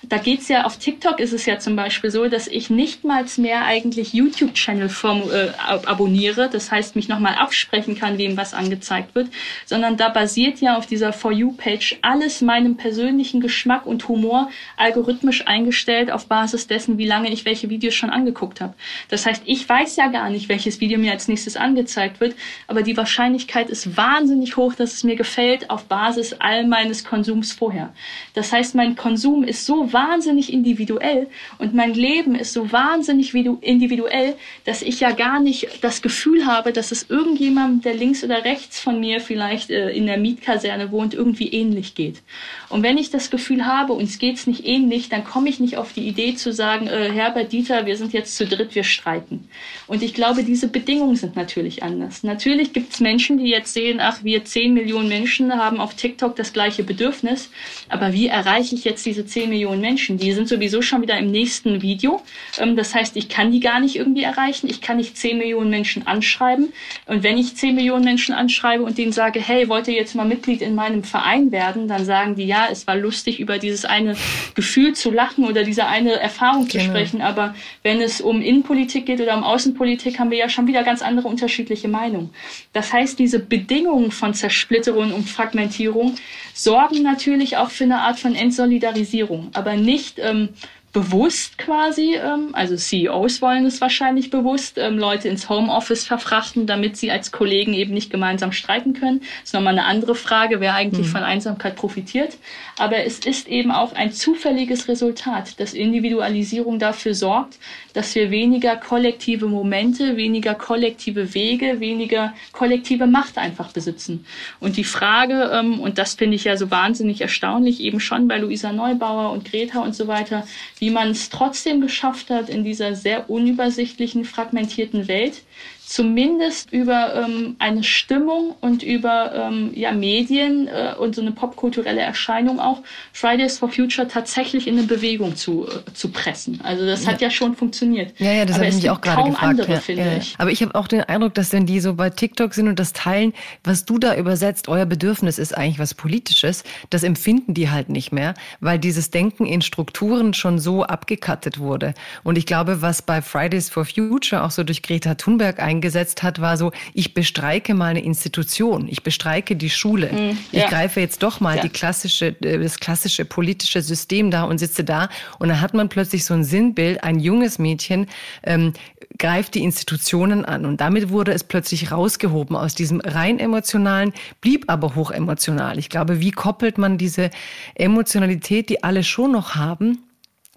Da 0.08 0.16
geht's 0.16 0.48
ja, 0.48 0.64
auf 0.64 0.78
TikTok 0.78 1.20
ist 1.20 1.34
es 1.34 1.44
ja 1.44 1.58
zum 1.58 1.76
Beispiel 1.76 2.10
so, 2.10 2.26
dass 2.28 2.46
ich 2.46 2.70
nicht 2.70 3.04
mal 3.04 3.26
mehr 3.36 3.66
eigentlich 3.66 4.14
YouTube-Channel 4.14 4.88
äh, 5.30 5.48
abonniere, 5.64 6.48
das 6.50 6.70
heißt 6.70 6.96
mich 6.96 7.08
nochmal 7.08 7.34
absprechen 7.34 7.98
kann, 7.98 8.16
wem 8.16 8.38
was 8.38 8.54
angezeigt 8.54 9.14
wird, 9.14 9.28
sondern 9.66 9.98
da 9.98 10.08
basiert 10.08 10.60
ja 10.62 10.78
auf 10.78 10.86
dieser 10.86 11.12
For 11.12 11.32
You-Page 11.32 11.98
alles 12.00 12.40
meinem 12.40 12.78
persönlichen 12.78 13.42
Geschmack 13.42 13.84
und 13.84 14.08
Humor 14.08 14.50
algorithmisch 14.78 15.46
eingestellt 15.46 16.10
auf 16.10 16.26
Basis 16.26 16.66
dessen, 16.66 16.96
wie 16.96 17.06
lange 17.06 17.30
ich 17.30 17.44
welche 17.44 17.68
Videos 17.68 17.94
schon 17.94 18.10
angeguckt 18.10 18.62
habe. 18.62 18.72
Das 19.10 19.26
heißt, 19.26 19.42
ich 19.44 19.68
weiß 19.68 19.96
ja 19.96 20.06
gar 20.06 20.30
nicht, 20.30 20.48
welches 20.48 20.80
Video 20.80 20.98
mir 20.98 21.12
als 21.12 21.28
nächstes 21.28 21.58
angezeigt 21.58 22.20
wird, 22.20 22.34
aber 22.68 22.82
die 22.82 22.96
Wahrscheinlichkeit 22.96 23.68
ist 23.68 23.98
wahnsinnig 23.98 24.56
hoch, 24.56 24.74
dass 24.74 24.94
es 24.94 25.04
mir 25.04 25.16
gefällt 25.16 25.68
auf 25.68 25.84
Basis 25.84 26.32
all 26.38 26.66
meines 26.66 27.04
Konsums 27.04 27.52
vorher. 27.52 27.92
Das 28.32 28.50
heißt, 28.50 28.74
mein 28.74 28.96
Konsum 28.96 29.44
ist 29.44 29.66
so 29.66 29.89
wahnsinnig 29.92 30.52
individuell 30.52 31.26
und 31.58 31.74
mein 31.74 31.94
Leben 31.94 32.34
ist 32.34 32.52
so 32.52 32.72
wahnsinnig 32.72 33.34
individuell, 33.34 34.34
dass 34.64 34.82
ich 34.82 35.00
ja 35.00 35.12
gar 35.12 35.40
nicht 35.40 35.82
das 35.82 36.02
Gefühl 36.02 36.46
habe, 36.46 36.72
dass 36.72 36.92
es 36.92 37.08
irgendjemandem, 37.08 37.82
der 37.82 37.94
links 37.94 38.24
oder 38.24 38.44
rechts 38.44 38.80
von 38.80 39.00
mir 39.00 39.20
vielleicht 39.20 39.70
äh, 39.70 39.90
in 39.90 40.06
der 40.06 40.18
Mietkaserne 40.18 40.90
wohnt, 40.90 41.14
irgendwie 41.14 41.48
ähnlich 41.48 41.94
geht. 41.94 42.22
Und 42.68 42.82
wenn 42.82 42.98
ich 42.98 43.10
das 43.10 43.30
Gefühl 43.30 43.66
habe, 43.66 43.92
uns 43.92 44.18
geht's 44.18 44.46
nicht 44.46 44.66
ähnlich, 44.66 45.08
dann 45.08 45.24
komme 45.24 45.48
ich 45.48 45.60
nicht 45.60 45.76
auf 45.76 45.92
die 45.92 46.06
Idee 46.06 46.34
zu 46.34 46.52
sagen, 46.52 46.86
äh, 46.86 47.10
Herbert 47.10 47.52
Dieter, 47.52 47.86
wir 47.86 47.96
sind 47.96 48.12
jetzt 48.12 48.36
zu 48.36 48.46
dritt, 48.46 48.74
wir 48.74 48.84
streiten. 48.84 49.48
Und 49.86 50.02
ich 50.02 50.14
glaube, 50.14 50.44
diese 50.44 50.68
Bedingungen 50.68 51.16
sind 51.16 51.36
natürlich 51.36 51.82
anders. 51.82 52.22
Natürlich 52.22 52.72
gibt's 52.72 53.00
Menschen, 53.00 53.38
die 53.38 53.48
jetzt 53.48 53.72
sehen, 53.72 53.98
ach, 54.00 54.22
wir 54.22 54.44
zehn 54.44 54.74
Millionen 54.74 55.08
Menschen 55.08 55.52
haben 55.52 55.80
auf 55.80 55.94
TikTok 55.94 56.36
das 56.36 56.52
gleiche 56.52 56.84
Bedürfnis, 56.84 57.50
aber 57.88 58.12
wie 58.12 58.28
erreiche 58.28 58.74
ich 58.74 58.84
jetzt 58.84 59.04
diese 59.06 59.26
zehn 59.26 59.50
Millionen 59.50 59.79
Millionen 59.80 59.90
Menschen. 59.90 60.18
Die 60.18 60.32
sind 60.32 60.48
sowieso 60.48 60.82
schon 60.82 61.02
wieder 61.02 61.18
im 61.18 61.30
nächsten 61.30 61.82
Video. 61.82 62.22
Ähm, 62.58 62.76
das 62.76 62.94
heißt, 62.94 63.16
ich 63.16 63.28
kann 63.28 63.50
die 63.50 63.60
gar 63.60 63.80
nicht 63.80 63.96
irgendwie 63.96 64.22
erreichen. 64.22 64.68
Ich 64.68 64.80
kann 64.80 64.98
nicht 64.98 65.16
10 65.16 65.38
Millionen 65.38 65.70
Menschen 65.70 66.06
anschreiben. 66.06 66.72
Und 67.06 67.22
wenn 67.22 67.38
ich 67.38 67.56
10 67.56 67.74
Millionen 67.74 68.04
Menschen 68.04 68.34
anschreibe 68.34 68.84
und 68.84 68.98
denen 68.98 69.12
sage, 69.12 69.40
hey, 69.40 69.68
wollt 69.68 69.88
ihr 69.88 69.94
jetzt 69.94 70.14
mal 70.14 70.26
Mitglied 70.26 70.62
in 70.62 70.74
meinem 70.74 71.02
Verein 71.02 71.50
werden, 71.50 71.88
dann 71.88 72.04
sagen 72.04 72.36
die, 72.36 72.44
ja, 72.44 72.68
es 72.70 72.86
war 72.86 72.96
lustig, 72.96 73.40
über 73.40 73.58
dieses 73.58 73.84
eine 73.84 74.16
Gefühl 74.54 74.94
zu 74.94 75.10
lachen 75.10 75.46
oder 75.46 75.64
diese 75.64 75.86
eine 75.86 76.12
Erfahrung 76.12 76.68
zu 76.68 76.78
genau. 76.78 76.90
sprechen. 76.90 77.22
Aber 77.22 77.54
wenn 77.82 78.00
es 78.00 78.20
um 78.20 78.40
Innenpolitik 78.40 79.06
geht 79.06 79.20
oder 79.20 79.36
um 79.36 79.44
Außenpolitik, 79.44 80.18
haben 80.18 80.30
wir 80.30 80.38
ja 80.38 80.48
schon 80.48 80.66
wieder 80.66 80.82
ganz 80.84 81.02
andere 81.02 81.28
unterschiedliche 81.28 81.88
Meinungen. 81.88 82.30
Das 82.72 82.92
heißt, 82.92 83.18
diese 83.18 83.38
Bedingungen 83.38 84.10
von 84.10 84.34
Zersplitterung 84.34 85.12
und 85.12 85.28
Fragmentierung 85.28 86.16
sorgen 86.54 87.02
natürlich 87.02 87.56
auch 87.56 87.70
für 87.70 87.84
eine 87.84 88.00
Art 88.00 88.18
von 88.18 88.34
Entsolidarisierung, 88.34 89.50
aber 89.54 89.69
nicht 89.76 90.18
ähm, 90.18 90.50
bewusst 90.92 91.56
quasi, 91.56 92.16
ähm, 92.16 92.48
also 92.52 92.76
CEOs 92.76 93.40
wollen 93.40 93.64
es 93.64 93.80
wahrscheinlich 93.80 94.30
bewusst, 94.30 94.76
ähm, 94.76 94.98
Leute 94.98 95.28
ins 95.28 95.48
Homeoffice 95.48 96.04
verfrachten, 96.04 96.66
damit 96.66 96.96
sie 96.96 97.12
als 97.12 97.30
Kollegen 97.30 97.74
eben 97.74 97.94
nicht 97.94 98.10
gemeinsam 98.10 98.50
streiken 98.50 98.94
können. 98.94 99.20
Das 99.20 99.50
ist 99.50 99.54
nochmal 99.54 99.78
eine 99.78 99.86
andere 99.86 100.16
Frage, 100.16 100.60
wer 100.60 100.74
eigentlich 100.74 101.06
mhm. 101.06 101.12
von 101.12 101.22
Einsamkeit 101.22 101.76
profitiert. 101.76 102.36
Aber 102.80 103.04
es 103.04 103.18
ist 103.18 103.46
eben 103.46 103.72
auch 103.72 103.92
ein 103.92 104.10
zufälliges 104.10 104.88
Resultat, 104.88 105.60
dass 105.60 105.74
Individualisierung 105.74 106.78
dafür 106.78 107.14
sorgt, 107.14 107.58
dass 107.92 108.14
wir 108.14 108.30
weniger 108.30 108.74
kollektive 108.74 109.48
Momente, 109.48 110.16
weniger 110.16 110.54
kollektive 110.54 111.34
Wege, 111.34 111.78
weniger 111.80 112.32
kollektive 112.52 113.06
Macht 113.06 113.36
einfach 113.36 113.72
besitzen. 113.72 114.24
Und 114.60 114.78
die 114.78 114.84
Frage, 114.84 115.50
ähm, 115.52 115.78
und 115.78 115.98
das 115.98 116.14
finde 116.14 116.36
ich 116.36 116.44
ja 116.44 116.56
so 116.56 116.70
wahnsinnig 116.70 117.20
erstaunlich, 117.20 117.80
eben 117.80 118.00
schon 118.00 118.28
bei 118.28 118.38
Luisa 118.38 118.72
Neubauer 118.72 119.32
und 119.32 119.44
Greta 119.44 119.80
und 119.80 119.94
so 119.94 120.08
weiter, 120.08 120.46
wie 120.78 120.88
man 120.88 121.10
es 121.10 121.28
trotzdem 121.28 121.82
geschafft 121.82 122.30
hat, 122.30 122.48
in 122.48 122.64
dieser 122.64 122.94
sehr 122.94 123.28
unübersichtlichen, 123.28 124.24
fragmentierten 124.24 125.06
Welt 125.06 125.42
zumindest 125.90 126.72
über 126.72 127.16
ähm, 127.16 127.56
eine 127.58 127.82
Stimmung 127.82 128.54
und 128.60 128.84
über 128.84 129.34
ähm, 129.34 129.72
ja, 129.74 129.90
Medien 129.90 130.68
äh, 130.68 130.94
und 130.96 131.16
so 131.16 131.20
eine 131.20 131.32
popkulturelle 131.32 132.00
Erscheinung 132.00 132.60
auch 132.60 132.84
Fridays 133.12 133.58
for 133.58 133.68
Future 133.68 134.06
tatsächlich 134.06 134.68
in 134.68 134.78
eine 134.78 134.86
Bewegung 134.86 135.34
zu, 135.34 135.66
äh, 135.66 135.92
zu 135.92 136.10
pressen. 136.12 136.60
Also 136.62 136.86
das 136.86 137.08
hat 137.08 137.20
ja, 137.20 137.26
ja 137.26 137.30
schon 137.32 137.56
funktioniert. 137.56 138.12
Ja, 138.20 138.30
ja, 138.30 138.44
das 138.44 138.58
habe 138.58 138.68
ich 138.68 138.76
mich 138.76 138.88
auch 138.88 139.00
gerade 139.00 139.30
gefragt. 139.30 139.42
Andere, 139.42 139.72
ja, 139.72 139.80
finde 139.80 140.04
ja. 140.04 140.16
Ich. 140.18 140.36
Aber 140.38 140.52
ich 140.52 140.62
habe 140.62 140.76
auch 140.76 140.86
den 140.86 141.00
Eindruck, 141.02 141.34
dass 141.34 141.52
wenn 141.52 141.66
die 141.66 141.80
so 141.80 141.94
bei 141.94 142.08
TikTok 142.08 142.54
sind 142.54 142.68
und 142.68 142.78
das 142.78 142.92
teilen, 142.92 143.32
was 143.64 143.84
du 143.84 143.98
da 143.98 144.14
übersetzt, 144.14 144.68
euer 144.68 144.86
Bedürfnis 144.86 145.40
ist 145.40 145.56
eigentlich 145.56 145.80
was 145.80 145.94
Politisches, 145.94 146.62
das 146.90 147.02
empfinden 147.02 147.52
die 147.52 147.68
halt 147.68 147.88
nicht 147.88 148.12
mehr, 148.12 148.34
weil 148.60 148.78
dieses 148.78 149.10
Denken 149.10 149.44
in 149.44 149.60
Strukturen 149.60 150.34
schon 150.34 150.60
so 150.60 150.84
abgekattet 150.84 151.58
wurde. 151.58 151.94
Und 152.22 152.38
ich 152.38 152.46
glaube, 152.46 152.80
was 152.80 153.02
bei 153.02 153.20
Fridays 153.22 153.68
for 153.68 153.84
Future 153.84 154.44
auch 154.44 154.52
so 154.52 154.62
durch 154.62 154.82
Greta 154.82 155.16
Thunberg 155.16 155.58
eingegangen 155.58 155.79
eingesetzt 155.80 156.22
hat, 156.22 156.40
war 156.40 156.56
so, 156.56 156.72
ich 156.92 157.14
bestreike 157.14 157.74
mal 157.74 157.86
eine 157.86 158.04
Institution, 158.04 158.86
ich 158.88 159.02
bestreike 159.02 159.56
die 159.56 159.70
Schule. 159.70 160.12
Mhm, 160.12 160.38
ja. 160.52 160.64
Ich 160.64 160.66
greife 160.66 161.00
jetzt 161.00 161.22
doch 161.22 161.40
mal 161.40 161.56
ja. 161.56 161.62
die 161.62 161.70
klassische, 161.70 162.36
äh, 162.42 162.58
das 162.58 162.78
klassische 162.78 163.24
politische 163.24 163.80
System 163.80 164.30
da 164.30 164.44
und 164.44 164.58
sitze 164.58 164.84
da. 164.84 165.08
Und 165.38 165.48
dann 165.48 165.60
hat 165.60 165.72
man 165.72 165.88
plötzlich 165.88 166.24
so 166.24 166.34
ein 166.34 166.44
Sinnbild, 166.44 167.02
ein 167.02 167.18
junges 167.18 167.58
Mädchen 167.58 168.06
ähm, 168.42 168.74
greift 169.18 169.54
die 169.54 169.64
Institutionen 169.64 170.44
an. 170.44 170.66
Und 170.66 170.80
damit 170.80 171.08
wurde 171.08 171.32
es 171.32 171.44
plötzlich 171.44 171.90
rausgehoben 171.90 172.56
aus 172.56 172.74
diesem 172.74 173.00
rein 173.00 173.38
emotionalen, 173.38 174.12
blieb 174.40 174.64
aber 174.68 174.94
hoch 174.94 175.10
emotional. 175.10 175.78
Ich 175.78 175.88
glaube, 175.88 176.20
wie 176.20 176.30
koppelt 176.30 176.76
man 176.76 176.98
diese 176.98 177.30
Emotionalität, 177.74 178.68
die 178.68 178.84
alle 178.84 179.02
schon 179.02 179.32
noch 179.32 179.54
haben, 179.54 179.98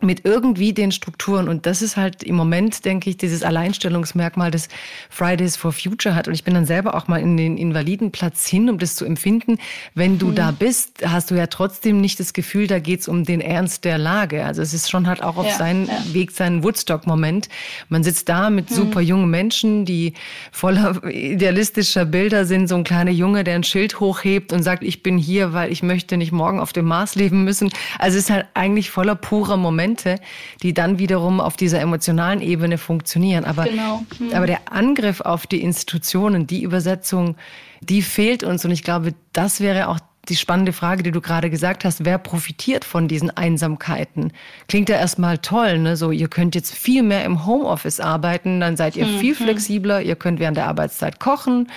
mit 0.04 0.26
irgendwie 0.26 0.74
den 0.74 0.92
Strukturen. 0.92 1.48
Und 1.48 1.66
das 1.66 1.82
ist 1.82 1.98
halt 1.98 2.24
im 2.24 2.36
Moment, 2.36 2.86
denke 2.86 3.10
ich, 3.10 3.18
dieses 3.18 3.44
Alleinstellungsmerkmal, 3.44 4.52
das 4.52 4.68
Fridays 5.10 5.56
for 5.56 5.72
Future 5.72 6.16
hat. 6.16 6.28
Und 6.28 6.34
ich 6.34 6.44
bin 6.44 6.54
dann 6.54 6.66
selber 6.66 6.96
auch 6.96 7.08
mal 7.08 7.22
in 7.22 7.38
den 7.38 7.58
Invalidenplatz 7.58 8.46
hin, 8.46 8.70
um 8.70 8.78
das 8.78 8.96
zu 8.96 9.06
empfinden. 9.06 9.58
Wenn 9.96 10.20
du 10.20 10.28
mhm. 10.28 10.36
da 10.36 10.52
bist, 10.52 11.04
hast 11.06 11.32
du 11.32 11.36
ja 11.36 11.48
trotzdem 11.48 12.02
nicht 12.02 12.20
das 12.20 12.34
Gefühl, 12.34 12.68
da 12.68 12.80
geht's 12.80 13.08
um 13.08 13.24
den 13.24 13.42
Ernst 13.42 13.86
der 13.86 13.98
Lage. 13.98 14.46
Also 14.46 14.62
es 14.62 14.74
ist 14.74 14.90
schon 14.90 15.08
halt 15.08 15.24
auch 15.24 15.38
auf 15.38 15.48
ja, 15.48 15.58
seinen 15.58 15.88
ja. 15.88 15.94
Weg, 16.14 16.32
seinen 16.32 16.64
Woodstock-Moment. 16.64 17.50
Man 17.90 18.04
sitzt 18.04 18.30
da 18.30 18.50
mit 18.50 18.70
mhm. 18.70 18.76
super 18.76 19.02
jungen 19.02 19.30
Menschen, 19.30 19.86
die 19.86 20.14
voller 20.52 21.04
idealistischer 21.06 22.06
Bilder 22.06 22.46
sind. 22.46 22.68
So 22.68 22.76
ein 22.76 22.84
kleiner 22.84 23.12
Junge, 23.12 23.44
der 23.44 23.56
ein 23.56 23.64
Schild 23.64 24.00
hochhebt 24.00 24.54
und 24.54 24.64
sagt, 24.64 24.84
ich 24.84 25.04
bin 25.04 25.18
hier, 25.18 25.54
weil 25.54 25.72
ich 25.72 25.84
möchte 25.84 26.18
nicht 26.18 26.32
morgen 26.32 26.60
auf 26.60 26.74
dem 26.74 26.86
Mars 26.86 27.16
leben 27.16 27.44
müssen. 27.44 27.70
Also 28.00 28.18
es 28.18 28.26
ist 28.26 28.30
halt 28.30 28.48
eigentlich 28.54 28.90
voller 28.92 29.16
purer 29.16 29.58
Moment 29.58 29.93
Momente, 29.94 30.16
die 30.62 30.74
dann 30.74 31.00
wiederum 31.00 31.40
auf 31.40 31.56
dieser 31.56 31.80
emotionalen 31.80 32.42
Ebene 32.42 32.78
funktionieren. 32.78 33.46
Aber, 33.46 33.66
genau. 33.66 34.04
hm. 34.18 34.34
aber 34.34 34.48
der 34.48 34.72
Angriff 34.72 35.22
auf 35.22 35.48
die 35.48 35.62
Institutionen, 35.62 36.48
die 36.48 36.64
Übersetzung, 36.64 37.36
die 37.82 38.02
fehlt 38.02 38.44
uns. 38.44 38.66
Und 38.66 38.72
ich 38.72 38.84
glaube, 38.84 39.14
das 39.34 39.60
wäre 39.60 39.88
auch 39.88 40.00
die 40.30 40.38
spannende 40.38 40.72
Frage, 40.72 41.04
die 41.04 41.12
du 41.12 41.20
gerade 41.20 41.50
gesagt 41.50 41.84
hast, 41.84 42.06
wer 42.06 42.18
profitiert 42.18 42.86
von 42.86 43.10
diesen 43.10 43.30
Einsamkeiten? 43.30 44.32
Klingt 44.70 44.88
ja 44.88 44.96
erstmal 44.96 45.38
toll, 45.40 45.80
ne? 45.80 45.98
So, 45.98 46.12
ihr 46.12 46.30
könnt 46.30 46.56
jetzt 46.56 46.74
viel 46.74 47.04
mehr 47.04 47.26
im 47.26 47.46
Homeoffice 47.46 48.00
arbeiten, 48.00 48.62
dann 48.62 48.78
seid 48.78 48.96
ihr 48.96 49.06
mhm. 49.06 49.20
viel 49.20 49.36
flexibler, 49.36 50.02
ihr 50.02 50.16
könnt 50.16 50.40
während 50.40 50.56
der 50.56 50.68
Arbeitszeit 50.68 51.20
kochen, 51.20 51.68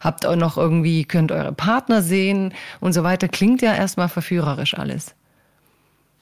habt 0.00 0.24
auch 0.24 0.36
noch 0.36 0.56
irgendwie, 0.56 1.04
könnt 1.04 1.32
eure 1.32 1.52
Partner 1.52 2.00
sehen 2.00 2.54
und 2.78 2.92
so 2.92 3.02
weiter. 3.02 3.26
Klingt 3.26 3.60
ja 3.60 3.74
erstmal 3.74 4.08
verführerisch 4.08 4.78
alles. 4.78 5.16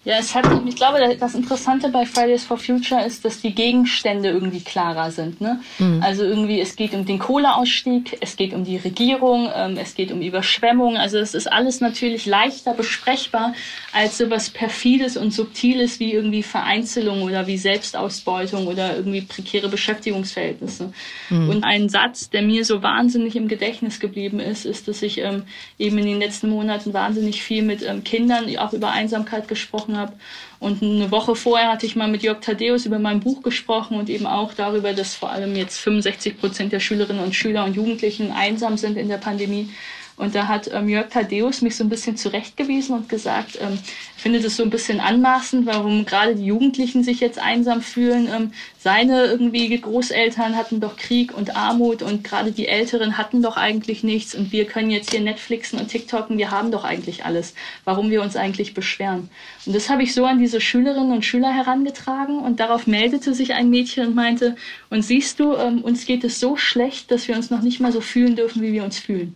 Ja, 0.05 0.17
es 0.19 0.35
hat, 0.35 0.45
ich 0.67 0.77
glaube, 0.77 1.17
das 1.19 1.35
Interessante 1.35 1.89
bei 1.89 2.05
Fridays 2.05 2.45
for 2.45 2.59
Future 2.59 3.05
ist, 3.05 3.25
dass 3.25 3.41
die 3.41 3.55
Gegenstände 3.55 4.29
irgendwie 4.29 4.61
klarer 4.61 5.11
sind. 5.11 5.41
Ne? 5.41 5.61
Mhm. 5.79 6.03
Also 6.03 6.25
irgendwie, 6.25 6.61
es 6.61 6.77
geht 6.77 6.93
um 6.93 7.07
den 7.07 7.19
Kohleausstieg, 7.19 8.19
es 8.21 8.37
geht 8.37 8.53
um 8.53 8.65
die 8.65 8.77
Regierung, 8.77 9.51
ähm, 9.55 9.79
es 9.81 9.95
geht 9.95 10.13
um 10.13 10.21
Überschwemmung. 10.21 10.99
Also 10.99 11.19
es 11.19 11.35
ist 11.35 11.51
alles 11.51 11.81
natürlich 11.81 12.27
leichter 12.27 12.75
besprechbar 12.75 13.55
als 13.93 14.19
so 14.19 14.29
was 14.29 14.51
perfides 14.51 15.17
und 15.17 15.33
subtiles 15.33 16.01
wie 16.01 16.13
irgendwie 16.13 16.43
Vereinzelung 16.43 17.23
oder 17.23 17.47
wie 17.47 17.57
Selbstausbeutung 17.57 18.67
oder 18.67 18.97
irgendwie 18.97 19.23
prekäre 19.23 19.69
Beschäftigungsverhältnisse. 19.69 20.93
Mhm. 21.31 21.49
Und 21.49 21.65
ein 21.65 21.89
Satz, 21.89 22.29
der 22.29 22.43
mir 22.43 22.67
so 22.67 22.83
wahnsinnig 22.83 23.37
im 23.37 23.49
Gedächtnis 23.49 24.01
geblieben 24.01 24.39
ist, 24.39 24.67
ist, 24.67 24.87
dass 24.87 25.01
ich 25.01 25.19
ähm, 25.19 25.45
eben 25.79 25.97
in 25.97 26.05
den 26.05 26.19
letzten 26.19 26.51
Monaten 26.51 26.93
wahnsinnig 26.93 27.43
viel 27.43 27.63
mit 27.63 27.83
ähm, 27.83 28.05
Kindern 28.05 28.45
auch 28.59 28.75
über 28.75 28.91
Einsamkeit 28.91 29.49
gesprochen 29.49 29.94
habe. 29.97 30.13
Und 30.61 30.83
eine 30.83 31.11
Woche 31.11 31.35
vorher 31.35 31.71
hatte 31.71 31.87
ich 31.87 31.97
mal 31.97 32.09
mit 32.09 32.23
Jörg 32.23 32.41
Thaddeus 32.41 32.87
über 32.87 32.99
mein 32.99 33.21
Buch 33.21 33.43
gesprochen 33.43 33.99
und 33.99 34.09
eben 34.09 34.27
auch 34.27 34.55
darüber, 34.55 34.93
dass 34.93 35.15
vor 35.15 35.31
allem 35.31 35.57
jetzt 35.57 35.79
65 35.79 36.39
Prozent 36.39 36.73
der 36.73 36.81
Schülerinnen 36.81 37.23
und 37.23 37.35
Schüler 37.35 37.65
und 37.65 37.77
Jugendlichen 37.77 38.33
einsam 38.33 38.77
sind 38.77 38.97
in 38.97 39.09
der 39.09 39.19
Pandemie. 39.19 39.71
Und 40.17 40.37
da 40.37 40.47
hat 40.47 40.71
ähm, 40.73 40.89
Jörg 40.89 41.09
Thaddeus 41.09 41.61
mich 41.61 41.75
so 41.75 41.83
ein 41.83 41.89
bisschen 41.89 42.17
zurechtgewiesen 42.17 42.95
und 42.95 43.09
gesagt, 43.09 43.59
ähm, 43.61 43.79
ich 44.17 44.23
finde 44.23 44.41
das 44.41 44.57
so 44.57 44.63
ein 44.63 44.71
bisschen 44.71 45.01
anmaßend, 45.01 45.67
warum 45.67 46.07
gerade 46.07 46.37
die 46.37 46.47
Jugendlichen 46.47 47.03
sich 47.03 47.19
jetzt 47.19 47.41
einsam 47.41 47.83
fühlen. 47.83 48.29
Ähm, 48.33 48.53
seine 48.79 49.25
irgendwie 49.25 49.77
Großeltern 49.77 50.55
hatten 50.57 50.79
doch 50.79 50.97
Krieg 50.97 51.37
und 51.37 51.57
Armut 51.57 52.03
und 52.03 52.23
gerade 52.23 52.53
die 52.53 52.69
Älteren 52.69 53.19
hatten 53.19 53.43
doch 53.43 53.57
eigentlich 53.57 54.05
nichts 54.05 54.37
und 54.37 54.53
wir 54.53 54.67
können 54.67 54.91
jetzt 54.91 55.11
hier 55.11 55.21
Netflixen 55.21 55.81
und 55.81 55.89
TikToken, 55.89 56.39
wir 56.39 56.53
haben 56.53 56.71
doch 56.71 56.85
eigentlich 56.85 57.25
alles. 57.25 57.55
Warum 57.85 58.11
wir 58.11 58.23
uns 58.23 58.37
eigentlich 58.37 58.73
beschweren? 58.73 59.31
Und 59.67 59.75
das 59.75 59.91
habe 59.91 60.05
ich 60.05 60.15
so 60.15 60.27
an 60.27 60.39
diese 60.39 60.61
Schülerinnen 60.61 61.13
und 61.13 61.25
Schüler 61.25 61.53
herangetragen 61.53 62.39
und 62.39 62.61
darauf 62.61 62.87
meldete 62.87 63.35
sich 63.35 63.55
ein 63.55 63.69
Mädchen 63.69 64.07
und 64.07 64.15
meinte, 64.15 64.55
und 64.91 65.03
siehst 65.03 65.41
du, 65.41 65.57
ähm, 65.57 65.83
uns 65.83 66.07
geht 66.07 66.23
es 66.23 66.39
so 66.39 66.57
schlecht, 66.57 67.11
dass 67.11 67.27
wir 67.27 67.35
uns 67.35 67.51
noch 67.51 67.63
nicht 67.63 67.81
mal 67.81 67.91
so 67.91 68.01
fühlen 68.01 68.37
dürfen, 68.37 68.63
wie 68.63 68.73
wir 68.73 68.85
uns 68.85 68.99
fühlen. 68.99 69.35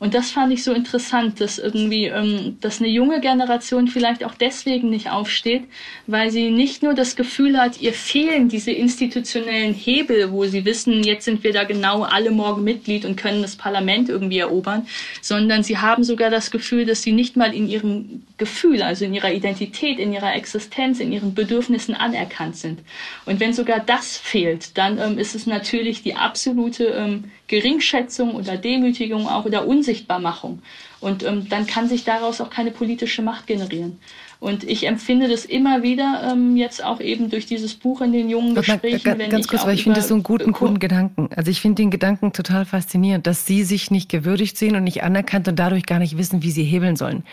Und 0.00 0.14
das 0.14 0.30
fand 0.30 0.52
ich 0.52 0.62
so 0.62 0.72
interessant, 0.72 1.40
dass 1.40 1.58
irgendwie, 1.58 2.06
ähm, 2.06 2.56
dass 2.60 2.80
eine 2.80 2.88
junge 2.88 3.20
Generation 3.20 3.88
vielleicht 3.88 4.24
auch 4.24 4.34
deswegen 4.34 4.90
nicht 4.90 5.10
aufsteht, 5.10 5.64
weil 6.06 6.30
sie 6.30 6.50
nicht 6.50 6.82
nur 6.82 6.94
das 6.94 7.16
Gefühl 7.16 7.58
hat, 7.58 7.80
ihr 7.80 7.92
fehlen 7.92 8.48
diese 8.48 8.70
institutionellen 8.70 9.74
Hebel, 9.74 10.30
wo 10.30 10.44
sie 10.44 10.64
wissen, 10.64 11.02
jetzt 11.02 11.24
sind 11.24 11.42
wir 11.42 11.52
da 11.52 11.64
genau 11.64 12.02
alle 12.02 12.30
morgen 12.30 12.62
Mitglied 12.62 13.04
und 13.04 13.16
können 13.16 13.42
das 13.42 13.56
Parlament 13.56 14.08
irgendwie 14.08 14.38
erobern, 14.38 14.86
sondern 15.20 15.62
sie 15.62 15.78
haben 15.78 16.04
sogar 16.04 16.30
das 16.30 16.50
Gefühl, 16.50 16.86
dass 16.86 17.02
sie 17.02 17.12
nicht 17.12 17.36
mal 17.36 17.52
in 17.52 17.68
ihrem 17.68 18.22
Gefühl, 18.36 18.82
also 18.82 19.04
in 19.04 19.14
ihrer 19.14 19.32
Identität, 19.32 19.98
in 19.98 20.12
ihrer 20.12 20.34
Existenz, 20.34 21.00
in 21.00 21.10
ihren 21.10 21.34
Bedürfnissen 21.34 21.94
anerkannt 21.94 22.56
sind. 22.56 22.80
Und 23.26 23.40
wenn 23.40 23.52
sogar 23.52 23.80
das 23.80 24.16
fehlt, 24.16 24.78
dann 24.78 24.98
ähm, 24.98 25.18
ist 25.18 25.34
es 25.34 25.46
natürlich 25.46 26.02
die 26.02 26.14
absolute 26.14 26.84
ähm, 26.84 27.24
Geringschätzung 27.48 28.34
oder 28.34 28.56
Demütigung 28.56 29.26
auch 29.26 29.44
oder 29.44 29.66
Unsichtbarmachung. 29.66 30.62
Und 31.00 31.22
ähm, 31.24 31.48
dann 31.48 31.66
kann 31.66 31.88
sich 31.88 32.04
daraus 32.04 32.40
auch 32.40 32.50
keine 32.50 32.70
politische 32.70 33.22
Macht 33.22 33.46
generieren. 33.46 33.98
Und 34.40 34.62
ich 34.62 34.86
empfinde 34.86 35.26
das 35.26 35.44
immer 35.44 35.82
wieder 35.82 36.30
ähm, 36.32 36.56
jetzt 36.56 36.84
auch 36.84 37.00
eben 37.00 37.28
durch 37.28 37.46
dieses 37.46 37.74
Buch 37.74 38.00
in 38.02 38.12
den 38.12 38.30
jungen 38.30 38.54
Gesprächen. 38.54 39.02
Ganz, 39.02 39.18
wenn 39.18 39.30
ganz 39.30 39.46
ich 39.46 39.50
kurz, 39.50 39.66
weil 39.66 39.74
ich 39.74 39.82
finde 39.82 39.98
das 39.98 40.08
so 40.08 40.14
einen 40.14 40.22
guten, 40.22 40.52
guten 40.52 40.78
Gedanken. 40.78 41.28
Also 41.34 41.50
ich 41.50 41.60
finde 41.60 41.82
den 41.82 41.90
Gedanken 41.90 42.32
total 42.32 42.64
faszinierend, 42.64 43.26
dass 43.26 43.46
sie 43.46 43.64
sich 43.64 43.90
nicht 43.90 44.08
gewürdigt 44.08 44.56
sehen 44.56 44.76
und 44.76 44.84
nicht 44.84 45.02
anerkannt 45.02 45.48
und 45.48 45.58
dadurch 45.58 45.86
gar 45.86 45.98
nicht 45.98 46.16
wissen, 46.16 46.42
wie 46.42 46.52
sie 46.52 46.62
hebeln 46.62 46.94
sollen. 46.94 47.24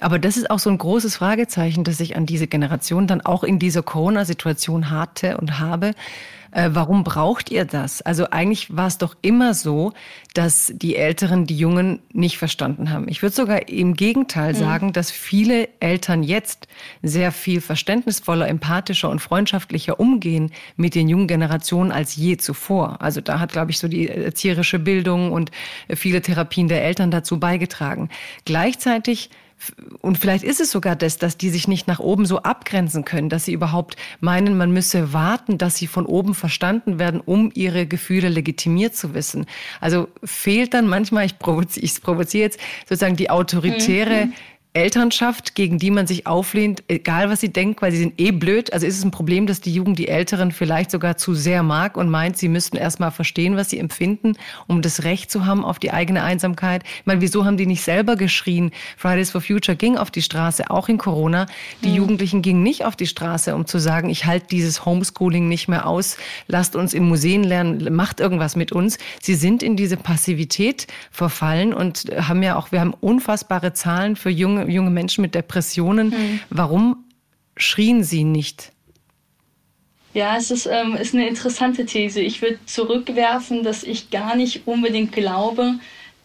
Aber 0.00 0.18
das 0.18 0.36
ist 0.36 0.50
auch 0.50 0.58
so 0.58 0.70
ein 0.70 0.78
großes 0.78 1.16
Fragezeichen, 1.16 1.84
das 1.84 2.00
ich 2.00 2.16
an 2.16 2.26
diese 2.26 2.46
Generation 2.46 3.06
dann 3.06 3.20
auch 3.20 3.44
in 3.44 3.58
dieser 3.58 3.82
Corona-Situation 3.82 4.90
hatte 4.90 5.38
und 5.38 5.60
habe. 5.60 5.92
Äh, 6.50 6.70
warum 6.72 7.04
braucht 7.04 7.50
ihr 7.50 7.64
das? 7.64 8.02
Also 8.02 8.30
eigentlich 8.30 8.76
war 8.76 8.86
es 8.86 8.98
doch 8.98 9.16
immer 9.22 9.54
so, 9.54 9.92
dass 10.34 10.72
die 10.74 10.96
Älteren 10.96 11.46
die 11.46 11.56
Jungen 11.56 12.00
nicht 12.12 12.38
verstanden 12.38 12.90
haben. 12.90 13.08
Ich 13.08 13.22
würde 13.22 13.34
sogar 13.34 13.68
im 13.68 13.94
Gegenteil 13.94 14.52
mhm. 14.52 14.58
sagen, 14.58 14.92
dass 14.92 15.10
viele 15.10 15.68
Eltern 15.80 16.22
jetzt 16.22 16.68
sehr 17.02 17.32
viel 17.32 17.60
verständnisvoller, 17.60 18.48
empathischer 18.48 19.10
und 19.10 19.20
freundschaftlicher 19.20 20.00
umgehen 20.00 20.50
mit 20.76 20.94
den 20.94 21.08
jungen 21.08 21.26
Generationen 21.26 21.92
als 21.92 22.16
je 22.16 22.36
zuvor. 22.36 23.00
Also 23.00 23.20
da 23.20 23.40
hat, 23.40 23.52
glaube 23.52 23.70
ich, 23.70 23.78
so 23.78 23.88
die 23.88 24.08
erzieherische 24.08 24.78
Bildung 24.78 25.32
und 25.32 25.50
viele 25.94 26.22
Therapien 26.22 26.68
der 26.68 26.84
Eltern 26.84 27.10
dazu 27.10 27.38
beigetragen. 27.38 28.08
Gleichzeitig 28.44 29.30
und 30.00 30.18
vielleicht 30.18 30.44
ist 30.44 30.60
es 30.60 30.70
sogar 30.70 30.96
das, 30.96 31.18
dass 31.18 31.36
die 31.36 31.50
sich 31.50 31.68
nicht 31.68 31.88
nach 31.88 31.98
oben 31.98 32.26
so 32.26 32.38
abgrenzen 32.38 33.04
können, 33.04 33.28
dass 33.28 33.44
sie 33.44 33.52
überhaupt 33.52 33.96
meinen, 34.20 34.56
man 34.56 34.70
müsse 34.70 35.12
warten, 35.12 35.58
dass 35.58 35.76
sie 35.76 35.86
von 35.86 36.06
oben 36.06 36.34
verstanden 36.34 36.98
werden, 36.98 37.20
um 37.20 37.50
ihre 37.54 37.86
Gefühle 37.86 38.28
legitimiert 38.28 38.94
zu 38.94 39.14
wissen. 39.14 39.46
Also 39.80 40.08
fehlt 40.24 40.74
dann 40.74 40.86
manchmal, 40.86 41.26
ich 41.26 41.38
provoziere, 41.38 41.84
ich 41.84 42.00
provoziere 42.00 42.44
jetzt 42.44 42.60
sozusagen 42.88 43.16
die 43.16 43.30
autoritäre 43.30 44.26
mhm. 44.26 44.32
Elternschaft, 44.78 45.56
gegen 45.56 45.78
die 45.78 45.90
man 45.90 46.06
sich 46.06 46.28
auflehnt, 46.28 46.84
egal 46.86 47.28
was 47.30 47.40
sie 47.40 47.52
denkt, 47.52 47.82
weil 47.82 47.90
sie 47.90 47.98
sind 47.98 48.20
eh 48.20 48.30
blöd. 48.30 48.72
Also 48.72 48.86
ist 48.86 48.96
es 48.96 49.04
ein 49.04 49.10
Problem, 49.10 49.48
dass 49.48 49.60
die 49.60 49.74
Jugend 49.74 49.98
die 49.98 50.06
Älteren 50.06 50.52
vielleicht 50.52 50.92
sogar 50.92 51.16
zu 51.16 51.34
sehr 51.34 51.64
mag 51.64 51.96
und 51.96 52.08
meint, 52.08 52.38
sie 52.38 52.48
müssten 52.48 52.76
erst 52.76 53.00
mal 53.00 53.10
verstehen, 53.10 53.56
was 53.56 53.70
sie 53.70 53.78
empfinden, 53.78 54.34
um 54.68 54.80
das 54.80 55.02
Recht 55.02 55.32
zu 55.32 55.46
haben 55.46 55.64
auf 55.64 55.80
die 55.80 55.90
eigene 55.90 56.22
Einsamkeit. 56.22 56.84
Ich 57.00 57.06
meine, 57.06 57.20
wieso 57.20 57.44
haben 57.44 57.56
die 57.56 57.66
nicht 57.66 57.82
selber 57.82 58.14
geschrien? 58.14 58.70
Fridays 58.96 59.32
for 59.32 59.40
Future 59.40 59.76
ging 59.76 59.98
auf 59.98 60.12
die 60.12 60.22
Straße, 60.22 60.70
auch 60.70 60.88
in 60.88 60.98
Corona. 60.98 61.46
Die 61.82 61.88
mhm. 61.88 61.96
Jugendlichen 61.96 62.42
gingen 62.42 62.62
nicht 62.62 62.84
auf 62.84 62.94
die 62.94 63.08
Straße, 63.08 63.56
um 63.56 63.66
zu 63.66 63.78
sagen, 63.78 64.10
ich 64.10 64.26
halte 64.26 64.46
dieses 64.46 64.84
Homeschooling 64.84 65.48
nicht 65.48 65.66
mehr 65.66 65.88
aus, 65.88 66.18
lasst 66.46 66.76
uns 66.76 66.94
in 66.94 67.02
Museen 67.02 67.42
lernen, 67.42 67.92
macht 67.94 68.20
irgendwas 68.20 68.54
mit 68.54 68.70
uns. 68.70 68.98
Sie 69.20 69.34
sind 69.34 69.64
in 69.64 69.74
diese 69.74 69.96
Passivität 69.96 70.86
verfallen 71.10 71.74
und 71.74 72.04
haben 72.16 72.44
ja 72.44 72.54
auch, 72.54 72.70
wir 72.70 72.80
haben 72.80 72.94
unfassbare 72.94 73.72
Zahlen 73.72 74.14
für 74.14 74.30
junge 74.30 74.67
junge 74.68 74.90
Menschen 74.90 75.22
mit 75.22 75.34
Depressionen. 75.34 76.10
Mhm. 76.10 76.40
Warum 76.50 77.04
schrien 77.56 78.04
sie 78.04 78.24
nicht? 78.24 78.72
Ja, 80.14 80.36
es 80.36 80.50
ist, 80.50 80.66
ähm, 80.66 80.96
ist 80.96 81.14
eine 81.14 81.28
interessante 81.28 81.84
These. 81.84 82.20
Ich 82.20 82.40
würde 82.42 82.58
zurückwerfen, 82.66 83.62
dass 83.62 83.82
ich 83.82 84.10
gar 84.10 84.36
nicht 84.36 84.66
unbedingt 84.66 85.12
glaube, 85.12 85.74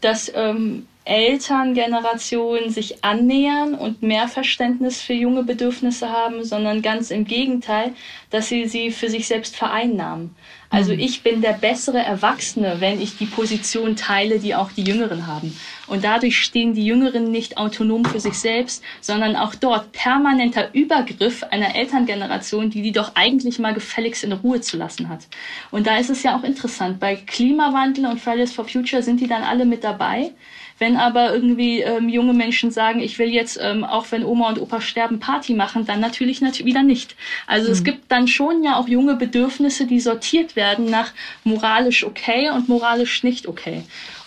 dass 0.02 0.32
ähm, 0.34 0.88
Elterngenerationen 1.06 2.70
sich 2.70 3.04
annähern 3.04 3.76
und 3.76 4.02
mehr 4.02 4.28
Verständnis 4.28 5.02
für 5.02 5.14
junge 5.14 5.44
Bedürfnisse 5.44 6.10
haben, 6.10 6.44
sondern 6.46 6.82
ganz 6.82 7.12
im 7.12 7.26
Gegenteil, 7.26 7.94
dass 8.30 8.48
sie 8.48 8.68
sie 8.68 8.92
für 8.92 9.10
sich 9.10 9.28
selbst 9.28 9.56
vereinnahmen. 9.56 10.36
Also 10.74 10.94
mhm. 10.94 11.00
ich 11.00 11.22
bin 11.22 11.42
der 11.42 11.54
bessere 11.54 12.00
Erwachsene, 12.00 12.78
wenn 12.80 13.00
ich 13.00 13.16
die 13.18 13.28
Position 13.28 13.96
teile, 13.96 14.40
die 14.40 14.56
auch 14.56 14.72
die 14.72 14.84
Jüngeren 14.84 15.28
haben. 15.28 15.56
Und 15.86 16.04
dadurch 16.04 16.40
stehen 16.40 16.74
die 16.74 16.86
Jüngeren 16.86 17.30
nicht 17.30 17.58
autonom 17.58 18.06
für 18.06 18.20
sich 18.20 18.40
selbst, 18.40 18.82
sondern 19.00 19.36
auch 19.36 19.54
dort 19.54 19.92
permanenter 19.92 20.74
Übergriff 20.74 21.44
einer 21.44 21.76
Elterngeneration, 21.76 22.72
die 22.72 22.82
die 22.82 22.92
doch 22.92 23.12
eigentlich 23.14 23.60
mal 23.60 23.76
gefälligst 23.76 24.24
in 24.24 24.32
Ruhe 24.32 24.62
zu 24.62 24.78
lassen 24.78 25.10
hat. 25.10 25.28
Und 25.70 25.86
da 25.86 25.98
ist 25.98 26.10
es 26.10 26.24
ja 26.24 26.36
auch 26.36 26.44
interessant. 26.44 27.00
Bei 27.00 27.18
Klimawandel 27.18 28.08
und 28.08 28.20
Fridays 28.20 28.54
for 28.54 28.66
Future 28.66 29.04
sind 29.04 29.22
die 29.22 29.28
dann 29.28 29.44
alle 29.44 29.66
mit 29.66 29.84
dabei. 29.84 30.32
Wenn 30.84 30.98
aber 30.98 31.34
irgendwie 31.34 31.80
ähm, 31.80 32.10
junge 32.10 32.34
Menschen 32.34 32.70
sagen, 32.70 33.00
ich 33.00 33.18
will 33.18 33.30
jetzt, 33.30 33.58
ähm, 33.62 33.86
auch 33.86 34.08
wenn 34.12 34.26
Oma 34.26 34.50
und 34.50 34.60
Opa 34.60 34.82
sterben, 34.82 35.18
Party 35.18 35.54
machen, 35.54 35.86
dann 35.86 36.02
natürlich 36.02 36.42
nat 36.42 36.66
wieder 36.66 36.84
nicht. 36.84 37.16
Also 37.48 37.68
mhm. 37.68 37.72
es 37.72 37.84
gibt 37.86 38.12
dann 38.12 38.28
schon 38.28 38.66
ja 38.66 38.76
auch 38.76 38.90
junge 38.90 39.16
Bedürfnisse, 39.16 39.88
die 39.88 40.02
sortiert 40.02 40.58
werden 40.58 40.90
nach 40.90 41.14
moralisch 41.46 42.04
okay 42.04 42.50
und 42.50 42.68
moralisch 42.68 43.24
nicht 43.24 43.48
okay. 43.48 43.84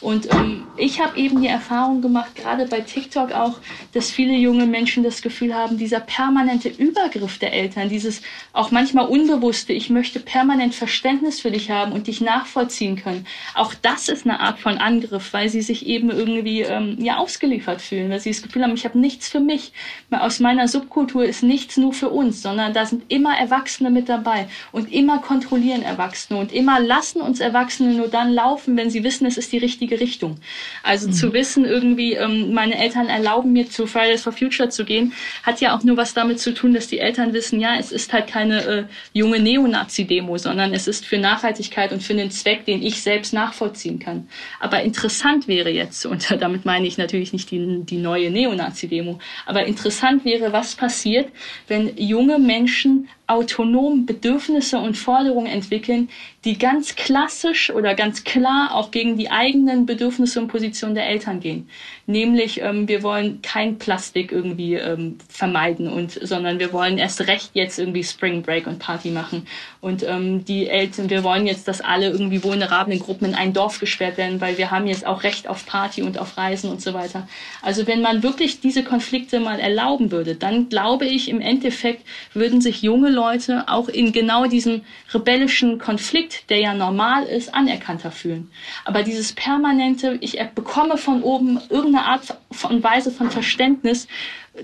Und 0.07 0.33
ähm, 0.33 0.63
ich 0.77 1.01
habe 1.01 1.19
eben 1.19 1.41
die 1.41 1.49
Erfahrung 1.49 2.01
gemacht, 2.01 2.37
gerade 2.37 2.67
bei 2.67 2.81
TikTok 2.81 3.33
auch, 3.33 3.59
dass 3.93 4.09
viele 4.09 4.35
junge 4.35 4.65
Menschen 4.65 5.03
das 5.03 5.21
Gefühl 5.21 5.53
haben, 5.53 5.79
dieser 5.79 5.99
permanente 5.99 6.69
Übergriff 6.69 7.41
der 7.41 7.53
Eltern, 7.53 7.89
dieses 7.89 8.23
auch 8.53 8.71
manchmal 8.71 9.09
unbewusste, 9.09 9.73
ich 9.73 9.91
möchte 9.91 10.21
permanent 10.21 10.77
Verständnis 10.77 11.41
für 11.41 11.51
dich 11.51 11.73
haben 11.73 11.91
und 11.91 12.07
dich 12.07 12.21
nachvollziehen 12.21 12.95
können. 12.95 13.27
Auch 13.57 13.75
das 13.75 14.09
ist 14.09 14.25
eine 14.25 14.39
Art 14.39 14.61
von 14.61 14.79
Angriff, 14.79 15.33
weil 15.33 15.49
sie 15.49 15.61
sich 15.61 15.87
eben 15.87 16.09
irgendwie 16.11 16.61
ähm, 16.61 16.99
ja 17.01 17.17
ausgeliefert 17.17 17.83
fühlen, 17.83 18.09
weil 18.09 18.21
sie 18.21 18.31
das 18.31 18.43
Gefühl 18.43 18.63
haben, 18.63 18.75
ich 18.75 18.85
habe 18.85 19.01
nichts 19.01 19.29
für 19.29 19.41
mich. 19.41 19.73
Aus 20.13 20.39
meiner 20.39 20.69
Subkultur 20.69 21.25
ist 21.25 21.43
nichts 21.43 21.79
nur 21.79 21.93
für 21.93 22.11
uns, 22.11 22.43
sondern 22.43 22.75
da 22.75 22.87
sind 22.87 23.03
immer 23.09 23.37
Erwachsene 23.37 23.91
mit 23.91 24.09
dabei 24.09 24.47
und 24.71 24.93
immer 24.93 25.19
kontrollieren 25.19 25.83
Erwachsene 25.83 26.39
und 26.39 26.53
immer 26.53 26.79
lassen 26.79 27.21
uns 27.21 27.41
Erwachsene 27.41 27.93
nur 27.95 28.07
dann 28.07 28.33
laufen, 28.33 28.77
wenn 28.77 28.89
sie 28.89 29.03
wissen, 29.03 29.27
es 29.27 29.37
ist 29.37 29.51
die 29.51 29.59
richtige 29.59 29.96
richtige 30.01 30.17
Richtung. 30.17 30.39
Also 30.83 31.09
mhm. 31.09 31.13
zu 31.13 31.33
wissen, 31.33 31.65
irgendwie, 31.65 32.15
ähm, 32.15 32.53
meine 32.53 32.79
Eltern 32.79 33.09
erlauben 33.09 33.53
mir 33.53 33.69
zu 33.69 33.87
Fridays 33.87 34.23
for 34.23 34.33
Future 34.33 34.69
zu 34.69 34.85
gehen, 34.85 35.13
hat 35.43 35.61
ja 35.61 35.77
auch 35.77 35.83
nur 35.85 35.97
was 35.97 36.15
damit 36.15 36.41
zu 36.41 36.55
tun, 36.55 36.75
dass 36.75 36.89
die 36.89 36.99
Eltern 36.99 37.33
wissen, 37.33 37.61
ja, 37.61 37.77
es 37.79 37.93
ist 37.93 38.13
halt 38.13 38.27
keine 38.27 38.65
äh, 38.65 38.85
junge 39.13 39.41
Neonazi-Demo, 39.41 40.39
sondern 40.39 40.73
es 40.73 40.89
ist 40.89 41.05
für 41.05 41.19
Nachhaltigkeit 41.19 41.93
und 41.93 42.03
für 42.03 42.13
einen 42.13 42.31
Zweck, 42.31 42.65
den 42.65 42.83
ich 42.83 43.03
selbst 43.03 43.33
nachvollziehen 43.33 43.99
kann. 43.99 44.29
Aber 44.61 44.83
interessant 44.83 45.49
wäre 45.49 45.71
jetzt, 45.71 46.07
und 46.07 46.31
damit 46.41 46.65
meine 46.65 46.87
ich 46.87 46.99
natürlich 46.99 47.33
nicht 47.33 47.51
die, 47.51 47.83
die 47.83 47.99
neue 47.99 48.31
Neonazi-Demo, 48.31 49.19
aber 49.45 49.67
interessant 49.67 50.25
wäre, 50.25 50.53
was 50.53 50.75
passiert, 50.75 51.29
wenn 51.69 51.97
junge 51.97 52.39
Menschen 52.39 53.09
autonom 53.27 54.07
Bedürfnisse 54.07 54.79
und 54.79 54.97
Forderungen 54.97 55.47
entwickeln, 55.47 56.09
die 56.45 56.59
ganz 56.59 56.95
klassisch 56.95 57.71
oder 57.71 57.97
ganz 57.97 58.23
klar 58.23 58.73
auch 58.73 58.93
gegen 58.93 59.17
die 59.17 59.31
eigenen 59.31 59.85
Bedürfnisse 59.85 60.41
und 60.41 60.47
Positionen 60.47 60.95
der 60.95 61.09
Eltern 61.09 61.41
gehen. 61.41 61.69
Nämlich, 62.07 62.61
ähm, 62.61 62.87
wir 62.87 63.03
wollen 63.03 63.43
kein 63.43 63.79
Plastik 63.79 64.31
irgendwie 64.31 64.75
ähm, 64.75 65.19
vermeiden 65.29 65.89
und, 65.89 66.13
sondern 66.13 66.61
wir 66.61 66.73
wollen 66.73 66.99
erst 66.99 67.27
recht 67.27 67.51
jetzt 67.55 67.81
irgendwie 67.81 68.05
Spring 68.05 68.43
Break 68.43 68.69
und 68.69 68.79
Party 68.79 69.11
machen. 69.11 69.49
Und 69.81 70.05
ähm, 70.05 70.45
die 70.45 70.69
Eltern, 70.69 71.11
wir 71.11 71.25
wollen 71.25 71.49
jetzt, 71.49 71.67
dass 71.67 71.81
alle 71.81 72.11
irgendwie 72.11 72.45
vulnerablen 72.45 73.01
Gruppen 73.01 73.25
in 73.25 73.35
ein 73.35 73.53
Dorf 73.53 73.81
gesperrt 73.81 74.17
werden, 74.19 74.41
weil 74.41 74.57
wir 74.57 74.71
haben 74.71 74.87
jetzt 74.87 75.05
auch 75.05 75.25
Recht 75.25 75.49
auf 75.49 75.67
Party 75.67 76.03
und 76.03 76.17
auf 76.17 76.37
Reisen 76.37 76.71
und 76.71 76.81
so 76.81 76.95
weiter. 76.95 77.27
Also 77.61 77.89
wenn 77.89 78.03
man 78.03 78.23
wirklich 78.23 78.61
diese 78.61 78.85
Konflikte 78.85 79.41
mal 79.41 79.59
erlauben 79.59 80.13
würde, 80.13 80.37
dann 80.37 80.69
glaube 80.69 81.07
ich, 81.07 81.29
im 81.29 81.41
Endeffekt 81.41 82.07
würden 82.33 82.61
sich 82.61 82.83
junge 82.83 83.16
Leute 83.17 83.65
auch 83.67 83.89
in 83.89 84.13
genau 84.13 84.47
diesem 84.47 84.83
rebellischen 85.13 85.79
Konflikt, 85.79 86.49
der 86.51 86.61
ja 86.61 86.75
normal 86.75 87.25
ist, 87.25 87.53
anerkannter 87.53 88.13
fühlen. 88.13 88.51
Aber 88.85 89.03
dieses 89.03 89.33
permanente, 89.33 90.19
ich 90.21 90.39
bekomme 90.55 90.97
von 90.97 91.23
oben 91.23 91.59
irgendeine 91.69 92.05
Art 92.05 92.37
und 92.69 92.85
Weise 92.85 93.11
von 93.11 93.31
Verständnis, 93.31 94.07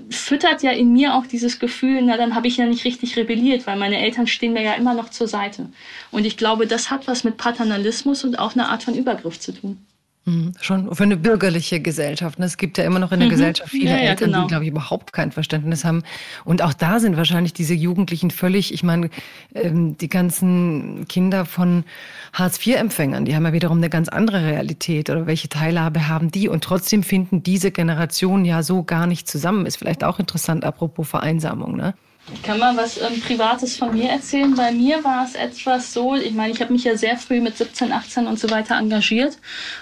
füttert 0.09 0.63
ja 0.63 0.71
in 0.71 0.93
mir 0.93 1.15
auch 1.15 1.25
dieses 1.25 1.59
Gefühl, 1.59 2.01
na 2.01 2.17
dann 2.17 2.35
habe 2.35 2.47
ich 2.47 2.57
ja 2.57 2.65
nicht 2.65 2.85
richtig 2.85 3.15
rebelliert, 3.17 3.67
weil 3.67 3.77
meine 3.77 3.97
Eltern 3.97 4.27
stehen 4.27 4.53
mir 4.53 4.63
ja 4.63 4.73
immer 4.73 4.93
noch 4.93 5.09
zur 5.09 5.27
Seite. 5.27 5.69
Und 6.11 6.25
ich 6.25 6.37
glaube, 6.37 6.67
das 6.67 6.89
hat 6.89 7.07
was 7.07 7.23
mit 7.23 7.37
Paternalismus 7.37 8.23
und 8.23 8.39
auch 8.39 8.53
eine 8.53 8.69
Art 8.69 8.83
von 8.83 8.95
Übergriff 8.95 9.39
zu 9.39 9.51
tun. 9.51 9.77
Mhm, 10.25 10.53
schon 10.61 10.95
für 10.95 11.03
eine 11.03 11.17
bürgerliche 11.17 11.81
Gesellschaft. 11.81 12.39
Es 12.39 12.55
gibt 12.55 12.77
ja 12.77 12.85
immer 12.85 12.99
noch 12.99 13.11
in 13.11 13.19
der 13.19 13.27
mhm. 13.27 13.31
Gesellschaft 13.31 13.69
viele 13.69 13.89
ja, 13.89 13.97
ja, 13.97 14.09
Eltern, 14.11 14.31
genau. 14.31 14.43
die, 14.43 14.47
glaube 14.47 14.63
ich, 14.63 14.71
überhaupt 14.71 15.11
kein 15.11 15.33
Verständnis 15.33 15.83
haben. 15.83 16.03
Und 16.45 16.61
auch 16.61 16.73
da 16.73 17.01
sind 17.01 17.17
wahrscheinlich 17.17 17.51
diese 17.51 17.73
Jugendlichen 17.73 18.31
völlig, 18.31 18.73
ich 18.73 18.83
meine, 18.83 19.09
ähm, 19.53 19.97
die 19.97 20.07
ganzen 20.07 21.07
Kinder 21.09 21.43
von 21.43 21.83
Hartz-IV-Empfängern, 22.31 23.25
die 23.25 23.35
haben 23.35 23.45
ja 23.45 23.51
wiederum 23.51 23.79
eine 23.79 23.89
ganz 23.89 24.07
andere 24.07 24.45
Realität 24.45 25.09
oder 25.09 25.27
welche 25.27 25.49
Teilhabe 25.49 26.07
haben 26.07 26.31
die. 26.31 26.47
Und 26.47 26.63
trotzdem 26.63 27.03
finden 27.03 27.43
diese 27.43 27.71
Generationen 27.71 28.45
ja 28.45 28.63
so 28.63 28.83
gar 28.83 29.07
nicht 29.07 29.27
zusammen. 29.27 29.65
Ist 29.65 29.75
vielleicht 29.75 30.05
auch 30.05 30.19
interessant, 30.19 30.63
apropos 30.63 31.09
Vereinsamung, 31.09 31.75
ne? 31.75 31.95
Kann 32.41 32.57
mal 32.57 32.75
was 32.77 32.97
ähm, 32.97 33.19
Privates 33.19 33.75
von 33.75 33.93
mir 33.93 34.09
erzählen. 34.09 34.55
Bei 34.55 34.71
mir 34.71 35.03
war 35.03 35.25
es 35.25 35.35
etwas 35.35 35.93
so, 35.93 36.15
ich 36.15 36.33
meine, 36.33 36.53
ich 36.53 36.61
habe 36.61 36.71
mich 36.71 36.85
ja 36.85 36.95
sehr 36.95 37.17
früh 37.17 37.41
mit 37.41 37.57
17, 37.57 37.91
18 37.91 38.27
und 38.27 38.39
so 38.39 38.49
weiter 38.49 38.77
engagiert 38.77 39.37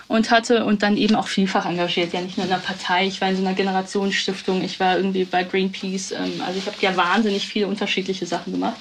und 0.07 0.31
hatte 0.31 0.65
und 0.65 0.81
dann 0.81 0.97
eben 0.97 1.15
auch 1.15 1.27
vielfach 1.27 1.65
engagiert, 1.67 2.13
ja 2.13 2.21
nicht 2.21 2.37
nur 2.37 2.45
in 2.45 2.51
der 2.51 2.57
Partei, 2.57 3.05
ich 3.05 3.21
war 3.21 3.29
in 3.29 3.37
so 3.37 3.43
einer 3.43 3.53
Generationsstiftung, 3.53 4.63
ich 4.63 4.79
war 4.79 4.97
irgendwie 4.97 5.23
bei 5.23 5.43
Greenpeace, 5.43 6.11
ähm, 6.13 6.41
also 6.45 6.57
ich 6.57 6.65
habe 6.65 6.77
ja 6.81 6.97
wahnsinnig 6.97 7.47
viele 7.47 7.67
unterschiedliche 7.67 8.25
Sachen 8.25 8.53
gemacht 8.53 8.77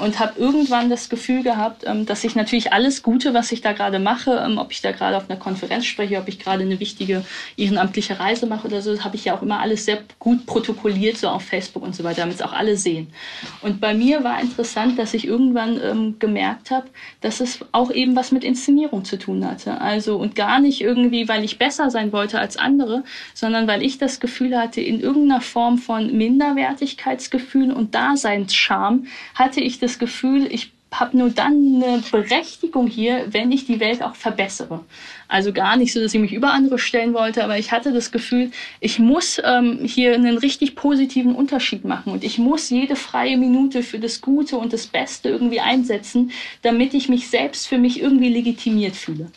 und 0.00 0.18
habe 0.18 0.38
irgendwann 0.38 0.88
das 0.88 1.08
Gefühl 1.08 1.42
gehabt, 1.42 1.84
ähm, 1.86 2.06
dass 2.06 2.24
ich 2.24 2.34
natürlich 2.34 2.72
alles 2.72 3.02
Gute, 3.02 3.34
was 3.34 3.52
ich 3.52 3.60
da 3.60 3.72
gerade 3.72 3.98
mache, 3.98 4.42
ähm, 4.44 4.58
ob 4.58 4.72
ich 4.72 4.80
da 4.80 4.92
gerade 4.92 5.16
auf 5.16 5.28
einer 5.28 5.38
Konferenz 5.38 5.84
spreche, 5.84 6.18
ob 6.18 6.28
ich 6.28 6.38
gerade 6.38 6.62
eine 6.62 6.80
wichtige 6.80 7.24
ehrenamtliche 7.56 8.18
Reise 8.18 8.46
mache 8.46 8.66
oder 8.66 8.80
so, 8.80 9.04
habe 9.04 9.16
ich 9.16 9.26
ja 9.26 9.34
auch 9.34 9.42
immer 9.42 9.60
alles 9.60 9.84
sehr 9.84 9.98
gut 10.18 10.46
protokolliert, 10.46 11.18
so 11.18 11.28
auf 11.28 11.42
Facebook 11.42 11.82
und 11.82 11.94
so 11.94 12.04
weiter, 12.04 12.22
damit 12.22 12.36
es 12.36 12.42
auch 12.42 12.52
alle 12.52 12.76
sehen. 12.76 13.12
Und 13.60 13.80
bei 13.80 13.92
mir 13.92 14.24
war 14.24 14.40
interessant, 14.40 14.98
dass 14.98 15.12
ich 15.12 15.26
irgendwann 15.26 15.78
ähm, 15.82 16.18
gemerkt 16.18 16.70
habe, 16.70 16.86
dass 17.20 17.40
es 17.40 17.60
auch 17.72 17.90
eben 17.90 18.16
was 18.16 18.32
mit 18.32 18.44
Inszenierung 18.44 19.04
zu 19.04 19.18
tun 19.18 19.46
hatte. 19.46 19.80
Also 19.80 20.16
und 20.16 20.34
gar 20.34 20.58
nicht 20.58 20.80
irgendwie, 20.80 21.28
weil 21.28 21.44
ich 21.44 21.58
besser 21.58 21.90
sein 21.90 22.12
wollte 22.12 22.38
als 22.38 22.56
andere, 22.56 23.04
sondern 23.34 23.66
weil 23.66 23.82
ich 23.82 23.98
das 23.98 24.20
Gefühl 24.20 24.56
hatte, 24.58 24.80
in 24.80 25.00
irgendeiner 25.00 25.42
Form 25.42 25.76
von 25.76 26.16
Minderwertigkeitsgefühl 26.16 27.72
und 27.72 27.94
Daseinsscham 27.94 29.06
hatte 29.34 29.60
ich 29.60 29.81
das 29.82 29.98
Gefühl, 29.98 30.46
ich 30.50 30.72
habe 30.92 31.16
nur 31.16 31.30
dann 31.30 31.82
eine 31.82 32.02
Berechtigung 32.10 32.86
hier, 32.86 33.26
wenn 33.30 33.50
ich 33.50 33.64
die 33.64 33.80
Welt 33.80 34.02
auch 34.02 34.14
verbessere. 34.14 34.80
Also 35.26 35.52
gar 35.52 35.76
nicht 35.76 35.92
so, 35.92 36.00
dass 36.00 36.12
ich 36.12 36.20
mich 36.20 36.34
über 36.34 36.52
andere 36.52 36.78
stellen 36.78 37.14
wollte, 37.14 37.42
aber 37.42 37.58
ich 37.58 37.72
hatte 37.72 37.92
das 37.92 38.12
Gefühl, 38.12 38.50
ich 38.80 38.98
muss 38.98 39.40
ähm, 39.42 39.80
hier 39.84 40.14
einen 40.14 40.36
richtig 40.36 40.76
positiven 40.76 41.34
Unterschied 41.34 41.84
machen 41.84 42.12
und 42.12 42.24
ich 42.24 42.38
muss 42.38 42.68
jede 42.68 42.96
freie 42.96 43.38
Minute 43.38 43.82
für 43.82 43.98
das 43.98 44.20
Gute 44.20 44.58
und 44.58 44.72
das 44.72 44.86
Beste 44.86 45.30
irgendwie 45.30 45.60
einsetzen, 45.60 46.30
damit 46.60 46.92
ich 46.92 47.08
mich 47.08 47.28
selbst 47.28 47.66
für 47.66 47.78
mich 47.78 48.00
irgendwie 48.00 48.28
legitimiert 48.28 48.94
fühle. 48.94 49.30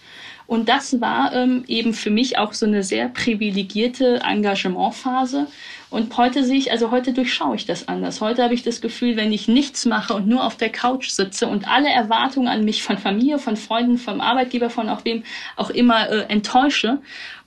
Und 0.48 0.70
das 0.70 1.02
war 1.02 1.34
ähm, 1.34 1.64
eben 1.68 1.94
für 1.94 2.12
mich 2.12 2.38
auch 2.38 2.54
so 2.54 2.66
eine 2.66 2.84
sehr 2.84 3.10
privilegierte 3.10 4.22
Engagementphase, 4.24 5.48
Und 5.96 6.18
heute 6.18 6.44
sehe 6.44 6.58
ich, 6.58 6.74
also 6.74 6.92
heute 6.92 7.14
durchschaue 7.14 7.56
ich 7.56 7.66
das 7.66 7.88
anders. 7.88 8.20
Heute 8.20 8.44
habe 8.44 8.54
ich 8.54 8.64
das 8.64 8.82
Gefühl, 8.82 9.16
wenn 9.16 9.32
ich 9.32 9.48
nichts 9.48 9.86
mache 9.86 10.14
und 10.14 10.28
nur 10.28 10.44
auf 10.44 10.58
der 10.58 10.70
Couch 10.70 11.08
sitze 11.08 11.48
und 11.48 11.70
alle 11.70 11.88
Erwartungen 11.88 12.50
an 12.50 12.66
mich 12.66 12.84
von 12.84 12.98
Familie, 12.98 13.40
von 13.40 13.56
Freunden, 13.56 13.98
vom 13.98 14.20
Arbeitgeber, 14.20 14.70
von 14.70 14.90
auch 14.90 15.06
wem 15.06 15.24
auch 15.56 15.70
immer 15.70 16.10
äh, 16.10 16.26
enttäusche, 16.28 16.98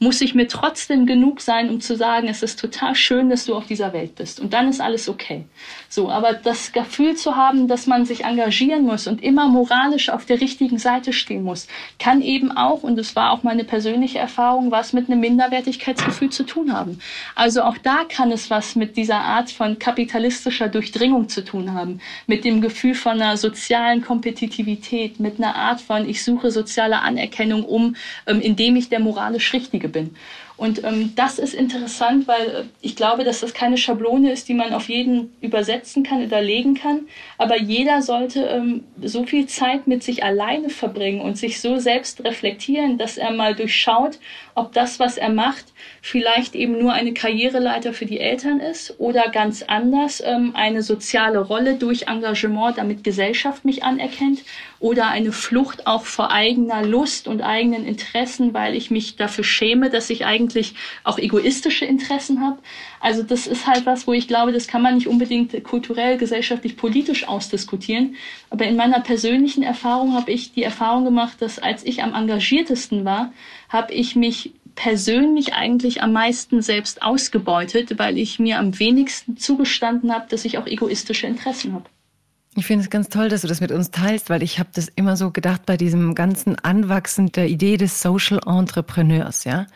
muss 0.01 0.21
ich 0.21 0.35
mir 0.35 0.47
trotzdem 0.47 1.07
genug 1.07 1.41
sein, 1.41 1.71
um 1.71 1.81
zu 1.81 1.97
sagen, 1.97 2.29
es 2.29 2.43
ist 2.43 2.61
total 2.61 2.95
schön, 2.95 3.31
dass 3.31 3.47
du 3.47 3.55
auf 3.55 3.67
dieser 3.67 3.93
Welt 3.93 4.15
bist. 4.15 4.39
Und 4.39 4.53
dann 4.53 4.69
ist 4.69 4.81
alles 4.81 5.09
okay. 5.09 5.45
So, 5.89 6.09
aber 6.09 6.35
das 6.35 6.73
Gefühl 6.73 7.17
zu 7.17 7.35
haben, 7.35 7.67
dass 7.67 7.87
man 7.87 8.05
sich 8.05 8.25
engagieren 8.25 8.85
muss 8.85 9.07
und 9.07 9.23
immer 9.23 9.49
moralisch 9.49 10.11
auf 10.11 10.25
der 10.25 10.41
richtigen 10.41 10.79
Seite 10.79 11.13
stehen 11.13 11.43
muss, 11.43 11.67
kann 11.99 12.23
eben 12.23 12.53
auch, 12.53 12.83
und 12.85 12.97
das 12.97 13.17
war 13.17 13.33
auch 13.33 13.43
meine 13.43 13.65
persönliche 13.65 14.19
Erfahrung, 14.19 14.71
was 14.71 14.93
mit 14.93 15.11
einem 15.11 15.21
Minderwertigkeitsgefühl 15.21 16.31
zu 16.31 16.45
tun 16.45 16.73
haben. 16.73 17.01
Also 17.35 17.63
auch 17.63 17.79
da 17.79 18.05
kann 18.09 18.31
es 18.31 18.51
was 18.51 18.77
mit 18.77 18.97
dieser 18.97 19.21
Art 19.21 19.51
von 19.51 19.79
kapitalistischer 19.79 20.69
Durchdringung 20.69 21.29
zu 21.29 21.45
tun 21.45 21.75
haben, 21.75 22.01
mit 22.27 22.45
dem 22.45 22.61
Gefühl 22.61 22.95
von 22.95 23.21
einer 23.21 23.37
sozialen 23.37 24.03
Kompetitivität, 24.03 25.19
mit 25.19 25.39
einer 25.39 25.57
Art 25.57 25.81
von, 25.81 26.09
ich 26.09 26.23
suche 26.23 26.53
soziale 26.53 27.01
Anerkennung 27.01 27.65
um, 27.65 27.97
ähm, 28.27 28.41
indem 28.41 28.77
ich 28.77 28.89
der 28.89 29.01
moralisch 29.01 29.53
Richtige 29.53 29.88
bin. 29.95 30.15
Und 30.59 30.83
ähm, 30.83 31.13
das 31.15 31.39
ist 31.39 31.55
interessant, 31.55 32.27
weil 32.27 32.49
äh, 32.49 32.65
ich 32.81 32.97
glaube, 32.97 33.23
dass 33.23 33.41
das 33.41 33.55
keine 33.55 33.79
Schablone 33.79 34.33
ist, 34.33 34.49
die 34.49 34.55
man 34.55 34.75
auf 34.75 34.89
jeden 34.89 35.33
übersetzen 35.41 36.03
kann 36.03 36.25
oder 36.25 36.43
legen 36.43 36.75
kann. 36.75 37.07
Aber 37.39 37.57
jeder 37.57 38.03
sollte 38.03 38.41
ähm, 38.41 38.83
so 39.01 39.25
viel 39.25 39.47
Zeit 39.47 39.87
mit 39.87 40.03
sich 40.03 40.25
alleine 40.25 40.69
verbringen 40.69 41.21
und 41.21 41.39
sich 41.39 41.61
so 41.61 41.79
selbst 41.79 42.25
reflektieren, 42.25 42.99
dass 42.99 43.19
er 43.19 43.31
mal 43.31 43.55
durchschaut, 43.55 44.19
ob 44.57 44.73
das, 44.73 44.99
was 44.99 45.17
er 45.17 45.29
macht, 45.29 45.67
vielleicht 46.03 46.57
eben 46.57 46.77
nur 46.77 46.93
eine 46.93 47.15
Karriereleiter 47.15 47.93
für 47.93 48.07
die 48.07 48.19
Eltern 48.19 48.59
ist 48.59 48.99
oder 48.99 49.31
ganz 49.31 49.63
anders 49.63 50.21
ähm, 50.27 50.57
eine 50.57 50.83
soziale 50.83 51.39
Rolle 51.39 51.77
durch 51.77 52.09
Engagement, 52.09 52.79
damit 52.79 53.05
Gesellschaft 53.05 53.65
mich 53.65 53.85
anerkennt 53.85 54.41
oder 54.81 55.07
eine 55.09 55.31
Flucht 55.31 55.87
auch 55.87 56.03
vor 56.03 56.33
eigener 56.33 56.85
Lust 56.85 57.29
und 57.29 57.43
eigenen 57.43 57.85
Interessen, 57.85 58.55
weil 58.55 58.75
ich 58.75 58.91
mich 58.91 59.15
dafür 59.15 59.45
schäme, 59.45 59.91
dass 59.91 60.11
ich 60.11 60.27
eigentlich 60.27 60.48
auch 61.05 61.19
egoistische 61.19 61.85
Interessen 61.85 62.41
habe. 62.41 62.59
Also 63.01 63.23
das 63.23 63.47
ist 63.47 63.67
halt 63.67 63.87
was, 63.87 64.07
wo 64.07 64.13
ich 64.13 64.29
glaube, 64.29 64.53
das 64.53 64.67
kann 64.67 64.83
man 64.83 64.95
nicht 64.95 65.07
unbedingt 65.07 65.63
kulturell, 65.65 66.19
gesellschaftlich, 66.19 66.77
politisch 66.77 67.27
ausdiskutieren. 67.27 68.17
Aber 68.51 68.65
in 68.65 68.77
meiner 68.77 69.01
persönlichen 69.01 69.63
Erfahrung 69.63 70.15
habe 70.15 70.31
ich 70.31 70.53
die 70.53 70.63
Erfahrung 70.63 71.05
gemacht, 71.05 71.41
dass 71.41 71.59
als 71.59 71.85
ich 71.85 72.03
am 72.03 72.15
engagiertesten 72.15 73.05
war, 73.05 73.33
habe 73.69 73.93
ich 73.93 74.17
mich 74.17 74.53
persönlich 74.75 75.55
eigentlich 75.55 76.03
am 76.03 76.13
meisten 76.13 76.63
selbst 76.63 77.03
ausgebeutet, 77.03 77.99
weil 77.99 78.17
ich 78.17 78.39
mir 78.39 78.61
am 78.61 78.79
wenigsten 78.79 79.37
zugestanden 79.37 80.13
habe, 80.13 80.27
dass 80.29 80.45
ich 80.45 80.57
auch 80.57 80.67
egoistische 80.67 81.27
Interessen 81.27 81.73
habe. 81.73 81.87
Ich 82.55 82.67
finde 82.67 82.85
es 82.85 82.91
ganz 82.91 83.09
toll, 83.09 83.29
dass 83.29 83.43
du 83.43 83.49
das 83.49 83.61
mit 83.61 83.73
uns 83.73 83.91
teilst, 83.91 84.31
weil 84.31 84.43
ich 84.43 84.59
habe 84.59 84.71
das 84.73 84.89
immer 84.89 85.17
so 85.17 85.31
gedacht 85.31 85.67
bei 85.67 85.77
diesem 85.77 86.15
ganzen 86.15 86.59
Anwachsen 86.59 87.31
der 87.33 87.49
Idee 87.49 87.77
des 87.77 88.01
Social 88.01 88.41
Entrepreneurs, 88.47 89.45
ja. 89.45 89.67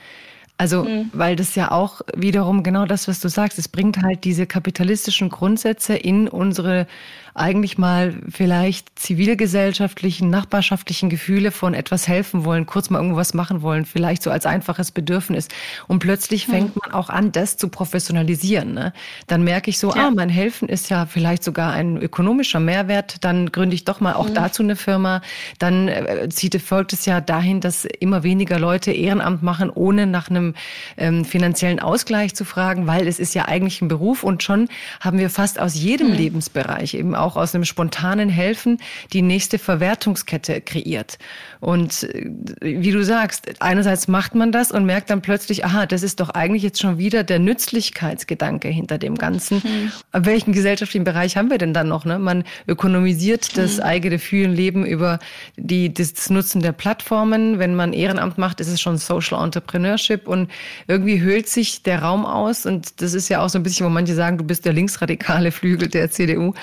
Also, 0.59 0.85
mhm. 0.85 1.11
weil 1.13 1.35
das 1.35 1.55
ja 1.55 1.73
auch 1.73 2.03
wiederum 2.15 2.63
genau 2.63 2.87
das, 2.87 3.09
was 3.09 3.21
du 3.21 3.29
sagst, 3.29 3.59
es 3.59 3.69
bringt 3.69 4.03
halt 4.03 4.25
diese 4.25 4.47
kapitalistischen 4.47 5.29
Grundsätze 5.29 5.95
in 5.95 6.29
unsere 6.29 6.87
eigentlich 7.35 7.79
mal 7.79 8.15
vielleicht 8.29 8.99
zivilgesellschaftlichen, 8.99 10.29
nachbarschaftlichen 10.29 11.09
Gefühle 11.09 11.51
von 11.51 11.73
etwas 11.73 12.07
helfen 12.07 12.45
wollen, 12.45 12.67
kurz 12.67 12.91
mal 12.91 12.99
irgendwas 12.99 13.33
machen 13.33 13.63
wollen, 13.63 13.87
vielleicht 13.87 14.23
so 14.23 14.31
als 14.31 14.45
einfaches 14.45 14.91
Bedürfnis. 14.91 15.49
Und 15.89 16.01
plötzlich 16.01 16.47
fängt 16.47 16.77
man 16.77 16.93
auch 16.93 17.09
an, 17.09 17.33
das 17.33 17.57
zu 17.57 17.69
professionalisieren. 17.69 18.75
Ne? 18.75 18.93
Dann 19.29 19.45
merke 19.45 19.71
ich 19.71 19.79
so, 19.79 19.95
ja. 19.95 20.09
ah, 20.09 20.11
mein 20.11 20.29
Helfen 20.29 20.69
ist 20.69 20.91
ja 20.91 21.07
vielleicht 21.07 21.43
sogar 21.43 21.73
ein 21.73 21.97
ökonomischer 21.97 22.61
Mehrwert. 22.61 23.25
Dann 23.25 23.51
gründe 23.51 23.75
ich 23.75 23.85
doch 23.85 24.01
mal 24.01 24.13
auch 24.13 24.29
mhm. 24.29 24.35
dazu 24.35 24.63
eine 24.63 24.77
Firma. 24.77 25.23
Dann 25.59 25.89
äh, 25.89 26.29
zieht, 26.29 26.61
folgt 26.61 26.93
es 26.93 27.07
ja 27.07 27.23
dahin, 27.23 27.63
dass 27.63 27.87
immer 27.87 28.23
weniger 28.25 28.59
Leute 28.59 28.93
Ehrenamt 28.93 29.43
machen, 29.43 29.71
ohne 29.71 30.07
nach 30.07 30.29
einem 30.29 30.52
ähm, 30.97 31.25
finanziellen 31.25 31.81
Ausgleich 31.81 32.35
zu 32.35 32.45
fragen, 32.45 32.87
weil 32.87 33.07
es 33.07 33.19
ist 33.19 33.35
ja 33.35 33.47
eigentlich 33.47 33.81
ein 33.83 33.89
Beruf 33.89 34.23
und 34.23 34.43
schon 34.43 34.69
haben 35.01 35.19
wir 35.19 35.31
fast 35.31 35.59
aus 35.61 35.75
jedem 35.75 36.09
mhm. 36.09 36.15
Lebensbereich 36.15 36.95
eben 36.95 37.15
auch 37.15 37.37
aus 37.37 37.55
einem 37.55 37.65
spontanen 37.65 38.29
Helfen 38.29 38.79
die 39.13 39.23
nächste 39.23 39.59
Verwertungskette 39.59 40.61
kreiert. 40.61 41.19
Und 41.61 42.05
äh, 42.05 42.31
wie 42.61 42.91
du 42.91 43.05
sagst, 43.05 43.49
einerseits 43.61 44.09
macht 44.09 44.35
man 44.35 44.53
das 44.53 44.73
und 44.73 44.85
merkt 44.85 45.11
dann 45.11 45.23
plötzlich, 45.23 45.65
aha, 45.65 45.87
das 45.87 46.03
ist 46.03 46.21
doch 46.21 46.31
eigentlich 46.31 46.63
jetzt 46.63 46.81
schon 46.81 46.99
wieder 46.99 47.25
der 47.25 47.39
Nützlichkeitsgedanke 47.39 48.69
hinter 48.69 48.99
dem 48.99 49.17
Ganzen. 49.17 49.63
Mhm. 49.65 49.93
Welchen 50.13 50.53
gesellschaftlichen 50.53 51.05
Bereich 51.05 51.37
haben 51.37 51.51
wir 51.51 51.59
denn 51.59 51.75
dann 51.75 51.89
noch? 51.89 52.05
Ne? 52.05 52.19
Man 52.19 52.45
ökonomisiert 52.67 53.57
das 53.57 53.77
mhm. 53.77 53.83
eigene 53.83 54.19
Fühlen, 54.19 54.53
Leben 54.53 54.85
über 54.85 55.19
die, 55.57 55.93
das 55.93 56.31
Nutzen 56.31 56.63
der 56.63 56.73
Plattformen. 56.73 57.59
Wenn 57.59 57.75
man 57.75 57.93
Ehrenamt 57.93 58.39
macht, 58.39 58.61
ist 58.61 58.69
es 58.69 58.81
schon 58.81 58.99
Social 58.99 59.43
Entrepreneurship 59.43 60.27
und 60.33 60.51
irgendwie 60.89 61.21
höhlt 61.21 61.49
sich 61.49 61.83
der 61.83 62.03
Raum 62.03 62.27
aus 62.27 62.67
und 62.67 63.01
das 63.01 63.15
ist 63.15 63.29
ja 63.29 63.41
auch 63.41 63.49
so 63.49 63.59
ein 63.59 63.63
bisschen, 63.63 63.87
wo 63.87 63.91
manche 63.91 64.15
sagen, 64.15 64.39
du 64.39 64.45
bist 64.45 64.65
der 64.65 64.73
linksradikale 64.73 65.53
Flügel 65.53 65.89
der 65.89 66.11
CDU 66.11 66.55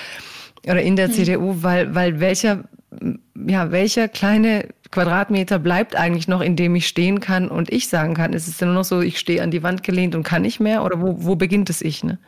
oder 0.64 0.82
in 0.82 0.96
der 0.96 1.08
hm. 1.08 1.14
CDU, 1.14 1.56
weil, 1.62 1.94
weil 1.94 2.20
welcher, 2.20 2.64
ja, 3.46 3.70
welcher 3.70 4.08
kleine 4.08 4.68
Quadratmeter 4.90 5.58
bleibt 5.58 5.94
eigentlich 5.94 6.26
noch, 6.26 6.40
in 6.40 6.56
dem 6.56 6.74
ich 6.74 6.88
stehen 6.88 7.20
kann 7.20 7.48
und 7.48 7.72
ich 7.72 7.88
sagen 7.88 8.14
kann, 8.14 8.32
ist 8.32 8.48
es 8.48 8.56
denn 8.56 8.68
nur 8.68 8.78
noch 8.78 8.84
so, 8.84 9.00
ich 9.00 9.18
stehe 9.18 9.42
an 9.42 9.50
die 9.50 9.62
Wand 9.62 9.82
gelehnt 9.82 10.14
und 10.14 10.24
kann 10.24 10.42
nicht 10.42 10.58
mehr 10.58 10.84
oder 10.84 11.00
wo, 11.00 11.16
wo 11.18 11.36
beginnt 11.36 11.70
es 11.70 11.80
Ich, 11.80 12.02
ne? 12.02 12.18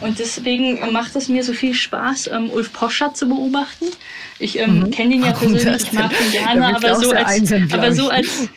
Und 0.00 0.18
deswegen 0.18 0.78
macht 0.92 1.14
es 1.14 1.28
mir 1.28 1.44
so 1.44 1.52
viel 1.52 1.74
Spaß, 1.74 2.28
ähm, 2.28 2.50
Ulf 2.50 2.72
Poschardt 2.72 3.16
zu 3.16 3.28
beobachten. 3.28 3.84
Ich 4.38 4.58
ähm, 4.58 4.80
mhm. 4.80 4.90
kenne 4.90 5.14
ihn 5.14 5.24
ja 5.24 5.32
Warum 5.32 5.52
persönlich, 5.52 5.82
ich 5.82 5.92
mag 5.92 6.10
ihn 6.12 6.32
gerne, 6.32 6.76
aber 6.76 6.94
so, 6.96 7.10
als, 7.10 7.52
aber 7.52 7.92
so 7.92 8.08
als 8.08 8.48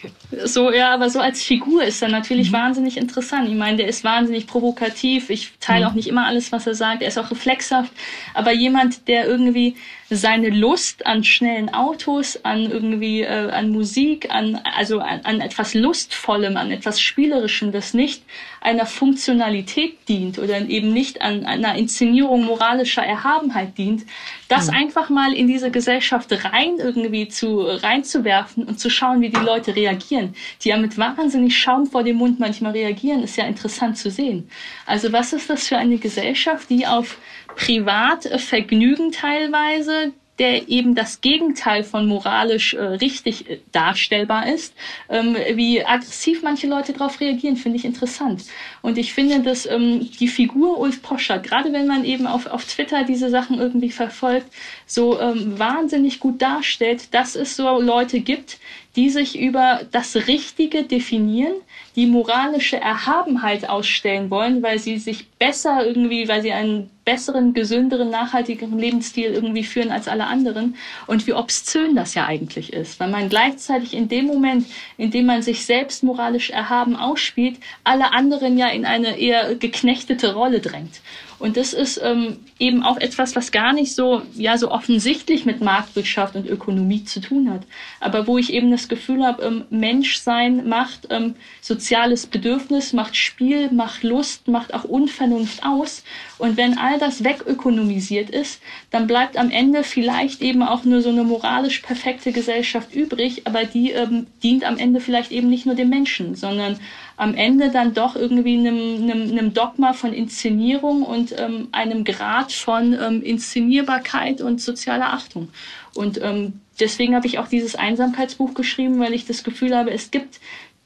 so 0.45 0.71
ja, 0.71 0.93
aber 0.93 1.09
so 1.09 1.19
als 1.19 1.43
Figur 1.43 1.84
ist 1.84 2.01
er 2.01 2.09
natürlich 2.09 2.51
mhm. 2.51 2.55
wahnsinnig 2.55 2.97
interessant. 2.97 3.49
Ich 3.49 3.55
meine, 3.55 3.77
der 3.77 3.88
ist 3.88 4.03
wahnsinnig 4.03 4.47
provokativ. 4.47 5.29
Ich 5.29 5.51
teile 5.59 5.86
mhm. 5.86 5.91
auch 5.91 5.95
nicht 5.95 6.07
immer 6.07 6.25
alles, 6.25 6.51
was 6.51 6.67
er 6.67 6.75
sagt. 6.75 7.01
Er 7.01 7.09
ist 7.09 7.17
auch 7.17 7.32
reflexhaft, 7.32 7.91
aber 8.34 8.51
jemand, 8.51 9.07
der 9.07 9.27
irgendwie 9.27 9.75
seine 10.09 10.49
Lust 10.49 11.05
an 11.07 11.23
schnellen 11.23 11.73
Autos, 11.73 12.43
an 12.43 12.69
irgendwie 12.69 13.21
äh, 13.21 13.49
an 13.49 13.69
Musik, 13.69 14.29
an 14.29 14.59
also 14.75 14.99
an, 14.99 15.21
an 15.23 15.39
etwas 15.39 15.73
lustvollem, 15.73 16.57
an 16.57 16.69
etwas 16.69 16.99
spielerischem, 16.99 17.71
das 17.71 17.93
nicht 17.93 18.23
einer 18.59 18.86
Funktionalität 18.86 20.07
dient 20.07 20.38
oder 20.38 20.59
eben 20.67 20.93
nicht 20.93 21.21
an 21.21 21.45
einer 21.45 21.75
Inszenierung 21.75 22.45
moralischer 22.45 23.03
Erhabenheit 23.03 23.77
dient, 23.77 24.03
das 24.49 24.67
mhm. 24.67 24.77
einfach 24.77 25.09
mal 25.09 25.34
in 25.34 25.47
diese 25.47 25.71
Gesellschaft 25.71 26.29
rein 26.43 26.75
irgendwie 26.77 27.27
zu 27.27 27.61
reinzuwerfen 27.61 28.65
und 28.65 28.79
zu 28.79 28.89
schauen, 28.89 29.21
wie 29.21 29.29
die 29.29 29.39
Leute 29.39 29.75
reagieren, 29.75 30.20
die 30.63 30.69
ja 30.69 30.78
mit 30.78 30.97
wahnsinnig 30.97 31.57
Schaum 31.57 31.88
vor 31.88 32.03
dem 32.03 32.17
Mund 32.17 32.39
manchmal 32.39 32.74
reagieren, 32.74 33.24
ist 33.24 33.38
ja 33.38 33.45
interessant 33.45 33.97
zu 33.97 34.09
sehen. 34.09 34.49
Also 34.86 35.11
was 35.11 35.34
ist 35.34 35.49
das 35.49 35.67
für 35.67 35.78
eine 35.78 35.97
Gesellschaft, 35.97 36.69
die 36.69 36.88
auf 36.88 37.17
Privatvergnügen 37.55 39.11
teilweise 39.11 40.13
der 40.41 40.69
eben 40.69 40.95
das 40.95 41.22
Gegenteil 41.22 41.84
von 41.84 42.07
moralisch 42.07 42.74
äh, 42.74 42.82
richtig 42.82 43.47
äh, 43.47 43.59
darstellbar 43.72 44.47
ist. 44.51 44.74
Ähm, 45.07 45.38
wie 45.53 45.86
aggressiv 45.86 46.41
manche 46.41 46.65
Leute 46.65 46.93
darauf 46.93 47.19
reagieren, 47.19 47.57
finde 47.57 47.78
ich 47.78 47.86
interessant. 47.86 48.45
Und 48.82 48.97
ich 48.97 49.13
finde, 49.13 49.41
dass 49.41 49.67
ähm, 49.67 50.09
die 50.19 50.28
Figur 50.28 50.80
Ulf 50.80 51.03
Poscher, 51.03 51.38
gerade 51.38 51.72
wenn 51.74 51.86
man 51.86 52.05
eben 52.05 52.26
auf, 52.26 52.47
auf 52.47 52.65
Twitter 52.65 53.03
diese 53.03 53.30
Sachen 53.30 53.59
irgendwie 53.59 53.91
verfolgt, 53.91 54.47
so 54.88 55.19
ähm, 55.22 55.59
wahnsinnig 55.59 56.19
gut 56.19 56.41
darstellt, 56.41 57.13
dass 57.13 57.36
es 57.36 57.55
so 57.55 57.80
Leute 57.80 58.22
gibt, 58.22 58.57
die 58.95 59.09
sich 59.09 59.39
über 59.39 59.81
das 59.91 60.15
Richtige 60.27 60.83
definieren, 60.83 61.55
die 61.95 62.05
moralische 62.05 62.77
Erhabenheit 62.77 63.67
ausstellen 63.67 64.29
wollen, 64.29 64.63
weil 64.63 64.79
sie 64.79 64.97
sich 64.97 65.29
besser 65.31 65.85
irgendwie, 65.85 66.27
weil 66.27 66.41
sie 66.41 66.53
einen 66.53 66.89
besseren, 67.03 67.53
gesünderen, 67.53 68.09
nachhaltigeren 68.09 68.77
Lebensstil 68.77 69.31
irgendwie 69.31 69.63
führen 69.63 69.91
als 69.91 70.07
alle 70.07 70.27
anderen 70.27 70.75
und 71.07 71.25
wie 71.25 71.33
obszön 71.33 71.95
das 71.95 72.13
ja 72.13 72.25
eigentlich 72.25 72.73
ist, 72.73 72.99
weil 72.99 73.09
man 73.09 73.27
gleichzeitig 73.27 73.93
in 73.93 74.07
dem 74.07 74.27
Moment, 74.27 74.67
in 74.97 75.11
dem 75.11 75.25
man 75.25 75.41
sich 75.41 75.65
selbst 75.65 76.03
moralisch 76.03 76.51
erhaben 76.51 76.95
ausspielt, 76.95 77.57
alle 77.83 78.13
anderen 78.13 78.57
ja 78.57 78.69
in 78.69 78.85
eine 78.85 79.17
eher 79.17 79.55
geknechtete 79.55 80.33
Rolle 80.33 80.59
drängt. 80.59 81.01
Und 81.41 81.57
das 81.57 81.73
ist 81.73 81.99
ähm, 82.03 82.37
eben 82.59 82.83
auch 82.83 82.97
etwas, 82.97 83.35
was 83.35 83.51
gar 83.51 83.73
nicht 83.73 83.95
so, 83.95 84.21
ja, 84.35 84.59
so 84.59 84.69
offensichtlich 84.69 85.43
mit 85.43 85.59
Marktwirtschaft 85.59 86.35
und 86.35 86.47
Ökonomie 86.47 87.03
zu 87.03 87.19
tun 87.19 87.49
hat. 87.49 87.63
Aber 87.99 88.27
wo 88.27 88.37
ich 88.37 88.53
eben 88.53 88.69
das 88.69 88.87
Gefühl 88.87 89.25
habe, 89.25 89.41
ähm, 89.41 89.63
Menschsein 89.71 90.69
macht 90.69 91.07
ähm, 91.09 91.33
soziales 91.82 92.27
Bedürfnis, 92.27 92.93
macht 92.93 93.15
Spiel, 93.15 93.71
macht 93.71 94.03
Lust, 94.03 94.47
macht 94.47 94.75
auch 94.75 94.84
Unvernunft 94.84 95.63
aus. 95.65 96.03
Und 96.38 96.55
wenn 96.55 96.77
all 96.77 96.99
das 96.99 97.23
wegökonomisiert 97.23 98.29
ist, 98.29 98.61
dann 98.91 99.07
bleibt 99.07 99.36
am 99.36 99.49
Ende 99.49 99.84
vielleicht 99.84 100.43
eben 100.43 100.61
auch 100.61 100.84
nur 100.84 101.01
so 101.01 101.09
eine 101.09 101.23
moralisch 101.23 101.79
perfekte 101.79 102.32
Gesellschaft 102.34 102.93
übrig, 102.93 103.47
aber 103.47 103.63
die 103.63 103.93
ähm, 103.93 104.27
dient 104.43 104.63
am 104.63 104.77
Ende 104.77 104.99
vielleicht 104.99 105.32
eben 105.32 105.49
nicht 105.49 105.65
nur 105.65 105.73
dem 105.73 105.89
Menschen, 105.89 106.36
sondern 106.36 106.79
am 107.17 107.34
Ende 107.34 107.71
dann 107.71 107.95
doch 107.95 108.15
irgendwie 108.15 108.59
einem, 108.59 109.01
einem, 109.01 109.32
einem 109.32 109.53
Dogma 109.55 109.93
von 109.93 110.13
Inszenierung 110.13 111.01
und 111.01 111.34
ähm, 111.39 111.67
einem 111.71 112.03
Grad 112.03 112.51
von 112.51 112.93
ähm, 112.93 113.23
Inszenierbarkeit 113.23 114.39
und 114.41 114.61
sozialer 114.61 115.13
Achtung. 115.13 115.49
Und 115.95 116.21
ähm, 116.21 116.61
deswegen 116.79 117.15
habe 117.15 117.27
ich 117.27 117.39
auch 117.39 117.47
dieses 117.47 117.75
Einsamkeitsbuch 117.75 118.53
geschrieben, 118.53 118.99
weil 118.99 119.13
ich 119.13 119.25
das 119.25 119.43
Gefühl 119.43 119.75
habe, 119.75 119.91
es 119.91 120.11
gibt 120.11 120.39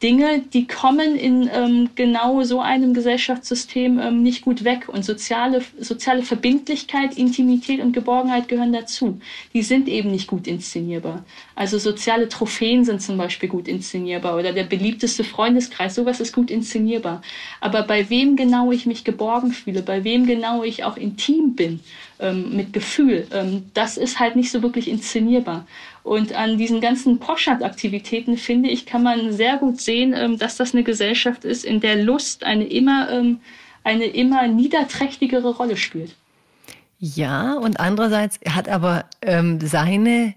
Dinge, 0.05 0.43
die 0.53 0.67
kommen 0.67 1.15
in 1.15 1.49
ähm, 1.51 1.89
genau 1.95 2.43
so 2.43 2.59
einem 2.61 2.93
Gesellschaftssystem 2.93 3.99
ähm, 3.99 4.21
nicht 4.21 4.43
gut 4.43 4.63
weg. 4.63 4.87
Und 4.87 5.03
soziale, 5.03 5.63
soziale 5.79 6.21
Verbindlichkeit, 6.21 7.17
Intimität 7.17 7.79
und 7.79 7.91
Geborgenheit 7.91 8.47
gehören 8.47 8.71
dazu. 8.71 9.19
Die 9.55 9.63
sind 9.63 9.87
eben 9.87 10.11
nicht 10.11 10.27
gut 10.27 10.45
inszenierbar. 10.45 11.25
Also 11.55 11.79
soziale 11.79 12.29
Trophäen 12.29 12.85
sind 12.85 13.01
zum 13.01 13.17
Beispiel 13.17 13.49
gut 13.49 13.67
inszenierbar 13.67 14.37
oder 14.37 14.53
der 14.53 14.65
beliebteste 14.65 15.23
Freundeskreis, 15.23 15.95
sowas 15.95 16.19
ist 16.19 16.33
gut 16.33 16.51
inszenierbar. 16.51 17.23
Aber 17.59 17.81
bei 17.81 18.07
wem 18.11 18.35
genau 18.35 18.71
ich 18.71 18.85
mich 18.85 19.05
geborgen 19.05 19.53
fühle, 19.53 19.81
bei 19.81 20.03
wem 20.03 20.27
genau 20.27 20.61
ich 20.61 20.83
auch 20.83 20.97
intim 20.97 21.55
bin, 21.55 21.79
ähm, 22.19 22.55
mit 22.55 22.73
Gefühl, 22.73 23.25
ähm, 23.33 23.63
das 23.73 23.97
ist 23.97 24.19
halt 24.19 24.35
nicht 24.35 24.51
so 24.51 24.61
wirklich 24.61 24.87
inszenierbar. 24.87 25.65
Und 26.05 26.33
an 26.33 26.59
diesen 26.59 26.81
ganzen 26.81 27.17
Poschardt-Aktivitäten, 27.17 28.37
finde 28.37 28.69
ich, 28.69 28.85
kann 28.85 29.01
man 29.01 29.33
sehr 29.33 29.57
gut 29.57 29.81
sehen, 29.81 30.13
ähm, 30.15 30.37
dass 30.37 30.55
das 30.55 30.75
eine 30.75 30.83
Gesellschaft 30.83 31.43
ist, 31.43 31.65
in 31.65 31.79
der 31.79 31.95
Lust 31.95 32.43
eine 32.43 32.65
immer, 32.65 33.09
ähm, 33.09 33.39
eine 33.83 34.05
immer 34.05 34.47
niederträchtigere 34.47 35.55
Rolle 35.55 35.77
spielt. 35.77 36.15
Ja, 36.99 37.53
und 37.53 37.79
andererseits 37.79 38.39
hat 38.47 38.69
aber 38.69 39.05
ähm, 39.23 39.59
seine 39.59 40.35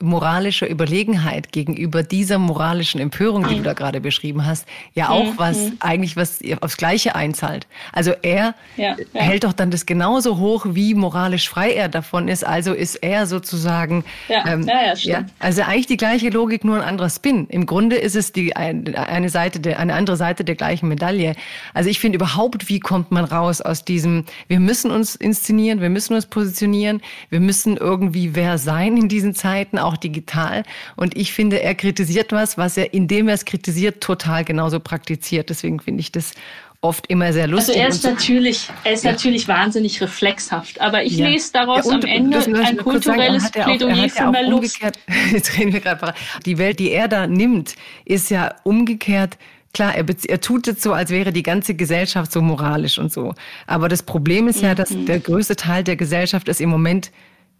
moralische 0.00 0.66
Überlegenheit 0.66 1.52
gegenüber 1.52 2.02
dieser 2.02 2.38
moralischen 2.38 3.00
Empörung, 3.00 3.46
die 3.46 3.54
mhm. 3.54 3.58
du 3.58 3.62
da 3.62 3.72
gerade 3.74 4.00
beschrieben 4.00 4.44
hast, 4.44 4.66
ja 4.94 5.08
auch 5.10 5.24
mhm. 5.24 5.38
was 5.38 5.72
eigentlich 5.78 6.16
was 6.16 6.40
aufs 6.60 6.76
Gleiche 6.76 7.14
einzahlt. 7.14 7.68
Also 7.92 8.12
er 8.22 8.54
ja, 8.76 8.96
ja. 8.96 9.20
hält 9.20 9.44
doch 9.44 9.52
dann 9.52 9.70
das 9.70 9.86
genauso 9.86 10.38
hoch, 10.38 10.66
wie 10.70 10.94
moralisch 10.94 11.48
frei 11.48 11.72
er 11.72 11.88
davon 11.88 12.26
ist. 12.26 12.44
Also 12.44 12.72
ist 12.72 12.96
er 12.96 13.26
sozusagen 13.26 14.04
ja, 14.28 14.44
ähm, 14.46 14.68
ja, 15.02 15.24
also 15.38 15.62
eigentlich 15.62 15.86
die 15.86 15.96
gleiche 15.96 16.28
Logik, 16.30 16.64
nur 16.64 16.76
ein 16.76 16.82
anderer 16.82 17.10
Spin. 17.10 17.46
Im 17.48 17.64
Grunde 17.64 17.94
ist 17.94 18.16
es 18.16 18.32
die 18.32 18.56
eine 18.56 19.28
Seite 19.28 19.60
der, 19.60 19.78
eine 19.78 19.94
andere 19.94 20.16
Seite 20.16 20.44
der 20.44 20.56
gleichen 20.56 20.88
Medaille. 20.88 21.36
Also 21.72 21.88
ich 21.88 22.00
finde 22.00 22.16
überhaupt, 22.16 22.68
wie 22.68 22.80
kommt 22.80 23.12
man 23.12 23.24
raus 23.24 23.60
aus 23.60 23.84
diesem? 23.84 24.24
Wir 24.48 24.58
müssen 24.58 24.90
uns 24.90 25.14
inszenieren, 25.14 25.80
wir 25.80 25.90
müssen 25.90 26.14
uns 26.14 26.26
positionieren, 26.26 27.00
wir 27.30 27.40
müssen 27.40 27.76
irgendwie 27.76 28.34
wer 28.34 28.58
sein 28.58 28.96
in 28.96 29.08
diesen 29.08 29.34
Zeiten 29.34 29.78
auch 29.84 29.93
digital. 29.96 30.62
Und 30.96 31.16
ich 31.16 31.32
finde, 31.32 31.62
er 31.62 31.74
kritisiert 31.74 32.32
was, 32.32 32.58
was 32.58 32.76
er, 32.76 32.94
indem 32.94 33.28
er 33.28 33.34
es 33.34 33.44
kritisiert, 33.44 34.00
total 34.00 34.44
genauso 34.44 34.80
praktiziert. 34.80 35.50
Deswegen 35.50 35.80
finde 35.80 36.00
ich 36.00 36.12
das 36.12 36.32
oft 36.80 37.06
immer 37.06 37.32
sehr 37.32 37.46
lustig. 37.46 37.76
Also 37.76 37.80
er 37.80 37.88
ist 37.88 38.04
natürlich, 38.04 38.68
er 38.84 38.92
ist 38.92 39.04
ja. 39.04 39.12
natürlich 39.12 39.48
wahnsinnig 39.48 40.00
reflexhaft, 40.02 40.80
aber 40.80 41.02
ich 41.02 41.16
ja. 41.16 41.28
lese 41.28 41.52
daraus 41.52 41.86
ja, 41.86 41.92
am 41.92 42.02
Ende 42.02 42.38
ein 42.38 42.76
kulturelles 42.76 43.44
sagen, 43.44 43.62
Plädoyer 43.62 44.08
für 44.10 44.30
mehr 44.30 44.48
Lust. 44.48 44.78
Jetzt 45.32 45.56
reden 45.58 45.72
wir 45.72 45.80
gerade. 45.80 46.14
Die 46.44 46.58
Welt, 46.58 46.78
die 46.78 46.90
er 46.90 47.08
da 47.08 47.26
nimmt, 47.26 47.74
ist 48.04 48.30
ja 48.30 48.54
umgekehrt 48.64 49.38
Klar, 49.74 49.96
er, 49.96 50.04
er 50.28 50.40
tut 50.40 50.68
es 50.68 50.82
so, 50.82 50.92
als 50.92 51.10
wäre 51.10 51.32
die 51.32 51.42
ganze 51.42 51.74
Gesellschaft 51.74 52.30
so 52.30 52.40
moralisch 52.40 52.98
und 52.98 53.12
so. 53.12 53.34
Aber 53.66 53.88
das 53.88 54.04
Problem 54.04 54.46
ist 54.46 54.62
ja, 54.62 54.76
dass 54.76 54.90
mhm. 54.90 55.06
der 55.06 55.18
größte 55.18 55.56
Teil 55.56 55.82
der 55.82 55.96
Gesellschaft 55.96 56.48
es 56.48 56.60
im 56.60 56.70
Moment 56.70 57.10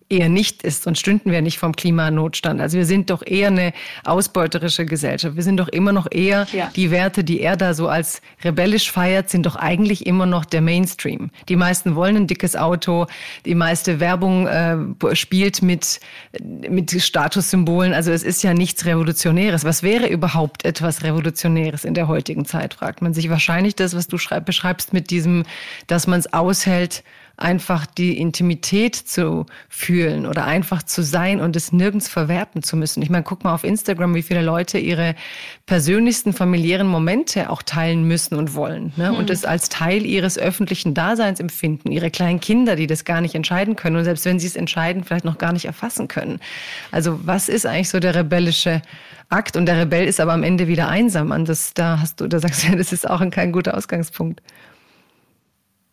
eher 0.08 0.28
nicht 0.28 0.62
ist, 0.62 0.82
sonst 0.82 1.00
stünden 1.00 1.30
wir 1.30 1.42
nicht 1.42 1.58
vom 1.58 1.74
Klimanotstand. 1.74 2.60
Also 2.60 2.76
wir 2.76 2.86
sind 2.86 3.10
doch 3.10 3.22
eher 3.24 3.48
eine 3.48 3.72
ausbeuterische 4.04 4.84
Gesellschaft. 4.84 5.36
Wir 5.36 5.42
sind 5.42 5.56
doch 5.56 5.68
immer 5.68 5.92
noch 5.92 6.06
eher 6.10 6.46
ja. 6.52 6.70
die 6.76 6.90
Werte, 6.90 7.24
die 7.24 7.40
er 7.40 7.56
da 7.56 7.74
so 7.74 7.88
als 7.88 8.20
rebellisch 8.42 8.90
feiert, 8.90 9.30
sind 9.30 9.46
doch 9.46 9.56
eigentlich 9.56 10.06
immer 10.06 10.26
noch 10.26 10.44
der 10.44 10.60
Mainstream. 10.60 11.30
Die 11.48 11.56
meisten 11.56 11.94
wollen 11.94 12.16
ein 12.16 12.26
dickes 12.26 12.54
Auto, 12.54 13.06
die 13.44 13.54
meiste 13.54 13.98
Werbung 13.98 14.46
äh, 14.46 15.16
spielt 15.16 15.62
mit, 15.62 16.00
mit 16.42 16.90
Statussymbolen. 16.90 17.94
Also 17.94 18.12
es 18.12 18.22
ist 18.22 18.42
ja 18.42 18.52
nichts 18.52 18.84
Revolutionäres. 18.84 19.64
Was 19.64 19.82
wäre 19.82 20.06
überhaupt 20.06 20.64
etwas 20.64 21.02
Revolutionäres 21.02 21.84
in 21.84 21.94
der 21.94 22.08
heutigen 22.08 22.44
Zeit, 22.44 22.74
fragt 22.74 23.02
man 23.02 23.14
sich. 23.14 23.30
Wahrscheinlich 23.30 23.74
das, 23.74 23.96
was 23.96 24.06
du 24.06 24.18
beschreibst 24.44 24.92
mit 24.92 25.10
diesem, 25.10 25.44
dass 25.86 26.06
man 26.06 26.20
es 26.20 26.32
aushält, 26.32 27.02
einfach 27.36 27.86
die 27.86 28.18
Intimität 28.18 28.94
zu 28.94 29.46
fühlen 29.68 30.26
oder 30.26 30.44
einfach 30.44 30.82
zu 30.82 31.02
sein 31.02 31.40
und 31.40 31.56
es 31.56 31.72
nirgends 31.72 32.08
verwerten 32.08 32.62
zu 32.62 32.76
müssen. 32.76 33.02
Ich 33.02 33.10
meine, 33.10 33.24
guck 33.24 33.44
mal 33.44 33.54
auf 33.54 33.64
Instagram, 33.64 34.14
wie 34.14 34.22
viele 34.22 34.42
Leute 34.42 34.78
ihre 34.78 35.14
persönlichsten 35.66 36.32
familiären 36.32 36.86
Momente 36.86 37.50
auch 37.50 37.62
teilen 37.62 38.04
müssen 38.04 38.36
und 38.36 38.54
wollen 38.54 38.92
ne? 38.96 39.10
Mhm. 39.10 39.16
und 39.16 39.30
es 39.30 39.44
als 39.44 39.68
Teil 39.68 40.06
ihres 40.06 40.38
öffentlichen 40.38 40.94
Daseins 40.94 41.40
empfinden. 41.40 41.90
Ihre 41.90 42.10
kleinen 42.10 42.40
Kinder, 42.40 42.76
die 42.76 42.86
das 42.86 43.04
gar 43.04 43.20
nicht 43.20 43.34
entscheiden 43.34 43.74
können 43.76 43.96
und 43.96 44.04
selbst 44.04 44.24
wenn 44.24 44.38
sie 44.38 44.46
es 44.46 44.56
entscheiden, 44.56 45.04
vielleicht 45.04 45.24
noch 45.24 45.38
gar 45.38 45.52
nicht 45.52 45.64
erfassen 45.64 46.08
können. 46.08 46.40
Also 46.92 47.18
was 47.24 47.48
ist 47.48 47.66
eigentlich 47.66 47.88
so 47.88 47.98
der 47.98 48.14
rebellische 48.14 48.82
Akt? 49.28 49.56
Und 49.56 49.66
der 49.66 49.80
Rebell 49.80 50.06
ist 50.06 50.20
aber 50.20 50.32
am 50.32 50.42
Ende 50.42 50.68
wieder 50.68 50.88
einsam. 50.88 51.30
Und 51.30 51.48
das, 51.48 51.74
da 51.74 52.00
hast 52.00 52.20
du, 52.20 52.28
da 52.28 52.38
sagst 52.38 52.62
du 52.62 52.68
ja, 52.68 52.74
das 52.76 52.92
ist 52.92 53.08
auch 53.08 53.22
kein 53.30 53.52
guter 53.52 53.76
Ausgangspunkt. 53.76 54.40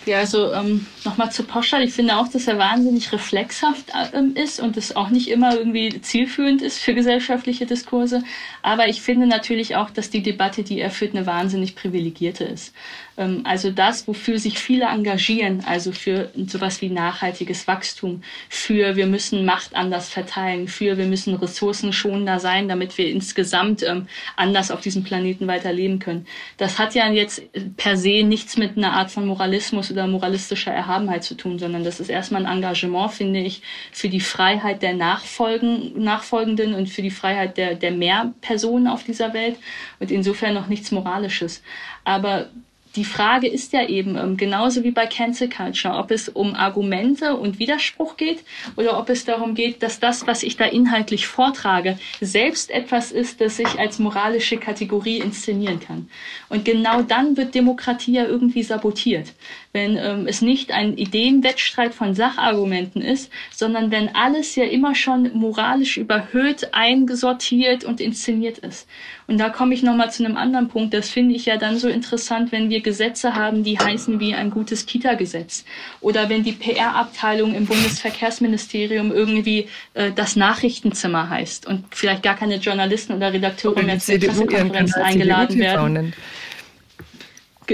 Ja, 0.07 0.17
also 0.17 0.51
ähm, 0.51 0.87
nochmal 1.05 1.31
zu 1.31 1.43
Poschardt. 1.43 1.83
Ich 1.83 1.93
finde 1.93 2.17
auch, 2.17 2.27
dass 2.27 2.47
er 2.47 2.57
wahnsinnig 2.57 3.11
reflexhaft 3.11 3.85
ähm, 4.13 4.35
ist 4.35 4.59
und 4.59 4.75
es 4.75 4.95
auch 4.95 5.09
nicht 5.09 5.29
immer 5.29 5.55
irgendwie 5.55 6.01
zielführend 6.01 6.63
ist 6.63 6.79
für 6.79 6.95
gesellschaftliche 6.95 7.67
Diskurse. 7.67 8.23
Aber 8.63 8.87
ich 8.87 9.01
finde 9.03 9.27
natürlich 9.27 9.75
auch, 9.75 9.91
dass 9.91 10.09
die 10.09 10.23
Debatte, 10.23 10.63
die 10.63 10.79
er 10.79 10.89
führt, 10.89 11.15
eine 11.15 11.27
wahnsinnig 11.27 11.75
privilegierte 11.75 12.45
ist. 12.45 12.73
Ähm, 13.17 13.41
also 13.43 13.71
das, 13.71 14.07
wofür 14.07 14.39
sich 14.39 14.59
viele 14.59 14.85
engagieren, 14.85 15.63
also 15.65 15.91
für 15.91 16.31
sowas 16.47 16.81
wie 16.81 16.89
nachhaltiges 16.89 17.67
Wachstum, 17.67 18.23
für 18.49 18.95
wir 18.95 19.07
müssen 19.07 19.45
Macht 19.45 19.75
anders 19.75 20.09
verteilen, 20.09 20.67
für 20.67 20.97
wir 20.97 21.05
müssen 21.05 21.35
ressourcenschonender 21.35 22.39
sein, 22.39 22.67
damit 22.67 22.97
wir 22.97 23.09
insgesamt 23.09 23.83
ähm, 23.83 24.07
anders 24.35 24.71
auf 24.71 24.81
diesem 24.81 25.03
Planeten 25.03 25.47
weiterleben 25.47 25.99
können. 25.99 26.25
Das 26.57 26.79
hat 26.79 26.95
ja 26.95 27.09
jetzt 27.09 27.41
per 27.77 27.97
se 27.97 28.23
nichts 28.23 28.57
mit 28.57 28.77
einer 28.77 28.93
Art 28.93 29.11
von 29.11 29.25
Moralismus 29.25 29.91
oder 29.91 30.07
moralistischer 30.07 30.71
Erhabenheit 30.71 31.23
zu 31.23 31.35
tun, 31.35 31.59
sondern 31.59 31.83
das 31.83 31.99
ist 31.99 32.09
erstmal 32.09 32.45
ein 32.45 32.57
Engagement, 32.57 33.11
finde 33.11 33.39
ich, 33.39 33.61
für 33.91 34.09
die 34.09 34.19
Freiheit 34.19 34.81
der 34.81 34.93
Nachfolgen, 34.93 36.01
Nachfolgenden 36.01 36.73
und 36.73 36.87
für 36.87 37.01
die 37.01 37.11
Freiheit 37.11 37.57
der, 37.57 37.75
der 37.75 37.91
Mehrpersonen 37.91 38.87
auf 38.87 39.03
dieser 39.03 39.33
Welt 39.33 39.57
und 39.99 40.11
insofern 40.11 40.53
noch 40.53 40.67
nichts 40.67 40.91
Moralisches. 40.91 41.61
Aber 42.03 42.49
die 42.95 43.05
Frage 43.05 43.47
ist 43.47 43.73
ja 43.73 43.87
eben, 43.87 44.17
ähm, 44.17 44.37
genauso 44.37 44.83
wie 44.83 44.91
bei 44.91 45.05
Cancel 45.07 45.49
Culture, 45.49 45.95
ob 45.95 46.11
es 46.11 46.29
um 46.29 46.55
Argumente 46.55 47.35
und 47.35 47.59
Widerspruch 47.59 48.17
geht 48.17 48.43
oder 48.75 48.99
ob 48.99 49.09
es 49.09 49.25
darum 49.25 49.55
geht, 49.55 49.81
dass 49.81 49.99
das, 49.99 50.27
was 50.27 50.43
ich 50.43 50.57
da 50.57 50.65
inhaltlich 50.65 51.27
vortrage, 51.27 51.97
selbst 52.19 52.69
etwas 52.69 53.11
ist, 53.11 53.39
das 53.41 53.59
ich 53.59 53.79
als 53.79 53.99
moralische 53.99 54.57
Kategorie 54.57 55.19
inszenieren 55.19 55.79
kann. 55.79 56.09
Und 56.49 56.65
genau 56.65 57.01
dann 57.01 57.37
wird 57.37 57.55
Demokratie 57.55 58.13
ja 58.13 58.25
irgendwie 58.25 58.63
sabotiert 58.63 59.33
wenn 59.73 59.97
ähm, 59.97 60.27
es 60.27 60.41
nicht 60.41 60.71
ein 60.71 60.97
Ideenwettstreit 60.97 61.93
von 61.93 62.13
Sachargumenten 62.13 63.01
ist, 63.01 63.31
sondern 63.51 63.91
wenn 63.91 64.13
alles 64.15 64.55
ja 64.55 64.65
immer 64.65 64.95
schon 64.95 65.31
moralisch 65.33 65.97
überhöht, 65.97 66.73
eingesortiert 66.73 67.85
und 67.85 68.01
inszeniert 68.01 68.57
ist. 68.59 68.87
Und 69.31 69.37
da 69.37 69.47
komme 69.47 69.73
ich 69.73 69.81
nochmal 69.81 70.11
zu 70.11 70.25
einem 70.25 70.35
anderen 70.35 70.67
Punkt. 70.67 70.93
Das 70.93 71.09
finde 71.09 71.35
ich 71.35 71.45
ja 71.45 71.55
dann 71.55 71.77
so 71.77 71.87
interessant, 71.87 72.51
wenn 72.51 72.69
wir 72.69 72.81
Gesetze 72.81 73.33
haben, 73.33 73.63
die 73.63 73.79
heißen 73.79 74.19
wie 74.19 74.35
ein 74.35 74.49
gutes 74.49 74.85
Kita-Gesetz. 74.85 75.63
Oder 76.01 76.27
wenn 76.27 76.43
die 76.43 76.51
PR-Abteilung 76.51 77.55
im 77.55 77.65
Bundesverkehrsministerium 77.65 79.13
irgendwie 79.13 79.69
äh, 79.93 80.11
das 80.13 80.35
Nachrichtenzimmer 80.35 81.29
heißt 81.29 81.65
und 81.65 81.85
vielleicht 81.91 82.23
gar 82.23 82.35
keine 82.35 82.57
Journalisten 82.57 83.13
oder 83.13 83.31
Redakteure 83.31 83.81
mehr 83.83 83.99
zur 83.99 84.19
Pressekonferenz 84.19 84.95
eingeladen 84.95 85.59
werden 85.59 86.13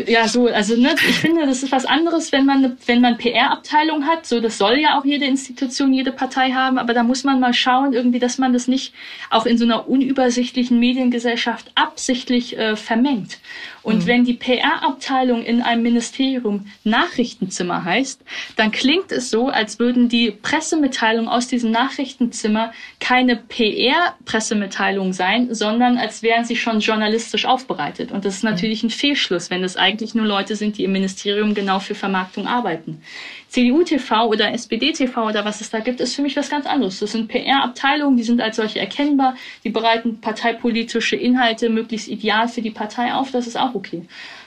ja, 0.08 0.28
so, 0.28 0.48
also 0.48 0.76
ne, 0.76 0.96
ich 1.08 1.20
finde, 1.20 1.46
das 1.46 1.64
ist 1.64 1.72
was 1.72 1.86
anderes, 1.86 2.32
wenn 2.32 2.46
man, 2.46 2.78
wenn 2.86 3.02
man 3.02 3.18
PR-Abteilung 3.18 4.06
hat. 4.06 4.26
So, 4.26 4.40
das 4.40 4.58
soll 4.58 4.80
ja 4.80 5.00
auch 5.00 5.06
jede 5.06 5.26
Institution, 5.26 5.94
jede 5.94 6.12
Partei 6.12 6.52
haben, 6.52 6.78
aber 6.78 6.94
da 6.94 7.04
muss 7.04 7.24
man 7.24 7.40
mal 7.40 7.54
schauen, 7.54 7.94
irgendwie, 7.94 8.20
dass 8.20 8.38
man 8.38 8.54
das 8.54 8.68
nicht 8.68 8.94
auch 9.30 9.46
in 9.46 9.58
so 9.58 9.66
einer 9.66 9.88
unübersichtlichen 9.88 10.80
Mediengesellschaft 10.80 11.72
absichtlich 11.76 12.58
äh, 12.58 12.76
vermengt. 12.76 13.40
Und 13.88 14.00
mhm. 14.00 14.08
wenn 14.08 14.26
die 14.26 14.34
PR-Abteilung 14.34 15.46
in 15.46 15.62
einem 15.62 15.82
Ministerium 15.82 16.66
Nachrichtenzimmer 16.84 17.86
heißt, 17.86 18.22
dann 18.58 18.74
klingt 18.74 19.14
es 19.14 19.30
so, 19.30 19.48
als 19.48 19.80
würden 19.80 20.10
die 20.10 20.32
Pressemitteilungen 20.32 21.30
aus 21.30 21.48
diesem 21.48 21.72
Nachrichtenzimmer 21.72 22.74
keine 23.00 23.38
PR-Pressemitteilung 23.38 25.14
sein, 25.14 25.56
sondern 25.56 25.98
als 25.98 26.22
wären 26.22 26.44
sie 26.44 26.58
schon 26.58 26.82
journalistisch 26.82 27.46
aufbereitet. 27.46 28.12
Und 28.12 28.26
das 28.26 28.36
ist 28.36 28.44
natürlich 28.44 28.84
ein 28.84 28.90
Fehlschluss, 28.90 29.50
wenn 29.50 29.64
es 29.64 29.78
eigentlich 29.78 30.14
nur 30.14 30.26
Leute 30.26 30.58
sind, 30.58 30.78
die 30.78 30.84
im 30.84 30.92
Ministerium 30.92 31.54
genau 31.54 31.80
für 31.80 31.96
Vermarktung 31.96 32.46
arbeiten. 32.46 33.02
CDU-TV 33.50 34.28
oder 34.28 34.54
SPD-TV 34.54 35.28
oder 35.28 35.46
was 35.46 35.62
es 35.62 35.70
da 35.70 35.80
gibt, 35.80 36.02
ist 36.02 36.16
für 36.16 36.22
mich 36.22 36.36
was 36.36 36.50
ganz 36.50 36.66
anderes. 36.66 37.00
Das 37.00 37.14
sind 37.14 37.28
PR-Abteilungen, 37.28 38.18
die 38.18 38.24
sind 38.24 38.42
als 38.42 38.58
solche 38.58 38.80
erkennbar, 38.80 39.36
die 39.64 39.70
bereiten 39.70 40.20
parteipolitische 40.20 41.16
Inhalte 41.16 41.70
möglichst 41.70 42.08
ideal 42.08 42.48
für 42.48 42.62
die 42.62 42.72
Partei 42.72 43.14
auf, 43.14 43.32
das 43.32 43.48
ist 43.48 43.58
auch 43.58 43.74
okay. 43.74 44.04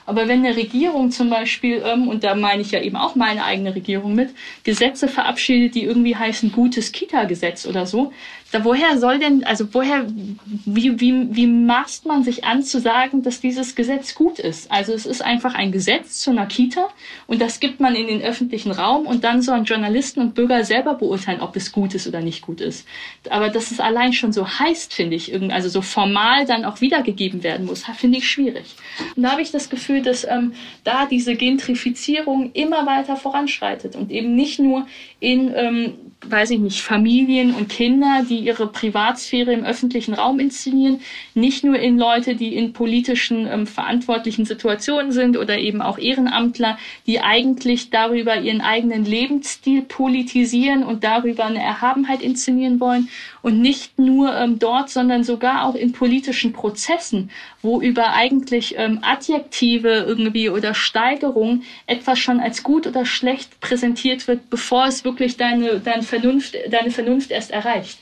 Aber 0.07 0.27
wenn 0.27 0.45
eine 0.45 0.57
Regierung 0.57 1.13
zum 1.13 1.31
Beispiel, 1.31 1.83
ähm, 1.87 2.09
und 2.09 2.25
da 2.25 2.35
meine 2.35 2.63
ich 2.63 2.73
ja 2.73 2.81
eben 2.83 2.97
auch 2.97 3.15
meine 3.15 3.45
eigene 3.45 3.75
Regierung 3.75 4.15
mit, 4.15 4.31
Gesetze 4.65 5.07
verabschiedet, 5.07 5.77
die 5.77 5.85
irgendwie 5.85 6.17
heißen 6.17 6.51
gutes 6.51 6.91
Kita-Gesetz 6.91 7.65
oder 7.65 7.87
so, 7.87 8.13
woher 8.59 8.99
soll 8.99 9.19
denn, 9.19 9.45
also 9.45 9.73
woher, 9.73 10.07
wie, 10.65 11.01
wie, 11.01 11.35
wie 11.35 11.47
maßt 11.47 12.07
man 12.07 12.25
sich 12.25 12.45
an 12.45 12.63
zu 12.63 12.81
sagen, 12.81 13.23
dass 13.23 13.41
dieses 13.41 13.75
Gesetz 13.77 14.15
gut 14.15 14.39
ist? 14.39 14.71
Also 14.73 14.93
es 14.93 15.07
ist 15.07 15.23
einfach 15.23 15.55
ein 15.55 15.71
Gesetz 15.71 16.21
zu 16.21 16.31
einer 16.31 16.47
Kita 16.47 16.89
und 17.29 17.41
das 17.41 17.61
gibt 17.61 17.81
man 17.81 17.95
in 17.95 18.09
den 18.09 18.23
öffentlichen 18.23 18.73
Raum 18.73 19.07
und 19.07 19.23
dann 19.23 19.41
sollen 19.43 19.65
Journalisten 19.65 20.21
und 20.21 20.35
Bürger 20.35 20.65
selber 20.65 20.95
beurteilen, 20.95 21.41
ob 21.41 21.55
es 21.55 21.71
gut 21.71 21.95
ist 21.95 22.09
oder 22.09 22.21
nicht 22.21 22.43
gut 22.43 22.61
ist. 22.61 22.87
Aber 23.29 23.51
dass 23.51 23.71
es 23.71 23.79
allein 23.79 24.13
schon 24.13 24.33
so 24.33 24.47
heißt, 24.47 24.93
finde 24.93 25.17
ich, 25.17 25.33
also 25.53 25.69
so 25.69 25.81
formal 25.83 26.45
dann 26.45 26.65
auch 26.65 26.81
wiedergegeben 26.81 27.45
werden 27.45 27.67
muss, 27.67 27.85
finde 27.97 28.19
ich 28.19 28.29
schwierig. 28.29 28.75
Und 29.15 29.23
da 29.23 29.33
habe 29.33 29.43
ich 29.43 29.53
das 29.53 29.71
Gefühl, 29.71 30.03
dass 30.03 30.25
ähm, 30.25 30.55
da 30.83 31.07
diese 31.07 31.37
Gentrifizierung 31.37 32.51
immer 32.53 32.87
weiter 32.87 33.17
voranschreitet 33.17 33.95
und 33.95 34.11
eben 34.11 34.35
nicht 34.35 34.59
nur 34.59 34.87
in 35.21 35.53
ähm, 35.55 35.93
weiß 36.27 36.51
ich 36.51 36.59
nicht, 36.59 36.83
Familien 36.83 37.55
und 37.55 37.69
Kinder, 37.69 38.25
die 38.29 38.41
ihre 38.41 38.67
Privatsphäre 38.67 39.53
im 39.53 39.65
öffentlichen 39.65 40.15
Raum 40.15 40.39
inszenieren, 40.39 41.01
nicht 41.35 41.65
nur 41.65 41.79
in 41.79 41.99
Leute, 41.99 42.37
die 42.37 42.57
in 42.57 42.73
politischen 42.73 43.47
ähm, 43.47 43.67
verantwortlichen 43.67 44.45
Situationen 44.45 45.13
sind 45.13 45.39
oder 45.39 45.59
eben 45.59 45.81
auch 45.81 45.99
Ehrenamtler, 45.99 46.79
die 47.07 47.21
eigentlich 47.21 47.91
darüber 47.91 48.39
ihren 48.39 48.61
eigenen 48.61 49.05
Lebensstil 49.05 49.83
politisieren 49.83 50.83
und 50.83 51.05
darüber 51.05 51.47
eine 51.47 51.63
Erhabenheit 51.63 52.21
inszenieren 52.21 52.81
wollen 52.81 53.09
und 53.43 53.61
nicht 53.61 53.99
nur 53.99 54.35
ähm, 54.35 54.59
dort, 54.59 54.91
sondern 54.91 55.25
sogar 55.25 55.65
auch 55.65 55.75
in 55.75 55.93
politischen 55.93 56.53
Prozessen, 56.53 57.31
wo 57.63 57.81
über 57.81 58.13
eigentlich 58.13 58.75
ähm, 58.77 59.01
Adjektive 59.03 60.05
irgendwie 60.07 60.51
oder 60.51 60.75
Steigerung 60.75 61.63
etwas 61.87 62.19
schon 62.19 62.41
als 62.41 62.63
gut 62.63 62.87
oder 62.87 63.05
schlecht 63.05 63.61
präsentiert 63.61 64.29
wird, 64.29 64.51
bevor 64.51 64.87
es 64.87 65.05
wirklich 65.05 65.37
deine, 65.37 65.81
deine, 65.81 66.03
Vernunft, 66.03 66.57
deine 66.71 66.91
Vernunft 66.91 67.31
erst 67.31 67.51
erreicht. 67.51 67.99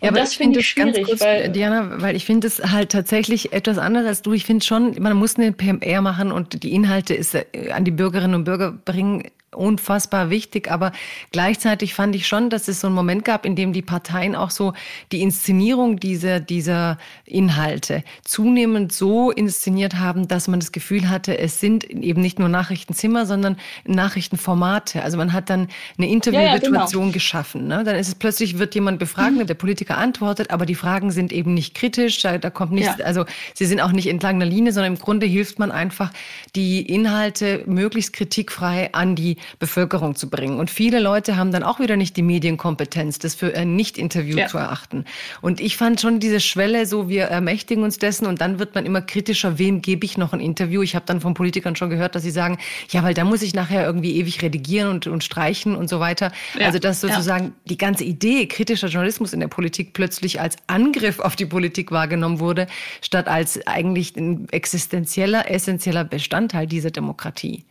Und 0.00 0.06
ja, 0.06 0.10
aber 0.10 0.20
das 0.20 0.34
finde 0.34 0.60
ich 0.60 0.68
schwierig. 0.68 1.04
Kurz, 1.04 1.20
weil, 1.20 1.50
Diana, 1.50 2.00
weil 2.00 2.16
ich 2.16 2.24
finde 2.24 2.46
es 2.46 2.60
halt 2.70 2.90
tatsächlich 2.90 3.52
etwas 3.52 3.78
anderes 3.78 4.06
als 4.06 4.22
du. 4.22 4.32
Ich 4.32 4.44
finde 4.44 4.64
schon, 4.64 4.96
man 5.00 5.16
muss 5.16 5.36
eine 5.36 5.52
PMR 5.52 6.00
machen 6.00 6.32
und 6.32 6.62
die 6.62 6.72
Inhalte 6.72 7.14
ist, 7.14 7.34
äh, 7.34 7.70
an 7.72 7.84
die 7.84 7.90
Bürgerinnen 7.90 8.34
und 8.34 8.44
Bürger 8.44 8.72
bringen 8.72 9.24
unfassbar 9.52 10.30
wichtig, 10.30 10.70
aber 10.70 10.92
gleichzeitig 11.32 11.94
fand 11.94 12.14
ich 12.14 12.28
schon, 12.28 12.50
dass 12.50 12.68
es 12.68 12.80
so 12.80 12.86
einen 12.86 12.94
Moment 12.94 13.24
gab, 13.24 13.44
in 13.44 13.56
dem 13.56 13.72
die 13.72 13.82
Parteien 13.82 14.36
auch 14.36 14.50
so 14.50 14.74
die 15.10 15.22
Inszenierung 15.22 15.98
dieser, 15.98 16.38
dieser 16.38 16.98
Inhalte 17.24 18.04
zunehmend 18.22 18.92
so 18.92 19.32
inszeniert 19.32 19.96
haben, 19.96 20.28
dass 20.28 20.46
man 20.46 20.60
das 20.60 20.70
Gefühl 20.70 21.08
hatte, 21.08 21.36
es 21.36 21.58
sind 21.58 21.84
eben 21.84 22.20
nicht 22.20 22.38
nur 22.38 22.48
Nachrichtenzimmer, 22.48 23.26
sondern 23.26 23.56
Nachrichtenformate. 23.84 25.02
Also 25.02 25.18
man 25.18 25.32
hat 25.32 25.50
dann 25.50 25.66
eine 25.98 26.08
Interviewsituation 26.08 26.74
ja, 26.74 26.86
ja, 26.86 26.90
genau. 26.90 27.12
geschaffen. 27.12 27.66
Ne? 27.66 27.82
Dann 27.82 27.96
ist 27.96 28.06
es 28.06 28.14
plötzlich, 28.14 28.58
wird 28.58 28.76
jemand 28.76 29.00
befragt, 29.00 29.32
mhm. 29.32 29.46
der 29.46 29.54
Politiker 29.54 29.98
antwortet, 29.98 30.50
aber 30.50 30.64
die 30.64 30.76
Fragen 30.76 31.10
sind 31.10 31.32
eben 31.32 31.54
nicht 31.54 31.74
kritisch, 31.74 32.22
da, 32.22 32.38
da 32.38 32.50
kommt 32.50 32.72
nichts, 32.72 32.98
ja. 32.98 33.04
also 33.04 33.24
sie 33.54 33.66
sind 33.66 33.80
auch 33.80 33.92
nicht 33.92 34.06
entlang 34.06 34.38
der 34.38 34.48
Linie, 34.48 34.72
sondern 34.72 34.92
im 34.94 34.98
Grunde 34.98 35.26
hilft 35.26 35.58
man 35.58 35.72
einfach, 35.72 36.12
die 36.54 36.82
Inhalte 36.82 37.64
möglichst 37.66 38.12
kritikfrei 38.12 38.90
an 38.92 39.16
die 39.16 39.39
Bevölkerung 39.58 40.14
zu 40.14 40.30
bringen. 40.30 40.58
Und 40.58 40.70
viele 40.70 41.00
Leute 41.00 41.36
haben 41.36 41.52
dann 41.52 41.62
auch 41.62 41.80
wieder 41.80 41.96
nicht 41.96 42.16
die 42.16 42.22
Medienkompetenz, 42.22 43.18
das 43.18 43.34
für 43.34 43.54
ein 43.54 43.76
Nicht-Interview 43.76 44.38
ja. 44.38 44.46
zu 44.46 44.58
erachten. 44.58 45.04
Und 45.40 45.60
ich 45.60 45.76
fand 45.76 46.00
schon 46.00 46.20
diese 46.20 46.40
Schwelle 46.40 46.86
so, 46.86 47.08
wir 47.08 47.24
ermächtigen 47.24 47.84
uns 47.84 47.98
dessen 47.98 48.26
und 48.26 48.40
dann 48.40 48.58
wird 48.58 48.74
man 48.74 48.86
immer 48.86 49.02
kritischer, 49.02 49.58
wem 49.58 49.82
gebe 49.82 50.04
ich 50.04 50.18
noch 50.18 50.32
ein 50.32 50.40
Interview? 50.40 50.82
Ich 50.82 50.94
habe 50.94 51.06
dann 51.06 51.20
von 51.20 51.34
Politikern 51.34 51.76
schon 51.76 51.90
gehört, 51.90 52.14
dass 52.14 52.22
sie 52.22 52.30
sagen, 52.30 52.58
ja, 52.90 53.02
weil 53.02 53.14
da 53.14 53.24
muss 53.24 53.42
ich 53.42 53.54
nachher 53.54 53.84
irgendwie 53.84 54.16
ewig 54.16 54.42
redigieren 54.42 54.88
und, 54.88 55.06
und 55.06 55.24
streichen 55.24 55.74
und 55.74 55.88
so 55.88 56.00
weiter. 56.00 56.32
Ja. 56.58 56.66
Also 56.66 56.78
dass 56.78 57.00
sozusagen 57.00 57.46
ja. 57.46 57.52
die 57.66 57.78
ganze 57.78 58.04
Idee 58.04 58.46
kritischer 58.46 58.88
Journalismus 58.88 59.32
in 59.32 59.40
der 59.40 59.48
Politik 59.48 59.92
plötzlich 59.92 60.40
als 60.40 60.56
Angriff 60.66 61.18
auf 61.20 61.36
die 61.36 61.46
Politik 61.46 61.90
wahrgenommen 61.90 62.40
wurde, 62.40 62.66
statt 63.02 63.28
als 63.28 63.66
eigentlich 63.66 64.16
ein 64.16 64.48
existenzieller, 64.50 65.50
essentieller 65.50 66.04
Bestandteil 66.04 66.66
dieser 66.66 66.90
Demokratie. 66.90 67.64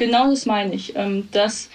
Genau 0.00 0.30
das 0.30 0.46
meine 0.46 0.74
ich. 0.74 0.96
Ähm, 0.96 1.28
dass 1.30 1.68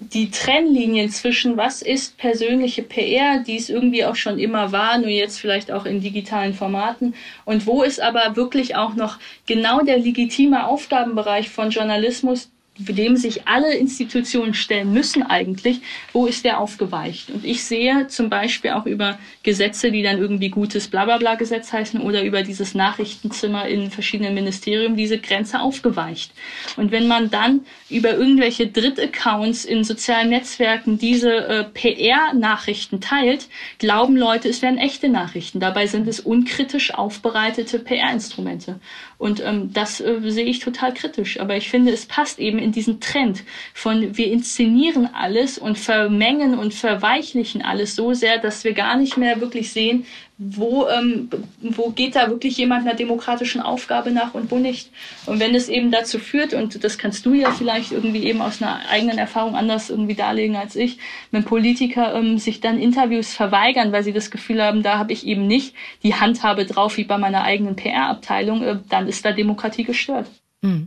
die 0.00 0.30
Trennlinien 0.30 1.10
zwischen 1.10 1.56
was 1.56 1.80
ist 1.80 2.18
persönliche 2.18 2.82
PR, 2.82 3.38
die 3.38 3.56
es 3.56 3.68
irgendwie 3.68 4.04
auch 4.04 4.16
schon 4.16 4.40
immer 4.40 4.72
war, 4.72 4.98
nur 4.98 5.08
jetzt 5.08 5.38
vielleicht 5.38 5.70
auch 5.70 5.86
in 5.86 6.00
digitalen 6.00 6.54
Formaten, 6.54 7.14
und 7.44 7.66
wo 7.66 7.82
ist 7.82 8.00
aber 8.00 8.34
wirklich 8.36 8.74
auch 8.76 8.94
noch 8.94 9.18
genau 9.46 9.80
der 9.82 9.98
legitime 9.98 10.66
Aufgabenbereich 10.66 11.50
von 11.50 11.70
Journalismus, 11.70 12.50
dem 12.78 13.16
sich 13.16 13.48
alle 13.48 13.74
Institutionen 13.74 14.54
stellen 14.54 14.92
müssen 14.92 15.22
eigentlich, 15.22 15.80
wo 16.12 16.26
ist 16.26 16.44
der 16.44 16.60
aufgeweicht? 16.60 17.30
Und 17.30 17.44
ich 17.44 17.64
sehe 17.64 18.06
zum 18.06 18.30
Beispiel 18.30 18.70
auch 18.70 18.86
über 18.86 19.18
Gesetze, 19.42 19.90
die 19.90 20.02
dann 20.02 20.18
irgendwie 20.18 20.48
gutes 20.48 20.88
Blablabla-Gesetz 20.88 21.72
heißen 21.72 22.00
oder 22.00 22.22
über 22.22 22.42
dieses 22.42 22.74
Nachrichtenzimmer 22.74 23.66
in 23.66 23.90
verschiedenen 23.90 24.34
Ministerien 24.34 24.96
diese 24.96 25.18
Grenze 25.18 25.60
aufgeweicht. 25.60 26.32
Und 26.76 26.92
wenn 26.92 27.08
man 27.08 27.30
dann 27.30 27.62
über 27.90 28.14
irgendwelche 28.14 28.68
Drittaccounts 28.68 29.64
in 29.64 29.82
sozialen 29.82 30.30
Netzwerken 30.30 30.98
diese 30.98 31.32
äh, 31.32 31.64
PR-Nachrichten 31.64 33.00
teilt, 33.00 33.48
glauben 33.78 34.16
Leute, 34.16 34.48
es 34.48 34.62
wären 34.62 34.78
echte 34.78 35.08
Nachrichten. 35.08 35.58
Dabei 35.58 35.86
sind 35.86 36.06
es 36.06 36.20
unkritisch 36.20 36.94
aufbereitete 36.94 37.78
PR-Instrumente. 37.80 38.78
Und 39.18 39.40
ähm, 39.44 39.72
das 39.72 40.00
äh, 40.00 40.20
sehe 40.30 40.44
ich 40.44 40.60
total 40.60 40.94
kritisch. 40.94 41.40
Aber 41.40 41.56
ich 41.56 41.68
finde, 41.68 41.92
es 41.92 42.06
passt 42.06 42.38
eben 42.38 42.58
in 42.60 42.70
diesen 42.70 43.00
Trend 43.00 43.42
von 43.74 44.16
wir 44.16 44.30
inszenieren 44.30 45.10
alles 45.12 45.58
und 45.58 45.76
vermengen 45.76 46.56
und 46.56 46.72
verweichlichen 46.72 47.60
alles 47.60 47.96
so 47.96 48.14
sehr, 48.14 48.38
dass 48.38 48.62
wir 48.62 48.72
gar 48.74 48.96
nicht 48.96 49.16
mehr 49.16 49.40
wirklich 49.40 49.72
sehen, 49.72 50.06
wo, 50.38 50.86
ähm, 50.86 51.28
wo 51.60 51.90
geht 51.90 52.14
da 52.14 52.28
wirklich 52.28 52.56
jemand 52.56 52.86
einer 52.86 52.94
demokratischen 52.94 53.60
Aufgabe 53.60 54.12
nach 54.12 54.34
und 54.34 54.52
wo 54.52 54.58
nicht. 54.58 54.90
Und 55.26 55.40
wenn 55.40 55.54
es 55.56 55.68
eben 55.68 55.90
dazu 55.90 56.20
führt, 56.20 56.54
und 56.54 56.84
das 56.84 56.96
kannst 56.96 57.26
du 57.26 57.34
ja 57.34 57.50
vielleicht 57.50 57.90
irgendwie 57.90 58.22
eben 58.22 58.40
aus 58.40 58.62
einer 58.62 58.88
eigenen 58.88 59.18
Erfahrung 59.18 59.56
anders 59.56 59.90
irgendwie 59.90 60.14
darlegen 60.14 60.54
als 60.54 60.76
ich, 60.76 60.98
wenn 61.32 61.42
Politiker 61.42 62.14
ähm, 62.14 62.38
sich 62.38 62.60
dann 62.60 62.78
Interviews 62.78 63.34
verweigern, 63.34 63.90
weil 63.90 64.04
sie 64.04 64.12
das 64.12 64.30
Gefühl 64.30 64.62
haben, 64.62 64.84
da 64.84 64.96
habe 64.96 65.12
ich 65.12 65.26
eben 65.26 65.48
nicht 65.48 65.74
die 66.04 66.14
Handhabe 66.14 66.66
drauf 66.66 66.96
wie 66.96 67.04
bei 67.04 67.18
meiner 67.18 67.42
eigenen 67.42 67.74
PR-Abteilung, 67.74 68.62
äh, 68.62 68.78
dann 68.88 69.08
ist 69.08 69.24
da 69.24 69.32
Demokratie 69.32 69.82
gestört. 69.82 70.30
Hm. 70.62 70.86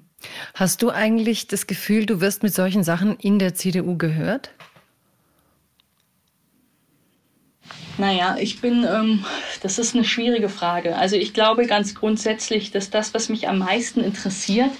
Hast 0.53 0.81
du 0.81 0.91
eigentlich 0.91 1.47
das 1.47 1.67
Gefühl, 1.67 2.05
du 2.05 2.21
wirst 2.21 2.43
mit 2.43 2.53
solchen 2.53 2.83
Sachen 2.83 3.17
in 3.17 3.37
der 3.37 3.53
CDU 3.53 3.97
gehört? 3.97 4.51
Naja, 7.97 8.37
ich 8.39 8.61
bin, 8.61 8.83
ähm, 8.83 9.25
das 9.61 9.79
ist 9.79 9.95
eine 9.95 10.03
schwierige 10.03 10.49
Frage. 10.49 10.95
Also 10.95 11.15
ich 11.15 11.33
glaube 11.33 11.65
ganz 11.67 11.95
grundsätzlich, 11.95 12.71
dass 12.71 12.89
das, 12.89 13.13
was 13.13 13.29
mich 13.29 13.47
am 13.47 13.59
meisten 13.59 14.01
interessiert, 14.03 14.71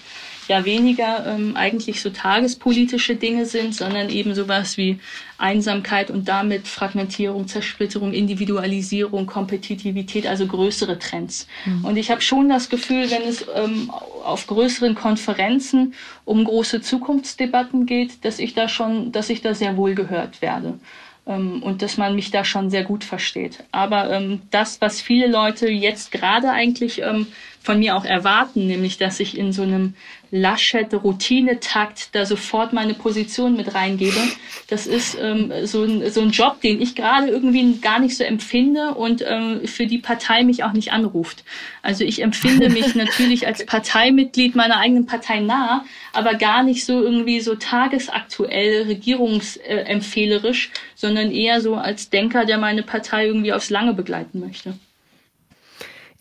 ja 0.47 0.65
weniger 0.65 1.25
ähm, 1.27 1.55
eigentlich 1.55 2.01
so 2.01 2.09
tagespolitische 2.09 3.15
Dinge 3.15 3.45
sind, 3.45 3.73
sondern 3.73 4.09
eben 4.09 4.35
sowas 4.35 4.75
wie 4.77 4.99
Einsamkeit 5.37 6.11
und 6.11 6.27
damit 6.27 6.67
Fragmentierung, 6.67 7.47
Zersplitterung, 7.47 8.11
Individualisierung, 8.11 9.27
Kompetitivität, 9.27 10.27
also 10.27 10.45
größere 10.47 10.99
Trends. 10.99 11.47
Mhm. 11.65 11.85
Und 11.85 11.97
ich 11.97 12.11
habe 12.11 12.21
schon 12.21 12.49
das 12.49 12.69
Gefühl, 12.69 13.09
wenn 13.09 13.23
es 13.23 13.45
ähm, 13.55 13.91
auf 14.23 14.45
größeren 14.47 14.93
Konferenzen 14.93 15.93
um 16.25 16.43
große 16.43 16.81
Zukunftsdebatten 16.81 17.85
geht, 17.85 18.25
dass 18.25 18.39
ich 18.39 18.53
da 18.53 18.67
schon, 18.67 19.11
dass 19.11 19.29
ich 19.29 19.41
da 19.41 19.53
sehr 19.55 19.77
wohl 19.77 19.95
gehört 19.95 20.41
werde 20.41 20.79
und 21.25 21.81
dass 21.81 21.97
man 21.97 22.15
mich 22.15 22.31
da 22.31 22.43
schon 22.43 22.69
sehr 22.69 22.83
gut 22.83 23.03
versteht. 23.03 23.63
Aber 23.71 24.09
ähm, 24.09 24.41
das, 24.49 24.81
was 24.81 25.01
viele 25.01 25.27
Leute 25.27 25.69
jetzt 25.69 26.11
gerade 26.11 26.49
eigentlich 26.49 27.01
ähm, 27.01 27.27
von 27.61 27.79
mir 27.79 27.95
auch 27.95 28.05
erwarten, 28.05 28.65
nämlich 28.65 28.97
dass 28.97 29.19
ich 29.19 29.37
in 29.37 29.53
so 29.53 29.61
einem 29.61 29.93
Laschet-Routinetakt 30.31 32.15
da 32.15 32.25
sofort 32.25 32.73
meine 32.73 32.93
Position 32.93 33.55
mit 33.55 33.75
reingebe. 33.75 34.19
Das 34.67 34.87
ist 34.87 35.17
ähm, 35.21 35.51
so, 35.65 35.83
ein, 35.83 36.09
so 36.09 36.21
ein 36.21 36.31
Job, 36.31 36.61
den 36.61 36.81
ich 36.81 36.95
gerade 36.95 37.27
irgendwie 37.27 37.79
gar 37.79 37.99
nicht 37.99 38.17
so 38.17 38.23
empfinde 38.23 38.95
und 38.95 39.23
ähm, 39.27 39.67
für 39.67 39.85
die 39.85 39.99
Partei 39.99 40.43
mich 40.43 40.63
auch 40.63 40.71
nicht 40.71 40.91
anruft. 40.91 41.43
Also 41.83 42.03
ich 42.03 42.23
empfinde 42.23 42.69
mich 42.69 42.95
natürlich 42.95 43.45
als 43.45 43.65
Parteimitglied 43.65 44.55
meiner 44.55 44.77
eigenen 44.77 45.05
Partei 45.05 45.41
nah, 45.41 45.85
aber 46.13 46.35
gar 46.35 46.63
nicht 46.63 46.85
so 46.85 47.01
irgendwie 47.01 47.41
so 47.41 47.55
tagesaktuell 47.55 48.83
regierungsempfehlerisch, 48.83 50.71
sondern 50.95 51.29
eher 51.29 51.61
so 51.61 51.75
als 51.75 52.09
Denker, 52.09 52.45
der 52.45 52.57
meine 52.57 52.83
Partei 52.83 53.27
irgendwie 53.27 53.53
aufs 53.53 53.69
Lange 53.69 53.93
begleiten 53.93 54.39
möchte. 54.39 54.73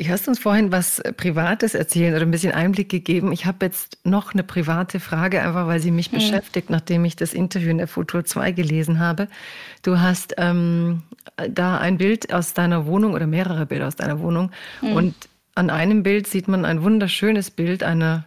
Ich 0.01 0.09
hast 0.09 0.29
uns 0.29 0.39
vorhin 0.39 0.73
was 0.73 0.99
äh, 1.01 1.13
Privates 1.13 1.75
erzählen 1.75 2.15
oder 2.15 2.23
ein 2.23 2.31
bisschen 2.31 2.53
Einblick 2.53 2.89
gegeben. 2.89 3.33
Ich 3.33 3.45
habe 3.45 3.67
jetzt 3.67 3.99
noch 4.03 4.33
eine 4.33 4.43
private 4.43 4.99
Frage, 4.99 5.43
einfach 5.43 5.67
weil 5.67 5.79
sie 5.79 5.91
mich 5.91 6.11
mhm. 6.11 6.17
beschäftigt, 6.17 6.71
nachdem 6.71 7.05
ich 7.05 7.17
das 7.17 7.35
Interview 7.35 7.69
in 7.69 7.77
der 7.77 7.87
Futur 7.87 8.25
2 8.25 8.53
gelesen 8.53 8.99
habe. 8.99 9.29
Du 9.83 10.01
hast 10.01 10.37
ähm, 10.39 11.03
da 11.51 11.77
ein 11.77 11.99
Bild 11.99 12.33
aus 12.33 12.55
deiner 12.55 12.87
Wohnung 12.87 13.13
oder 13.13 13.27
mehrere 13.27 13.67
Bilder 13.67 13.89
aus 13.89 13.97
deiner 13.97 14.21
Wohnung 14.21 14.53
mhm. 14.81 14.93
und 14.95 15.15
an 15.55 15.69
einem 15.69 16.03
Bild 16.03 16.27
sieht 16.27 16.49
man 16.49 16.65
ein 16.65 16.83
wunderschönes 16.83 17.51
Bild 17.51 17.83
einer, 17.83 18.25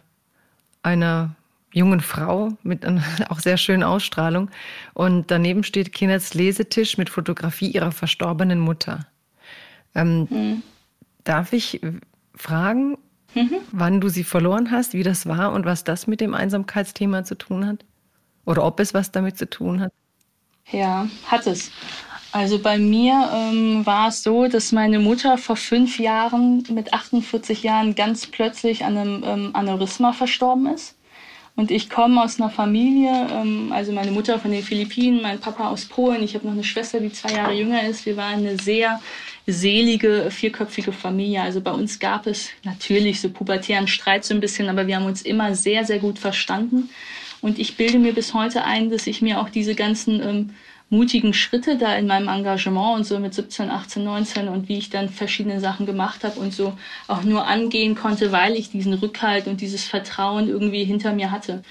einer 0.84 1.34
jungen 1.72 1.98
Frau 1.98 2.50
mit 2.62 2.84
einer 2.84 3.02
auch 3.30 3.40
sehr 3.40 3.56
schönen 3.56 3.82
Ausstrahlung. 3.82 4.48
Und 4.92 5.32
daneben 5.32 5.64
steht 5.64 5.92
Kinets 5.92 6.34
Lesetisch 6.34 6.98
mit 6.98 7.10
Fotografie 7.10 7.72
ihrer 7.72 7.90
verstorbenen 7.90 8.60
Mutter. 8.60 9.08
Ähm, 9.96 10.28
mhm. 10.30 10.62
Darf 11.24 11.52
ich 11.52 11.80
fragen, 12.34 12.98
mhm. 13.34 13.56
wann 13.72 14.00
du 14.00 14.08
sie 14.08 14.24
verloren 14.24 14.70
hast, 14.70 14.92
wie 14.92 15.02
das 15.02 15.26
war 15.26 15.52
und 15.52 15.64
was 15.64 15.84
das 15.84 16.06
mit 16.06 16.20
dem 16.20 16.34
Einsamkeitsthema 16.34 17.24
zu 17.24 17.34
tun 17.36 17.66
hat? 17.66 17.84
Oder 18.44 18.64
ob 18.64 18.80
es 18.80 18.94
was 18.94 19.10
damit 19.10 19.38
zu 19.38 19.48
tun 19.48 19.80
hat? 19.80 19.92
Ja, 20.70 21.08
hat 21.26 21.46
es. 21.46 21.70
Also 22.32 22.58
bei 22.58 22.78
mir 22.78 23.30
ähm, 23.32 23.86
war 23.86 24.08
es 24.08 24.24
so, 24.24 24.48
dass 24.48 24.72
meine 24.72 24.98
Mutter 24.98 25.38
vor 25.38 25.56
fünf 25.56 26.00
Jahren 26.00 26.64
mit 26.68 26.92
48 26.92 27.62
Jahren 27.62 27.94
ganz 27.94 28.26
plötzlich 28.26 28.84
an 28.84 28.96
einem 28.96 29.22
ähm, 29.24 29.50
Aneurysma 29.52 30.12
verstorben 30.12 30.66
ist. 30.66 30.96
Und 31.56 31.70
ich 31.70 31.88
komme 31.88 32.20
aus 32.20 32.40
einer 32.40 32.50
Familie, 32.50 33.28
ähm, 33.30 33.70
also 33.72 33.92
meine 33.92 34.10
Mutter 34.10 34.40
von 34.40 34.50
den 34.50 34.64
Philippinen, 34.64 35.22
mein 35.22 35.38
Papa 35.38 35.68
aus 35.68 35.84
Polen. 35.84 36.24
Ich 36.24 36.34
habe 36.34 36.44
noch 36.46 36.54
eine 36.54 36.64
Schwester, 36.64 36.98
die 36.98 37.12
zwei 37.12 37.34
Jahre 37.34 37.52
jünger 37.52 37.86
ist. 37.86 38.04
Wir 38.04 38.16
waren 38.16 38.40
eine 38.40 38.58
sehr 38.58 39.00
selige, 39.46 40.30
vierköpfige 40.30 40.92
Familie. 40.92 41.42
Also 41.42 41.60
bei 41.60 41.72
uns 41.72 41.98
gab 41.98 42.26
es 42.26 42.50
natürlich 42.62 43.20
so 43.20 43.30
pubertären 43.30 43.88
Streit 43.88 44.24
so 44.24 44.34
ein 44.34 44.40
bisschen, 44.40 44.68
aber 44.68 44.86
wir 44.86 44.96
haben 44.96 45.06
uns 45.06 45.22
immer 45.22 45.54
sehr, 45.54 45.84
sehr 45.84 45.98
gut 45.98 46.18
verstanden. 46.18 46.88
Und 47.40 47.58
ich 47.58 47.76
bilde 47.76 47.98
mir 47.98 48.14
bis 48.14 48.32
heute 48.32 48.64
ein, 48.64 48.90
dass 48.90 49.06
ich 49.06 49.20
mir 49.20 49.40
auch 49.40 49.50
diese 49.50 49.74
ganzen 49.74 50.22
ähm, 50.22 50.50
mutigen 50.88 51.34
Schritte 51.34 51.76
da 51.76 51.94
in 51.94 52.06
meinem 52.06 52.28
Engagement 52.28 52.96
und 52.98 53.04
so 53.04 53.18
mit 53.18 53.34
17, 53.34 53.70
18, 53.70 54.02
19 54.04 54.48
und 54.48 54.68
wie 54.68 54.78
ich 54.78 54.90
dann 54.90 55.08
verschiedene 55.08 55.60
Sachen 55.60 55.86
gemacht 55.86 56.24
habe 56.24 56.40
und 56.40 56.54
so 56.54 56.76
auch 57.08 57.22
nur 57.22 57.46
angehen 57.46 57.94
konnte, 57.94 58.32
weil 58.32 58.54
ich 58.54 58.70
diesen 58.70 58.94
Rückhalt 58.94 59.46
und 59.46 59.60
dieses 59.60 59.84
Vertrauen 59.84 60.48
irgendwie 60.48 60.84
hinter 60.84 61.12
mir 61.12 61.30
hatte. 61.30 61.62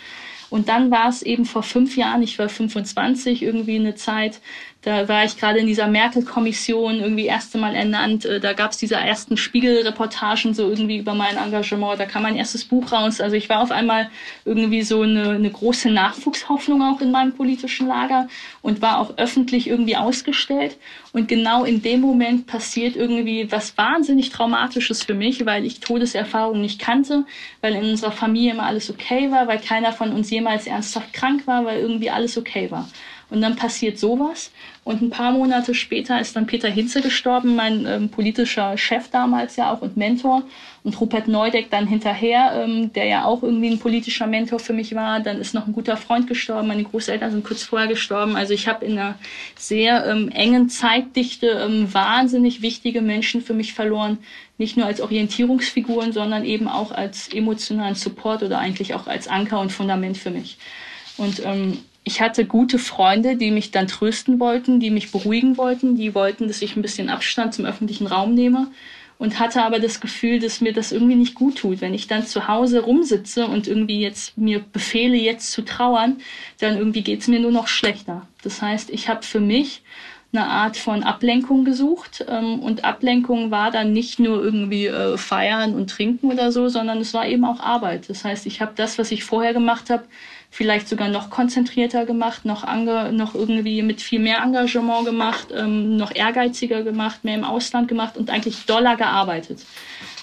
Und 0.50 0.70
dann 0.70 0.92
war 0.92 1.10
es 1.10 1.24
eben 1.24 1.46
vor 1.46 1.64
fünf 1.64 1.98
Jahren, 1.98 2.22
ich 2.22 2.38
war 2.38 2.48
25, 2.48 3.42
irgendwie 3.42 3.78
eine 3.78 3.96
Zeit, 3.96 4.40
da 4.84 5.08
war 5.08 5.24
ich 5.24 5.38
gerade 5.38 5.60
in 5.60 5.68
dieser 5.68 5.88
Merkel-Kommission 5.88 7.00
irgendwie 7.00 7.26
erste 7.26 7.58
Mal 7.58 7.74
ernannt. 7.74 8.26
Äh, 8.26 8.42
da 8.42 8.52
gab 8.52 8.72
es 8.72 8.78
diese 8.78 8.96
ersten 8.96 9.38
Spiegelreportagen 9.38 10.54
so 10.54 10.70
irgendwie 10.70 10.98
über 10.98 11.14
mein 11.14 11.38
Engagement. 11.38 12.00
Da 12.00 12.06
kam 12.06 12.24
mein 12.24 12.36
erstes 12.36 12.66
Buch 12.66 12.92
raus. 12.92 13.22
Also 13.22 13.38
ich 13.38 13.48
war 13.48 13.62
auf 13.62 13.72
einmal 13.72 14.10
irgendwie 14.44 14.82
so 14.82 15.02
eine, 15.02 15.32
eine 15.32 15.50
große 15.50 15.90
Nachwuchshoffnung 15.90 16.82
auch 16.82 17.00
in 17.00 17.12
meinem 17.12 17.34
politischen 17.34 17.88
Lager 17.88 18.28
und 18.62 18.82
war 18.82 19.00
auch 19.00 19.18
öffentlich 19.18 19.68
irgendwie 19.68 19.96
ausgestellt. 19.96 20.78
Und 21.14 21.30
genau 21.30 21.64
in 21.64 21.82
dem 21.82 22.02
Moment 22.02 22.46
passiert 22.48 22.98
irgendwie 22.98 23.50
was 23.52 23.78
wahnsinnig 23.78 24.32
Traumatisches 24.32 25.04
für 25.04 25.14
mich, 25.14 25.46
weil 25.46 25.66
ich 25.66 25.80
Todeserfahrungen 25.80 26.62
nicht 26.62 26.80
kannte, 26.80 27.24
weil 27.62 27.76
in 27.76 27.92
unserer 27.92 28.12
Familie 28.12 28.52
immer 28.52 28.64
alles 28.64 28.90
okay 28.90 29.32
war, 29.32 29.48
weil 29.48 29.60
keiner 29.60 29.94
von 29.94 30.12
uns 30.12 30.30
jemals 30.30 30.68
ernsthaft 30.68 31.14
krank 31.14 31.48
war, 31.48 31.64
weil 31.64 31.80
irgendwie 31.80 32.10
alles 32.10 32.38
okay 32.38 32.70
war. 32.70 32.90
Und 33.34 33.42
dann 33.42 33.56
passiert 33.56 33.98
sowas. 33.98 34.52
Und 34.84 35.02
ein 35.02 35.10
paar 35.10 35.32
Monate 35.32 35.74
später 35.74 36.22
ist 36.22 36.36
dann 36.36 36.46
Peter 36.46 36.70
Hinze 36.70 37.02
gestorben, 37.02 37.56
mein 37.56 37.88
ähm, 37.88 38.10
politischer 38.10 38.78
Chef 38.78 39.10
damals 39.10 39.56
ja 39.56 39.74
auch 39.74 39.82
und 39.82 39.98
Mentor. 39.98 40.44
Und 40.84 41.02
Rupert 41.02 41.28
Neudeck 41.28 41.72
dann 41.72 41.88
hinterher, 41.88 42.64
ähm, 42.64 42.94
der 42.94 43.06
ja 43.06 43.26
auch 43.26 43.42
irgendwie 43.42 43.72
ein 43.72 43.80
politischer 43.80 44.28
Mentor 44.28 44.60
für 44.60 44.74
mich 44.74 44.94
war. 44.94 45.20
Dann 45.20 45.40
ist 45.40 45.56
noch 45.56 45.66
ein 45.66 45.74
guter 45.74 45.98
Freund 45.98 46.28
gestorben. 46.28 46.68
Meine 46.68 46.84
Großeltern 46.84 47.32
sind 47.32 47.44
kurz 47.44 47.64
vorher 47.64 47.88
gestorben. 47.88 48.36
Also 48.36 48.54
ich 48.54 48.68
habe 48.68 48.86
in 48.86 49.00
einer 49.00 49.16
sehr 49.58 50.06
ähm, 50.06 50.30
engen 50.30 50.70
Zeitdichte 50.70 51.48
ähm, 51.48 51.92
wahnsinnig 51.92 52.62
wichtige 52.62 53.02
Menschen 53.02 53.42
für 53.42 53.56
mich 53.56 53.74
verloren. 53.74 54.20
Nicht 54.60 54.78
nur 54.78 54.86
als 54.86 55.02
Orientierungsfiguren, 55.02 56.12
sondern 56.12 56.46
eben 56.46 56.68
auch 56.68 56.92
als 56.92 57.34
emotionalen 57.34 57.96
Support 57.96 58.44
oder 58.44 58.60
eigentlich 58.60 58.94
auch 58.94 59.08
als 59.08 59.28
Anker 59.28 59.60
und 59.60 59.72
Fundament 59.72 60.20
für 60.20 60.30
mich. 60.30 60.60
Und 61.18 61.44
ähm, 61.44 61.80
ich 62.04 62.22
hatte 62.22 62.46
gute 62.46 62.80
Freunde, 62.80 63.38
die 63.38 63.52
mich 63.52 63.72
dann 63.72 63.88
trösten 63.88 64.40
wollten, 64.40 64.80
die 64.80 64.90
mich 64.90 65.12
beruhigen 65.12 65.58
wollten, 65.58 65.96
die 65.96 66.14
wollten, 66.14 66.48
dass 66.48 66.62
ich 66.62 66.76
ein 66.76 66.82
bisschen 66.82 67.10
Abstand 67.10 67.54
zum 67.54 67.66
öffentlichen 67.66 68.08
Raum 68.08 68.34
nehme 68.34 68.68
und 69.18 69.40
hatte 69.40 69.64
aber 69.64 69.80
das 69.80 70.02
Gefühl, 70.02 70.40
dass 70.40 70.60
mir 70.60 70.74
das 70.74 70.92
irgendwie 70.92 71.16
nicht 71.16 71.36
gut 71.36 71.60
tut. 71.60 71.80
Wenn 71.80 71.94
ich 71.94 72.08
dann 72.08 72.26
zu 72.26 72.48
Hause 72.48 72.82
rumsitze 72.82 73.48
und 73.48 73.68
irgendwie 73.68 74.02
jetzt 74.02 74.38
mir 74.38 74.60
befehle, 74.60 75.16
jetzt 75.16 75.52
zu 75.52 75.62
trauern, 75.62 76.18
dann 76.60 76.78
irgendwie 76.78 77.04
geht's 77.04 77.28
mir 77.28 77.40
nur 77.40 77.52
noch 77.52 77.68
schlechter. 77.68 78.28
Das 78.44 78.62
heißt, 78.62 78.90
ich 78.90 79.08
habe 79.08 79.24
für 79.24 79.40
mich 79.40 79.82
eine 80.34 80.48
Art 80.48 80.78
von 80.78 81.04
Ablenkung 81.04 81.64
gesucht 81.64 82.26
ähm, 82.28 82.60
und 82.60 82.84
Ablenkung 82.84 83.52
war 83.52 83.70
dann 83.70 83.94
nicht 83.94 84.20
nur 84.20 84.44
irgendwie 84.44 84.88
äh, 84.88 85.16
feiern 85.16 85.76
und 85.76 85.92
trinken 85.92 86.32
oder 86.32 86.52
so, 86.52 86.70
sondern 86.70 86.98
es 86.98 87.14
war 87.14 87.28
eben 87.28 87.46
auch 87.46 87.60
Arbeit. 87.60 88.10
Das 88.10 88.26
heißt, 88.26 88.48
ich 88.48 88.60
habe 88.60 88.74
das, 88.76 88.98
was 88.98 89.12
ich 89.12 89.24
vorher 89.24 89.54
gemacht 89.54 89.92
habe, 89.92 90.06
vielleicht 90.54 90.88
sogar 90.88 91.10
noch 91.10 91.32
konzentrierter 91.32 92.06
gemacht, 92.06 92.46
noch, 92.46 92.64
ange, 92.64 93.12
noch 93.12 93.34
irgendwie 93.34 93.82
mit 93.82 94.04
viel 94.04 94.20
mehr 94.20 94.38
Engagement 94.44 95.04
gemacht, 95.04 95.48
ähm, 95.52 95.98
noch 95.98 96.14
ehrgeiziger 96.14 96.84
gemacht, 96.84 97.24
mehr 97.24 97.34
im 97.34 97.44
Ausland 97.44 97.88
gemacht 97.88 98.18
und 98.18 98.30
eigentlich 98.30 98.68
doller 98.68 98.96
gearbeitet. 98.96 99.66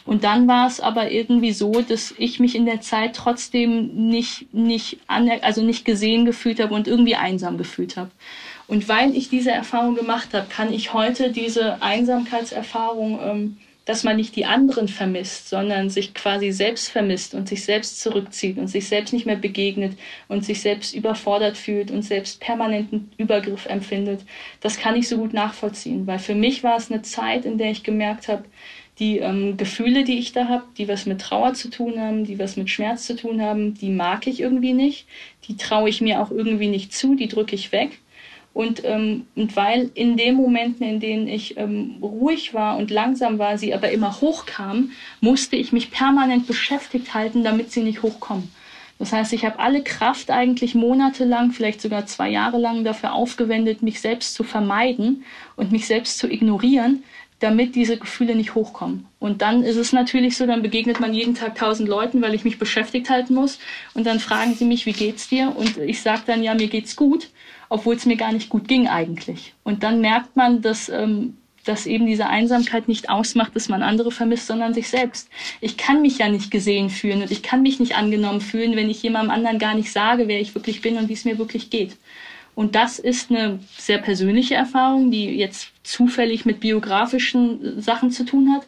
Und 0.07 0.22
dann 0.22 0.47
war 0.47 0.68
es 0.68 0.78
aber 0.81 1.11
irgendwie 1.11 1.51
so, 1.51 1.72
dass 1.83 2.14
ich 2.16 2.39
mich 2.39 2.55
in 2.55 2.64
der 2.64 2.81
Zeit 2.81 3.16
trotzdem 3.16 4.09
nicht, 4.09 4.55
nicht, 4.55 4.99
also 5.09 5.64
nicht 5.64 5.85
gesehen 5.85 6.26
gefühlt 6.26 6.61
habe 6.61 6.74
und 6.74 6.87
irgendwie 6.87 7.16
einsam 7.16 7.59
gefühlt 7.59 7.97
habe. 7.97 8.12
Und 8.68 8.89
weil 8.89 9.16
ich 9.16 9.31
diese 9.31 9.51
Erfahrung 9.51 9.97
gemacht 9.97 10.28
habe, 10.33 10.47
kann 10.49 10.72
ich 10.72 10.93
heute 10.93 11.33
diese 11.33 11.83
Einsamkeitserfahrung 11.83 13.18
ähm, 13.20 13.57
dass 13.91 14.05
man 14.05 14.14
nicht 14.14 14.36
die 14.36 14.45
anderen 14.45 14.86
vermisst, 14.86 15.49
sondern 15.49 15.91
sich 15.91 16.14
quasi 16.14 16.53
selbst 16.53 16.91
vermisst 16.91 17.34
und 17.34 17.49
sich 17.49 17.64
selbst 17.64 18.01
zurückzieht 18.01 18.57
und 18.57 18.68
sich 18.68 18.86
selbst 18.86 19.12
nicht 19.12 19.26
mehr 19.26 19.34
begegnet 19.34 19.99
und 20.28 20.45
sich 20.45 20.61
selbst 20.61 20.95
überfordert 20.95 21.57
fühlt 21.57 21.91
und 21.91 22.03
selbst 22.03 22.38
permanenten 22.38 23.11
Übergriff 23.18 23.66
empfindet. 23.66 24.20
Das 24.61 24.78
kann 24.78 24.95
ich 24.95 25.09
so 25.09 25.16
gut 25.16 25.32
nachvollziehen, 25.32 26.07
weil 26.07 26.20
für 26.20 26.36
mich 26.36 26.62
war 26.62 26.76
es 26.76 26.88
eine 26.88 27.03
Zeit, 27.03 27.45
in 27.45 27.59
der 27.59 27.72
ich 27.72 27.82
gemerkt 27.82 28.28
habe, 28.28 28.45
die 29.01 29.18
ähm, 29.18 29.57
Gefühle, 29.57 30.05
die 30.05 30.20
ich 30.20 30.30
da 30.30 30.47
habe, 30.47 30.62
die 30.78 30.86
was 30.86 31.07
mit 31.07 31.20
Trauer 31.20 31.55
zu 31.55 31.68
tun 31.68 31.99
haben, 31.99 32.22
die 32.22 32.38
was 32.38 32.57
mit 32.57 32.70
Schmerz 32.70 33.07
zu 33.07 33.16
tun 33.16 33.43
haben, 33.43 33.74
die 33.74 33.91
mag 33.91 34.28
ich 34.28 34.38
irgendwie 34.38 34.72
nicht. 34.72 35.09
Die 35.49 35.57
traue 35.57 35.88
ich 35.88 36.01
mir 36.01 36.20
auch 36.20 36.30
irgendwie 36.30 36.68
nicht 36.68 36.93
zu, 36.93 37.16
die 37.16 37.26
drücke 37.26 37.57
ich 37.57 37.72
weg. 37.72 37.99
Und, 38.53 38.82
ähm, 38.84 39.26
und 39.36 39.55
weil 39.55 39.90
in 39.94 40.16
den 40.16 40.34
Momenten, 40.34 40.86
in 40.86 41.01
denen 41.01 41.28
ich 41.28 41.57
ähm, 41.57 41.96
ruhig 42.03 42.53
war 42.53 42.76
und 42.78 42.90
langsam 42.90 43.38
war, 43.38 43.59
sie 43.59 43.72
aber 43.72 43.90
immer 43.90 44.20
hochkam, 44.20 44.90
musste 45.20 45.57
ich 45.57 45.72
mich 45.72 45.90
permanent 45.90 46.46
beschäftigt 46.46 47.14
halten, 47.14 47.44
damit 47.44 47.70
sie 47.70 47.82
nicht 47.82 48.03
hochkommen. 48.03 48.51
Das 48.98 49.12
heißt, 49.12 49.32
ich 49.32 49.46
habe 49.46 49.59
alle 49.61 49.82
Kraft 49.82 50.30
eigentlich 50.30 50.74
monatelang, 50.74 51.53
vielleicht 51.53 51.80
sogar 51.80 52.05
zwei 52.05 52.28
Jahre 52.28 52.59
lang 52.59 52.84
dafür 52.84 53.14
aufgewendet, 53.14 53.82
mich 53.82 54.01
selbst 54.01 54.34
zu 54.34 54.44
vermeiden 54.44 55.24
und 55.57 55.72
mich 55.72 55.86
selbst 55.86 56.18
zu 56.18 56.30
ignorieren, 56.30 57.03
damit 57.38 57.74
diese 57.74 57.96
Gefühle 57.96 58.34
nicht 58.34 58.55
hochkommen. 58.55 59.07
Und 59.18 59.40
dann 59.40 59.62
ist 59.62 59.76
es 59.76 59.94
natürlich 59.94 60.36
so, 60.36 60.44
dann 60.44 60.61
begegnet 60.61 61.01
man 61.01 61.14
jeden 61.14 61.34
Tag 61.34 61.55
tausend 61.55 61.88
Leuten, 61.88 62.20
weil 62.20 62.34
ich 62.34 62.44
mich 62.44 62.59
beschäftigt 62.59 63.09
halten 63.09 63.34
muss. 63.34 63.59
Und 63.94 64.07
dann 64.07 64.20
fragen 64.20 64.55
sie 64.55 64.66
mich, 64.66 64.84
wie 64.84 64.92
geht's 64.92 65.28
dir? 65.28 65.55
Und 65.57 65.78
ich 65.78 66.03
sage 66.03 66.22
dann, 66.26 66.42
ja, 66.42 66.53
mir 66.53 66.68
geht's 66.68 66.94
gut 66.94 67.30
obwohl 67.71 67.95
es 67.95 68.05
mir 68.05 68.16
gar 68.16 68.33
nicht 68.33 68.51
gut 68.51 68.68
ging 68.68 68.89
eigentlich. 68.89 69.55
Und 69.64 69.83
dann 69.83 70.03
merkt 70.03 70.37
man, 70.37 70.61
dass, 70.61 70.91
ähm, 70.91 71.39
dass 71.64 71.87
eben 71.87 72.07
diese 72.07 72.27
Einsamkeit 72.27 72.89
nicht 72.89 73.09
ausmacht, 73.09 73.55
dass 73.55 73.68
man 73.68 73.83
andere 73.83 74.11
vermisst, 74.11 74.49
sondern 74.49 74.75
sich 74.75 74.89
selbst. 74.89 75.31
Ich 75.61 75.79
kann 75.79 76.03
mich 76.03 76.18
ja 76.18 76.29
nicht 76.29 76.51
gesehen 76.51 76.91
fühlen 76.91 77.23
und 77.23 77.31
ich 77.31 77.43
kann 77.43 77.62
mich 77.62 77.81
nicht 77.81 77.97
angenommen 77.97 78.41
fühlen, 78.41 78.77
wenn 78.77 78.91
ich 78.91 79.03
jemandem 79.03 79.31
anderen 79.31 79.59
gar 79.59 79.75
nicht 79.75 79.93
sage, 79.93 80.29
wer 80.29 80.41
ich 80.41 80.55
wirklich 80.55 80.83
bin 80.83 80.99
und 80.99 81.09
wie 81.09 81.14
es 81.14 81.25
mir 81.25 81.39
wirklich 81.39 81.71
geht. 81.71 81.97
Und 82.57 82.75
das 82.75 82.99
ist 82.99 83.31
eine 83.31 83.61
sehr 83.79 83.99
persönliche 83.99 84.57
Erfahrung, 84.57 85.11
die 85.11 85.27
jetzt 85.37 85.71
zufällig 85.85 86.45
mit 86.45 86.61
biografischen 86.61 87.81
Sachen 87.81 88.11
zu 88.11 88.25
tun 88.25 88.53
hat 88.53 88.66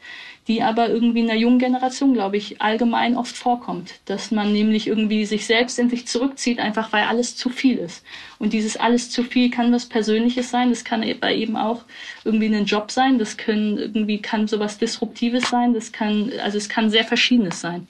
die 0.48 0.62
aber 0.62 0.88
irgendwie 0.88 1.20
in 1.20 1.28
der 1.28 1.36
jungen 1.36 1.58
Generation, 1.58 2.14
glaube 2.14 2.36
ich, 2.36 2.60
allgemein 2.60 3.16
oft 3.16 3.36
vorkommt. 3.36 4.00
Dass 4.06 4.30
man 4.30 4.52
nämlich 4.52 4.88
irgendwie 4.88 5.24
sich 5.24 5.46
selbst 5.46 5.78
in 5.78 5.88
sich 5.88 6.06
zurückzieht, 6.06 6.58
einfach 6.58 6.92
weil 6.92 7.04
alles 7.04 7.36
zu 7.36 7.48
viel 7.48 7.78
ist. 7.78 8.04
Und 8.38 8.52
dieses 8.52 8.76
alles 8.76 9.10
zu 9.10 9.22
viel 9.22 9.50
kann 9.50 9.72
was 9.72 9.86
Persönliches 9.86 10.50
sein, 10.50 10.70
das 10.70 10.84
kann 10.84 11.04
aber 11.04 11.30
eben 11.30 11.56
auch 11.56 11.84
irgendwie 12.24 12.54
ein 12.54 12.64
Job 12.64 12.90
sein, 12.90 13.18
das 13.18 13.36
können 13.36 13.78
irgendwie 13.78 14.20
kann 14.20 14.48
sowas 14.48 14.78
Disruptives 14.78 15.48
sein, 15.48 15.74
das 15.74 15.92
kann, 15.92 16.32
also 16.42 16.58
es 16.58 16.68
kann 16.68 16.90
sehr 16.90 17.04
Verschiedenes 17.04 17.60
sein. 17.60 17.86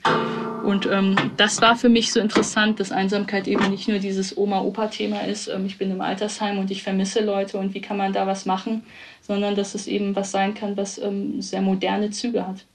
Und 0.63 0.85
ähm, 0.85 1.15
das 1.37 1.61
war 1.61 1.75
für 1.75 1.89
mich 1.89 2.11
so 2.11 2.19
interessant, 2.19 2.79
dass 2.79 2.91
Einsamkeit 2.91 3.47
eben 3.47 3.69
nicht 3.69 3.87
nur 3.87 3.99
dieses 3.99 4.37
Oma-Opa-Thema 4.37 5.21
ist, 5.21 5.47
ähm, 5.47 5.65
ich 5.65 5.77
bin 5.77 5.91
im 5.91 6.01
Altersheim 6.01 6.57
und 6.57 6.71
ich 6.71 6.83
vermisse 6.83 7.23
Leute 7.23 7.57
und 7.57 7.73
wie 7.73 7.81
kann 7.81 7.97
man 7.97 8.13
da 8.13 8.25
was 8.25 8.45
machen, 8.45 8.83
sondern 9.21 9.55
dass 9.55 9.75
es 9.75 9.87
eben 9.87 10.15
was 10.15 10.31
sein 10.31 10.53
kann, 10.53 10.77
was 10.77 10.97
ähm, 10.97 11.41
sehr 11.41 11.61
moderne 11.61 12.11
Züge 12.11 12.47
hat. 12.47 12.65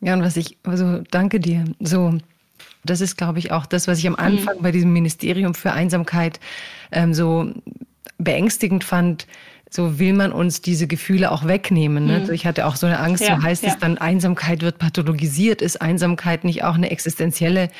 Ja, 0.00 0.14
und 0.14 0.22
was 0.22 0.36
ich, 0.36 0.56
also 0.62 1.02
danke 1.10 1.38
dir. 1.38 1.64
So, 1.80 2.14
das 2.84 3.00
ist, 3.00 3.16
glaube 3.16 3.38
ich, 3.38 3.52
auch 3.52 3.66
das, 3.66 3.88
was 3.88 3.98
ich 3.98 4.06
am. 4.06 4.16
Anfang 4.16 4.58
mhm. 4.58 4.62
bei 4.62 4.72
diesem 4.72 4.92
Ministerium 4.92 5.54
für 5.54 5.72
Einsamkeit 5.72 6.40
ähm, 6.92 7.12
so 7.12 7.52
beängstigend 8.18 8.84
fand. 8.84 9.26
So 9.70 9.98
will 9.98 10.14
man 10.14 10.32
uns 10.32 10.60
diese 10.62 10.86
Gefühle 10.86 11.30
auch 11.30 11.46
wegnehmen. 11.46 12.06
Ne? 12.06 12.20
Mhm. 12.20 12.32
Ich 12.32 12.46
hatte 12.46 12.66
auch 12.66 12.76
so 12.76 12.86
eine 12.86 13.00
Angst, 13.00 13.22
ja, 13.22 13.36
so 13.36 13.42
heißt 13.42 13.62
ja. 13.62 13.70
es 13.70 13.78
dann, 13.78 13.98
Einsamkeit 13.98 14.62
wird 14.62 14.78
pathologisiert. 14.78 15.62
Ist 15.62 15.82
Einsamkeit 15.82 16.44
nicht 16.44 16.64
auch 16.64 16.74
eine 16.74 16.90
existenzielle 16.90 17.70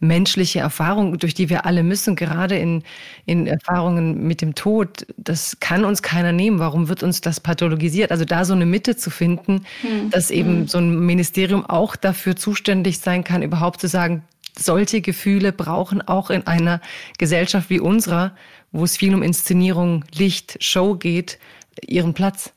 menschliche 0.00 0.60
Erfahrung, 0.60 1.18
durch 1.18 1.34
die 1.34 1.50
wir 1.50 1.66
alle 1.66 1.82
müssen, 1.82 2.16
gerade 2.16 2.56
in, 2.56 2.82
in 3.26 3.46
Erfahrungen 3.46 4.26
mit 4.26 4.40
dem 4.40 4.54
Tod, 4.54 5.06
das 5.18 5.60
kann 5.60 5.84
uns 5.84 6.02
keiner 6.02 6.32
nehmen. 6.32 6.58
Warum 6.58 6.88
wird 6.88 7.02
uns 7.02 7.20
das 7.20 7.38
pathologisiert? 7.38 8.10
Also 8.10 8.24
da 8.24 8.46
so 8.46 8.54
eine 8.54 8.64
Mitte 8.64 8.96
zu 8.96 9.10
finden, 9.10 9.66
hm. 9.82 10.10
dass 10.10 10.30
eben 10.30 10.60
hm. 10.60 10.68
so 10.68 10.78
ein 10.78 11.00
Ministerium 11.00 11.66
auch 11.66 11.96
dafür 11.96 12.34
zuständig 12.34 12.98
sein 12.98 13.24
kann, 13.24 13.42
überhaupt 13.42 13.80
zu 13.82 13.88
sagen, 13.88 14.22
solche 14.58 15.00
Gefühle 15.00 15.52
brauchen 15.52 16.02
auch 16.02 16.30
in 16.30 16.46
einer 16.46 16.80
Gesellschaft 17.18 17.70
wie 17.70 17.80
unserer, 17.80 18.32
wo 18.72 18.84
es 18.84 18.96
viel 18.96 19.14
um 19.14 19.22
Inszenierung, 19.22 20.04
Licht, 20.12 20.56
Show 20.62 20.94
geht, 20.94 21.38
ihren 21.86 22.14
Platz. 22.14 22.52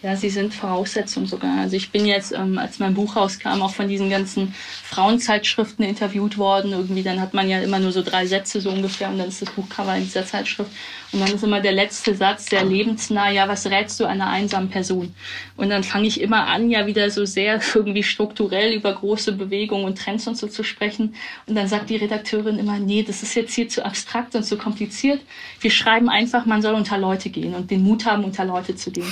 Ja, 0.00 0.14
sie 0.14 0.30
sind 0.30 0.54
Voraussetzung 0.54 1.26
sogar. 1.26 1.58
Also 1.58 1.74
ich 1.74 1.90
bin 1.90 2.06
jetzt, 2.06 2.30
ähm, 2.30 2.56
als 2.56 2.78
mein 2.78 2.94
Buch 2.94 3.16
rauskam, 3.16 3.62
auch 3.62 3.74
von 3.74 3.88
diesen 3.88 4.08
ganzen 4.08 4.54
Frauenzeitschriften 4.84 5.84
interviewt 5.84 6.38
worden. 6.38 6.70
Irgendwie, 6.70 7.02
dann 7.02 7.20
hat 7.20 7.34
man 7.34 7.48
ja 7.48 7.60
immer 7.60 7.80
nur 7.80 7.90
so 7.90 8.02
drei 8.02 8.24
Sätze 8.24 8.60
so 8.60 8.70
ungefähr 8.70 9.08
und 9.08 9.18
dann 9.18 9.26
ist 9.26 9.42
das 9.42 9.50
Buchcover 9.50 9.96
in 9.96 10.04
dieser 10.04 10.24
Zeitschrift. 10.24 10.70
Und 11.10 11.18
dann 11.18 11.34
ist 11.34 11.42
immer 11.42 11.60
der 11.60 11.72
letzte 11.72 12.14
Satz 12.14 12.48
sehr 12.48 12.64
lebensnah, 12.64 13.32
ja, 13.32 13.48
was 13.48 13.66
rätst 13.66 13.98
du 13.98 14.04
einer 14.04 14.28
einsamen 14.28 14.70
Person? 14.70 15.12
Und 15.56 15.70
dann 15.70 15.82
fange 15.82 16.06
ich 16.06 16.20
immer 16.20 16.46
an, 16.46 16.70
ja 16.70 16.86
wieder 16.86 17.10
so 17.10 17.24
sehr 17.24 17.60
irgendwie 17.74 18.04
strukturell 18.04 18.74
über 18.74 18.92
große 18.92 19.32
Bewegungen 19.32 19.84
und 19.84 19.98
Trends 19.98 20.28
und 20.28 20.36
so 20.36 20.46
zu 20.46 20.62
sprechen. 20.62 21.16
Und 21.46 21.56
dann 21.56 21.66
sagt 21.66 21.90
die 21.90 21.96
Redakteurin 21.96 22.60
immer, 22.60 22.78
nee, 22.78 23.02
das 23.02 23.24
ist 23.24 23.34
jetzt 23.34 23.52
hier 23.52 23.68
zu 23.68 23.84
abstrakt 23.84 24.36
und 24.36 24.44
zu 24.44 24.58
kompliziert. 24.58 25.22
Wir 25.58 25.72
schreiben 25.72 26.08
einfach, 26.08 26.46
man 26.46 26.62
soll 26.62 26.74
unter 26.74 26.98
Leute 26.98 27.30
gehen 27.30 27.56
und 27.56 27.72
den 27.72 27.82
Mut 27.82 28.04
haben, 28.04 28.22
unter 28.22 28.44
Leute 28.44 28.76
zu 28.76 28.92
gehen. 28.92 29.10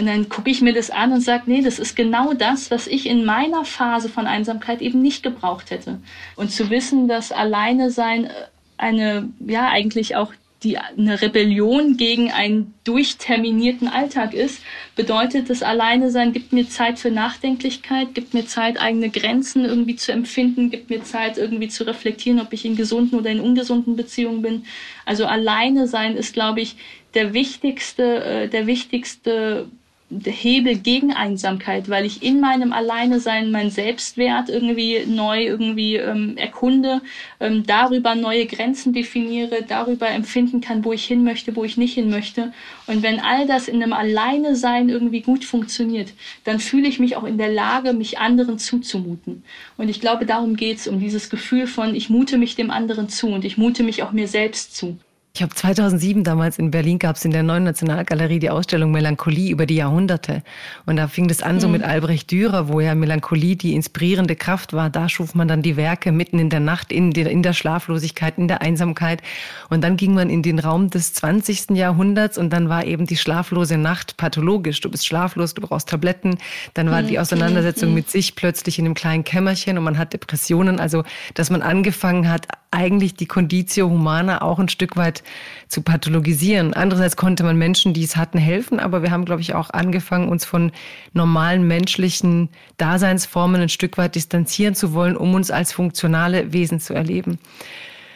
Und 0.00 0.06
dann 0.06 0.30
gucke 0.30 0.48
ich 0.48 0.62
mir 0.62 0.72
das 0.72 0.88
an 0.88 1.12
und 1.12 1.20
sage, 1.20 1.42
nee, 1.44 1.60
das 1.60 1.78
ist 1.78 1.94
genau 1.94 2.32
das, 2.32 2.70
was 2.70 2.86
ich 2.86 3.04
in 3.04 3.26
meiner 3.26 3.66
Phase 3.66 4.08
von 4.08 4.26
Einsamkeit 4.26 4.80
eben 4.80 5.02
nicht 5.02 5.22
gebraucht 5.22 5.70
hätte. 5.70 5.98
Und 6.36 6.50
zu 6.50 6.70
wissen, 6.70 7.06
dass 7.06 7.32
alleine 7.32 7.90
sein 7.90 8.24
äh, 8.24 8.30
eine, 8.78 9.28
ja, 9.46 9.68
eigentlich 9.68 10.16
auch 10.16 10.32
die 10.62 10.78
eine 10.78 11.20
Rebellion 11.20 11.98
gegen 11.98 12.32
einen 12.32 12.72
durchterminierten 12.84 13.88
Alltag 13.88 14.32
ist, 14.32 14.62
bedeutet 14.96 15.50
das 15.50 15.62
Alleine 15.62 16.10
sein, 16.10 16.32
gibt 16.32 16.54
mir 16.54 16.66
Zeit 16.66 16.98
für 16.98 17.10
Nachdenklichkeit, 17.10 18.14
gibt 18.14 18.32
mir 18.32 18.46
Zeit, 18.46 18.80
eigene 18.80 19.10
Grenzen 19.10 19.66
irgendwie 19.66 19.96
zu 19.96 20.12
empfinden, 20.12 20.70
gibt 20.70 20.88
mir 20.88 21.02
Zeit, 21.02 21.36
irgendwie 21.36 21.68
zu 21.68 21.84
reflektieren, 21.84 22.40
ob 22.40 22.54
ich 22.54 22.64
in 22.64 22.76
gesunden 22.76 23.18
oder 23.18 23.30
in 23.30 23.40
ungesunden 23.40 23.96
Beziehungen 23.96 24.40
bin. 24.40 24.64
Also 25.04 25.26
alleine 25.26 25.86
sein 25.88 26.16
ist, 26.16 26.32
glaube 26.32 26.62
ich, 26.62 26.76
der 27.12 27.34
wichtigste, 27.34 28.24
äh, 28.24 28.48
der 28.48 28.66
wichtigste 28.66 29.68
Hebel 30.10 30.76
gegen 30.76 31.12
Einsamkeit, 31.12 31.88
weil 31.88 32.04
ich 32.04 32.22
in 32.22 32.40
meinem 32.40 32.72
Alleinesein 32.72 33.52
meinen 33.52 33.70
Selbstwert 33.70 34.48
irgendwie 34.48 35.04
neu 35.06 35.44
irgendwie 35.44 35.96
ähm, 35.96 36.36
erkunde, 36.36 37.00
ähm, 37.38 37.64
darüber 37.64 38.16
neue 38.16 38.46
Grenzen 38.46 38.92
definiere, 38.92 39.62
darüber 39.62 40.08
empfinden 40.08 40.60
kann, 40.60 40.84
wo 40.84 40.92
ich 40.92 41.04
hin 41.04 41.22
möchte, 41.22 41.54
wo 41.54 41.64
ich 41.64 41.76
nicht 41.76 41.94
hin 41.94 42.10
möchte. 42.10 42.52
Und 42.88 43.04
wenn 43.04 43.20
all 43.20 43.46
das 43.46 43.68
in 43.68 43.82
einem 43.82 43.92
Alleinesein 43.92 44.88
irgendwie 44.88 45.20
gut 45.20 45.44
funktioniert, 45.44 46.12
dann 46.42 46.58
fühle 46.58 46.88
ich 46.88 46.98
mich 46.98 47.16
auch 47.16 47.24
in 47.24 47.38
der 47.38 47.52
Lage, 47.52 47.92
mich 47.92 48.18
anderen 48.18 48.58
zuzumuten. 48.58 49.44
Und 49.76 49.88
ich 49.88 50.00
glaube, 50.00 50.26
darum 50.26 50.56
geht's 50.56 50.88
um 50.88 50.98
dieses 50.98 51.30
Gefühl 51.30 51.68
von, 51.68 51.94
ich 51.94 52.10
mute 52.10 52.36
mich 52.36 52.56
dem 52.56 52.72
anderen 52.72 53.08
zu 53.08 53.28
und 53.28 53.44
ich 53.44 53.58
mute 53.58 53.84
mich 53.84 54.02
auch 54.02 54.10
mir 54.10 54.26
selbst 54.26 54.76
zu. 54.76 54.98
Ich 55.32 55.42
habe 55.42 55.54
2007 55.54 56.24
damals 56.24 56.58
in 56.58 56.72
Berlin 56.72 56.98
gab 56.98 57.14
es 57.14 57.24
in 57.24 57.30
der 57.30 57.44
neuen 57.44 57.62
Nationalgalerie 57.62 58.40
die 58.40 58.50
Ausstellung 58.50 58.90
Melancholie 58.90 59.52
über 59.52 59.64
die 59.64 59.76
Jahrhunderte. 59.76 60.42
Und 60.86 60.96
da 60.96 61.06
fing 61.06 61.28
das 61.28 61.40
an 61.40 61.56
mhm. 61.56 61.60
so 61.60 61.68
mit 61.68 61.84
Albrecht 61.84 62.32
Dürer, 62.32 62.66
wo 62.66 62.80
ja 62.80 62.96
Melancholie 62.96 63.54
die 63.54 63.74
inspirierende 63.74 64.34
Kraft 64.34 64.72
war. 64.72 64.90
Da 64.90 65.08
schuf 65.08 65.36
man 65.36 65.46
dann 65.46 65.62
die 65.62 65.76
Werke 65.76 66.10
mitten 66.10 66.40
in 66.40 66.50
der 66.50 66.58
Nacht, 66.58 66.90
in 66.90 67.12
der, 67.12 67.30
in 67.30 67.44
der 67.44 67.52
Schlaflosigkeit, 67.52 68.38
in 68.38 68.48
der 68.48 68.60
Einsamkeit. 68.60 69.22
Und 69.68 69.84
dann 69.84 69.96
ging 69.96 70.14
man 70.14 70.30
in 70.30 70.42
den 70.42 70.58
Raum 70.58 70.90
des 70.90 71.14
20. 71.14 71.70
Jahrhunderts 71.76 72.36
und 72.36 72.52
dann 72.52 72.68
war 72.68 72.84
eben 72.84 73.06
die 73.06 73.16
schlaflose 73.16 73.78
Nacht 73.78 74.16
pathologisch. 74.16 74.80
Du 74.80 74.90
bist 74.90 75.06
schlaflos, 75.06 75.54
du 75.54 75.62
brauchst 75.62 75.88
Tabletten. 75.88 76.38
Dann 76.74 76.90
war 76.90 77.02
mhm. 77.02 77.06
die 77.06 77.20
Auseinandersetzung 77.20 77.90
mhm. 77.90 77.94
mit 77.94 78.10
sich 78.10 78.34
plötzlich 78.34 78.80
in 78.80 78.84
einem 78.84 78.94
kleinen 78.94 79.22
Kämmerchen 79.22 79.78
und 79.78 79.84
man 79.84 79.96
hat 79.96 80.12
Depressionen. 80.12 80.80
Also, 80.80 81.04
dass 81.34 81.50
man 81.50 81.62
angefangen 81.62 82.28
hat, 82.28 82.48
eigentlich 82.70 83.14
die 83.14 83.26
Conditio 83.26 83.88
Humana 83.88 84.42
auch 84.42 84.58
ein 84.58 84.68
Stück 84.68 84.96
weit 84.96 85.22
zu 85.68 85.82
pathologisieren. 85.82 86.72
Andererseits 86.74 87.16
konnte 87.16 87.42
man 87.42 87.56
Menschen, 87.56 87.94
die 87.94 88.04
es 88.04 88.16
hatten, 88.16 88.38
helfen, 88.38 88.78
aber 88.78 89.02
wir 89.02 89.10
haben, 89.10 89.24
glaube 89.24 89.40
ich, 89.40 89.54
auch 89.54 89.70
angefangen, 89.70 90.28
uns 90.28 90.44
von 90.44 90.70
normalen 91.12 91.66
menschlichen 91.66 92.48
Daseinsformen 92.76 93.62
ein 93.62 93.68
Stück 93.68 93.98
weit 93.98 94.14
distanzieren 94.14 94.74
zu 94.74 94.92
wollen, 94.92 95.16
um 95.16 95.34
uns 95.34 95.50
als 95.50 95.72
funktionale 95.72 96.52
Wesen 96.52 96.80
zu 96.80 96.94
erleben. 96.94 97.38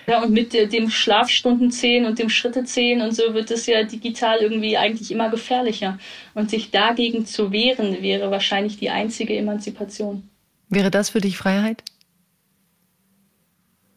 Ja, 0.07 0.23
und 0.23 0.33
mit 0.33 0.53
dem 0.53 0.91
Schlafstundenzählen 0.91 2.05
und 2.05 2.19
dem 2.19 2.29
Schrittezählen 2.29 3.01
und 3.01 3.15
so 3.15 3.33
wird 3.33 3.51
es 3.51 3.67
ja 3.67 3.83
digital 3.85 4.39
irgendwie 4.39 4.77
eigentlich 4.77 5.11
immer 5.11 5.31
gefährlicher. 5.31 5.99
Und 6.35 6.51
sich 6.51 6.71
dagegen 6.71 7.25
zu 7.25 7.53
wehren, 7.53 8.03
wäre 8.03 8.31
wahrscheinlich 8.31 8.79
die 8.79 8.91
einzige 8.91 9.35
Emanzipation. 9.35 10.29
Wäre 10.69 10.91
das 10.91 11.11
für 11.11 11.21
dich 11.21 11.39
Freiheit? 11.39 11.83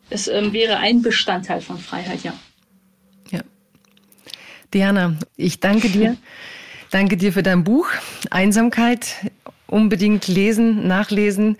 Es 0.10 0.28
ähm, 0.28 0.54
wäre 0.54 0.78
ein 0.78 1.02
Bestandteil 1.02 1.62
von 1.62 1.78
Freiheit, 1.78 2.24
ja. 2.24 2.34
Ja. 3.30 3.42
Diana, 4.74 5.18
ich 5.36 5.60
danke 5.60 5.90
dir. 5.90 6.18
danke 6.92 7.18
dir 7.18 7.34
für 7.34 7.44
dein 7.44 7.64
Buch 7.64 7.88
Einsamkeit. 8.30 9.16
Unbedingt 9.70 10.30
lesen, 10.30 10.88
nachlesen 10.88 11.58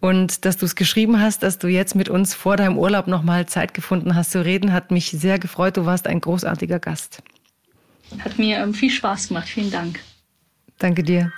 und 0.00 0.46
dass 0.46 0.56
du 0.56 0.64
es 0.64 0.76
geschrieben 0.76 1.20
hast, 1.20 1.42
dass 1.42 1.58
du 1.58 1.68
jetzt 1.68 1.94
mit 1.94 2.08
uns 2.08 2.32
vor 2.32 2.56
deinem 2.56 2.78
Urlaub 2.78 3.06
nochmal 3.06 3.44
Zeit 3.44 3.74
gefunden 3.74 4.14
hast 4.14 4.30
zu 4.30 4.42
reden, 4.42 4.72
hat 4.72 4.90
mich 4.90 5.10
sehr 5.10 5.38
gefreut. 5.38 5.76
Du 5.76 5.84
warst 5.84 6.06
ein 6.06 6.22
großartiger 6.22 6.78
Gast. 6.78 7.22
Hat 8.18 8.38
mir 8.38 8.58
ähm, 8.58 8.72
viel 8.72 8.90
Spaß 8.90 9.28
gemacht. 9.28 9.48
Vielen 9.48 9.70
Dank. 9.70 10.00
Danke 10.78 11.02
dir. 11.02 11.30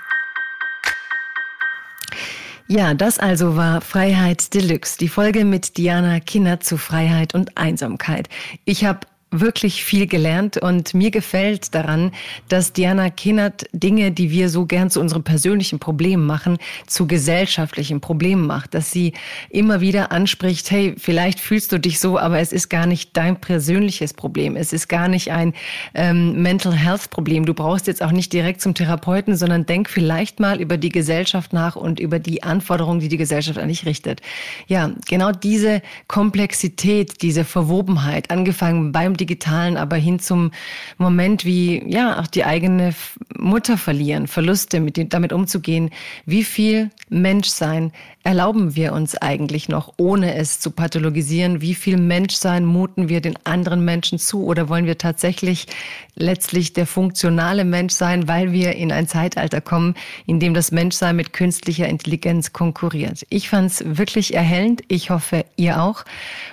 Ja, 2.73 2.95
das 2.95 3.19
also 3.19 3.55
war 3.55 3.83
Freiheit 3.83 4.55
Deluxe, 4.55 4.97
die 4.97 5.09
Folge 5.09 5.45
mit 5.45 5.77
Diana 5.77 6.21
Kinnert 6.21 6.65
zu 6.65 6.79
Freiheit 6.79 7.35
und 7.35 7.59
Einsamkeit. 7.59 8.31
Ich 8.65 8.87
habe 8.87 9.01
wirklich 9.33 9.83
viel 9.83 10.07
gelernt 10.07 10.59
und 10.59 10.95
mir 10.95 11.11
gefällt 11.11 11.75
daran, 11.75 12.13
dass 12.49 12.73
Diana 12.73 13.11
Kinnert 13.11 13.67
Dinge, 13.73 14.13
die 14.13 14.31
wir 14.31 14.49
so 14.49 14.67
gern 14.67 14.91
zu 14.91 15.01
unseren 15.01 15.25
persönlichen 15.25 15.79
Problemen 15.79 16.27
machen, 16.27 16.59
zu 16.87 17.07
gesellschaftlichen 17.07 18.01
Problemen 18.01 18.47
macht. 18.47 18.75
Dass 18.75 18.91
sie 18.91 19.15
immer 19.51 19.81
wieder 19.81 20.13
anspricht, 20.13 20.71
hey, 20.71 20.95
vielleicht 20.99 21.41
fühlst 21.41 21.73
du 21.73 21.79
dich 21.79 21.99
so, 21.99 22.19
aber 22.19 22.39
es 22.39 22.53
ist 22.53 22.69
gar 22.69 22.87
nicht 22.87 23.17
dein 23.17 23.41
persönliches 23.41 24.13
Problem. 24.13 24.57
Es 24.57 24.73
ist 24.73 24.89
gar 24.89 25.09
nicht 25.09 25.33
ein 25.33 25.55
ähm, 25.95 26.43
Mental 26.43 26.75
Health 26.75 27.11
Problem. 27.11 27.47
Du 27.47 27.55
brauchst 27.55 27.87
jetzt 27.87 28.03
auch 28.03 28.13
nicht 28.13 28.33
direkt 28.33 28.61
zum 28.61 28.75
Therapeuten, 28.75 29.37
sondern 29.37 29.67
denk 29.67 29.89
vielleicht 29.89 30.41
mal 30.41 30.61
über 30.61 30.77
die 30.77 30.91
Gesellschaft 30.91 31.53
nach 31.53 31.77
und 31.77 31.99
über 32.01 32.19
die 32.19 32.43
Anforderungen, 32.43 33.01
die 33.01 33.09
die 33.09 33.17
Gesellschaft 33.17 33.59
an 33.59 33.69
dich 33.69 33.87
richtet. 33.87 34.21
Ja, 34.67 34.91
genau 35.09 35.33
diese 35.33 35.83
Komplexität, 36.09 37.23
diese 37.23 37.45
Verwobenheit, 37.45 38.31
angefangen 38.31 38.93
beim 38.93 39.17
Digitalen, 39.23 39.77
aber 39.77 39.95
hin 39.97 40.19
zum 40.19 40.51
Moment, 40.99 41.45
wie 41.45 41.81
ja 41.87 42.19
auch 42.19 42.27
die 42.27 42.45
eigene 42.45 42.93
Mutter 43.39 43.79
verlieren, 43.79 44.27
Verluste, 44.27 44.81
mit 44.81 44.97
dem, 44.97 45.09
damit 45.09 45.33
umzugehen. 45.33 45.91
Wie 46.27 46.43
viel 46.43 46.91
Menschsein 47.09 47.93
erlauben 48.25 48.77
wir 48.77 48.93
uns 48.93 49.17
eigentlich 49.17 49.69
noch, 49.69 49.95
ohne 49.97 50.35
es 50.35 50.61
zu 50.61 50.71
pathologisieren? 50.71 51.61
Wie 51.61 51.75
viel 51.75 51.97
Menschsein 51.97 52.65
muten 52.65 53.09
wir 53.09 53.21
den 53.21 53.37
anderen 53.45 53.85
Menschen 53.85 54.19
zu? 54.19 54.45
Oder 54.45 54.69
wollen 54.69 54.87
wir 54.87 54.99
tatsächlich 54.99 55.67
letztlich 56.15 56.73
der 56.73 56.87
funktionale 56.87 57.65
Mensch 57.65 57.95
sein, 57.95 58.29
weil 58.29 58.53
wir 58.53 58.77
in 58.77 58.93
ein 58.93 59.09
Zeitalter 59.09 59.61
kommen, 59.61 59.95
in 60.27 60.41
dem 60.41 60.55
das 60.55 60.71
Menschsein 60.71 61.17
mit 61.17 61.33
künstlicher 61.33 61.89
Intelligenz 61.89 62.53
konkurriert? 62.53 63.27
Ich 63.29 63.49
fand 63.49 63.71
es 63.71 63.85
wirklich 63.85 64.35
erhellend. 64.35 64.83
Ich 64.89 65.11
hoffe, 65.11 65.45
ihr 65.57 65.83
auch. 65.83 66.05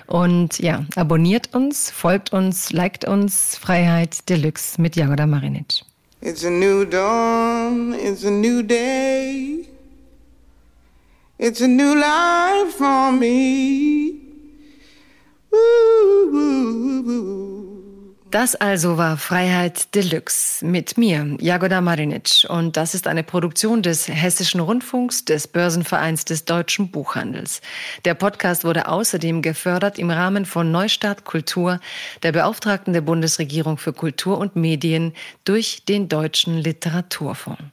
Und 0.06 0.58
ja, 0.58 0.84
abonniert 0.96 1.54
uns, 1.54 1.90
folgt 1.90 2.32
uns, 2.32 2.72
liked 2.72 3.04
uns. 3.04 3.56
Freiheit 3.56 4.28
Deluxe 4.28 4.80
mit 4.80 4.96
Jagoda 4.96 5.26
Marinic. 5.26 5.84
It's 6.22 6.44
a 6.44 6.50
new 6.50 6.84
dawn, 6.84 7.94
it's 7.94 8.24
a 8.26 8.30
new 8.30 8.62
day. 8.62 9.69
It's 11.42 11.62
a 11.62 11.66
new 11.66 11.94
life 11.94 12.76
for 12.76 13.12
me. 13.12 14.12
Das 18.30 18.54
also 18.56 18.98
war 18.98 19.16
Freiheit 19.16 19.94
Deluxe 19.94 20.62
mit 20.66 20.98
mir, 20.98 21.38
Jagoda 21.40 21.80
Marinic. 21.80 22.44
Und 22.46 22.76
das 22.76 22.94
ist 22.94 23.06
eine 23.06 23.22
Produktion 23.22 23.80
des 23.80 24.06
Hessischen 24.06 24.60
Rundfunks, 24.60 25.24
des 25.24 25.48
Börsenvereins 25.48 26.26
des 26.26 26.44
Deutschen 26.44 26.90
Buchhandels. 26.90 27.62
Der 28.04 28.12
Podcast 28.12 28.62
wurde 28.64 28.86
außerdem 28.86 29.40
gefördert 29.40 29.98
im 29.98 30.10
Rahmen 30.10 30.44
von 30.44 30.70
Neustart 30.70 31.24
Kultur, 31.24 31.80
der 32.22 32.32
Beauftragten 32.32 32.92
der 32.92 33.00
Bundesregierung 33.00 33.78
für 33.78 33.94
Kultur 33.94 34.36
und 34.36 34.56
Medien 34.56 35.14
durch 35.44 35.86
den 35.88 36.10
Deutschen 36.10 36.58
Literaturfonds. 36.58 37.72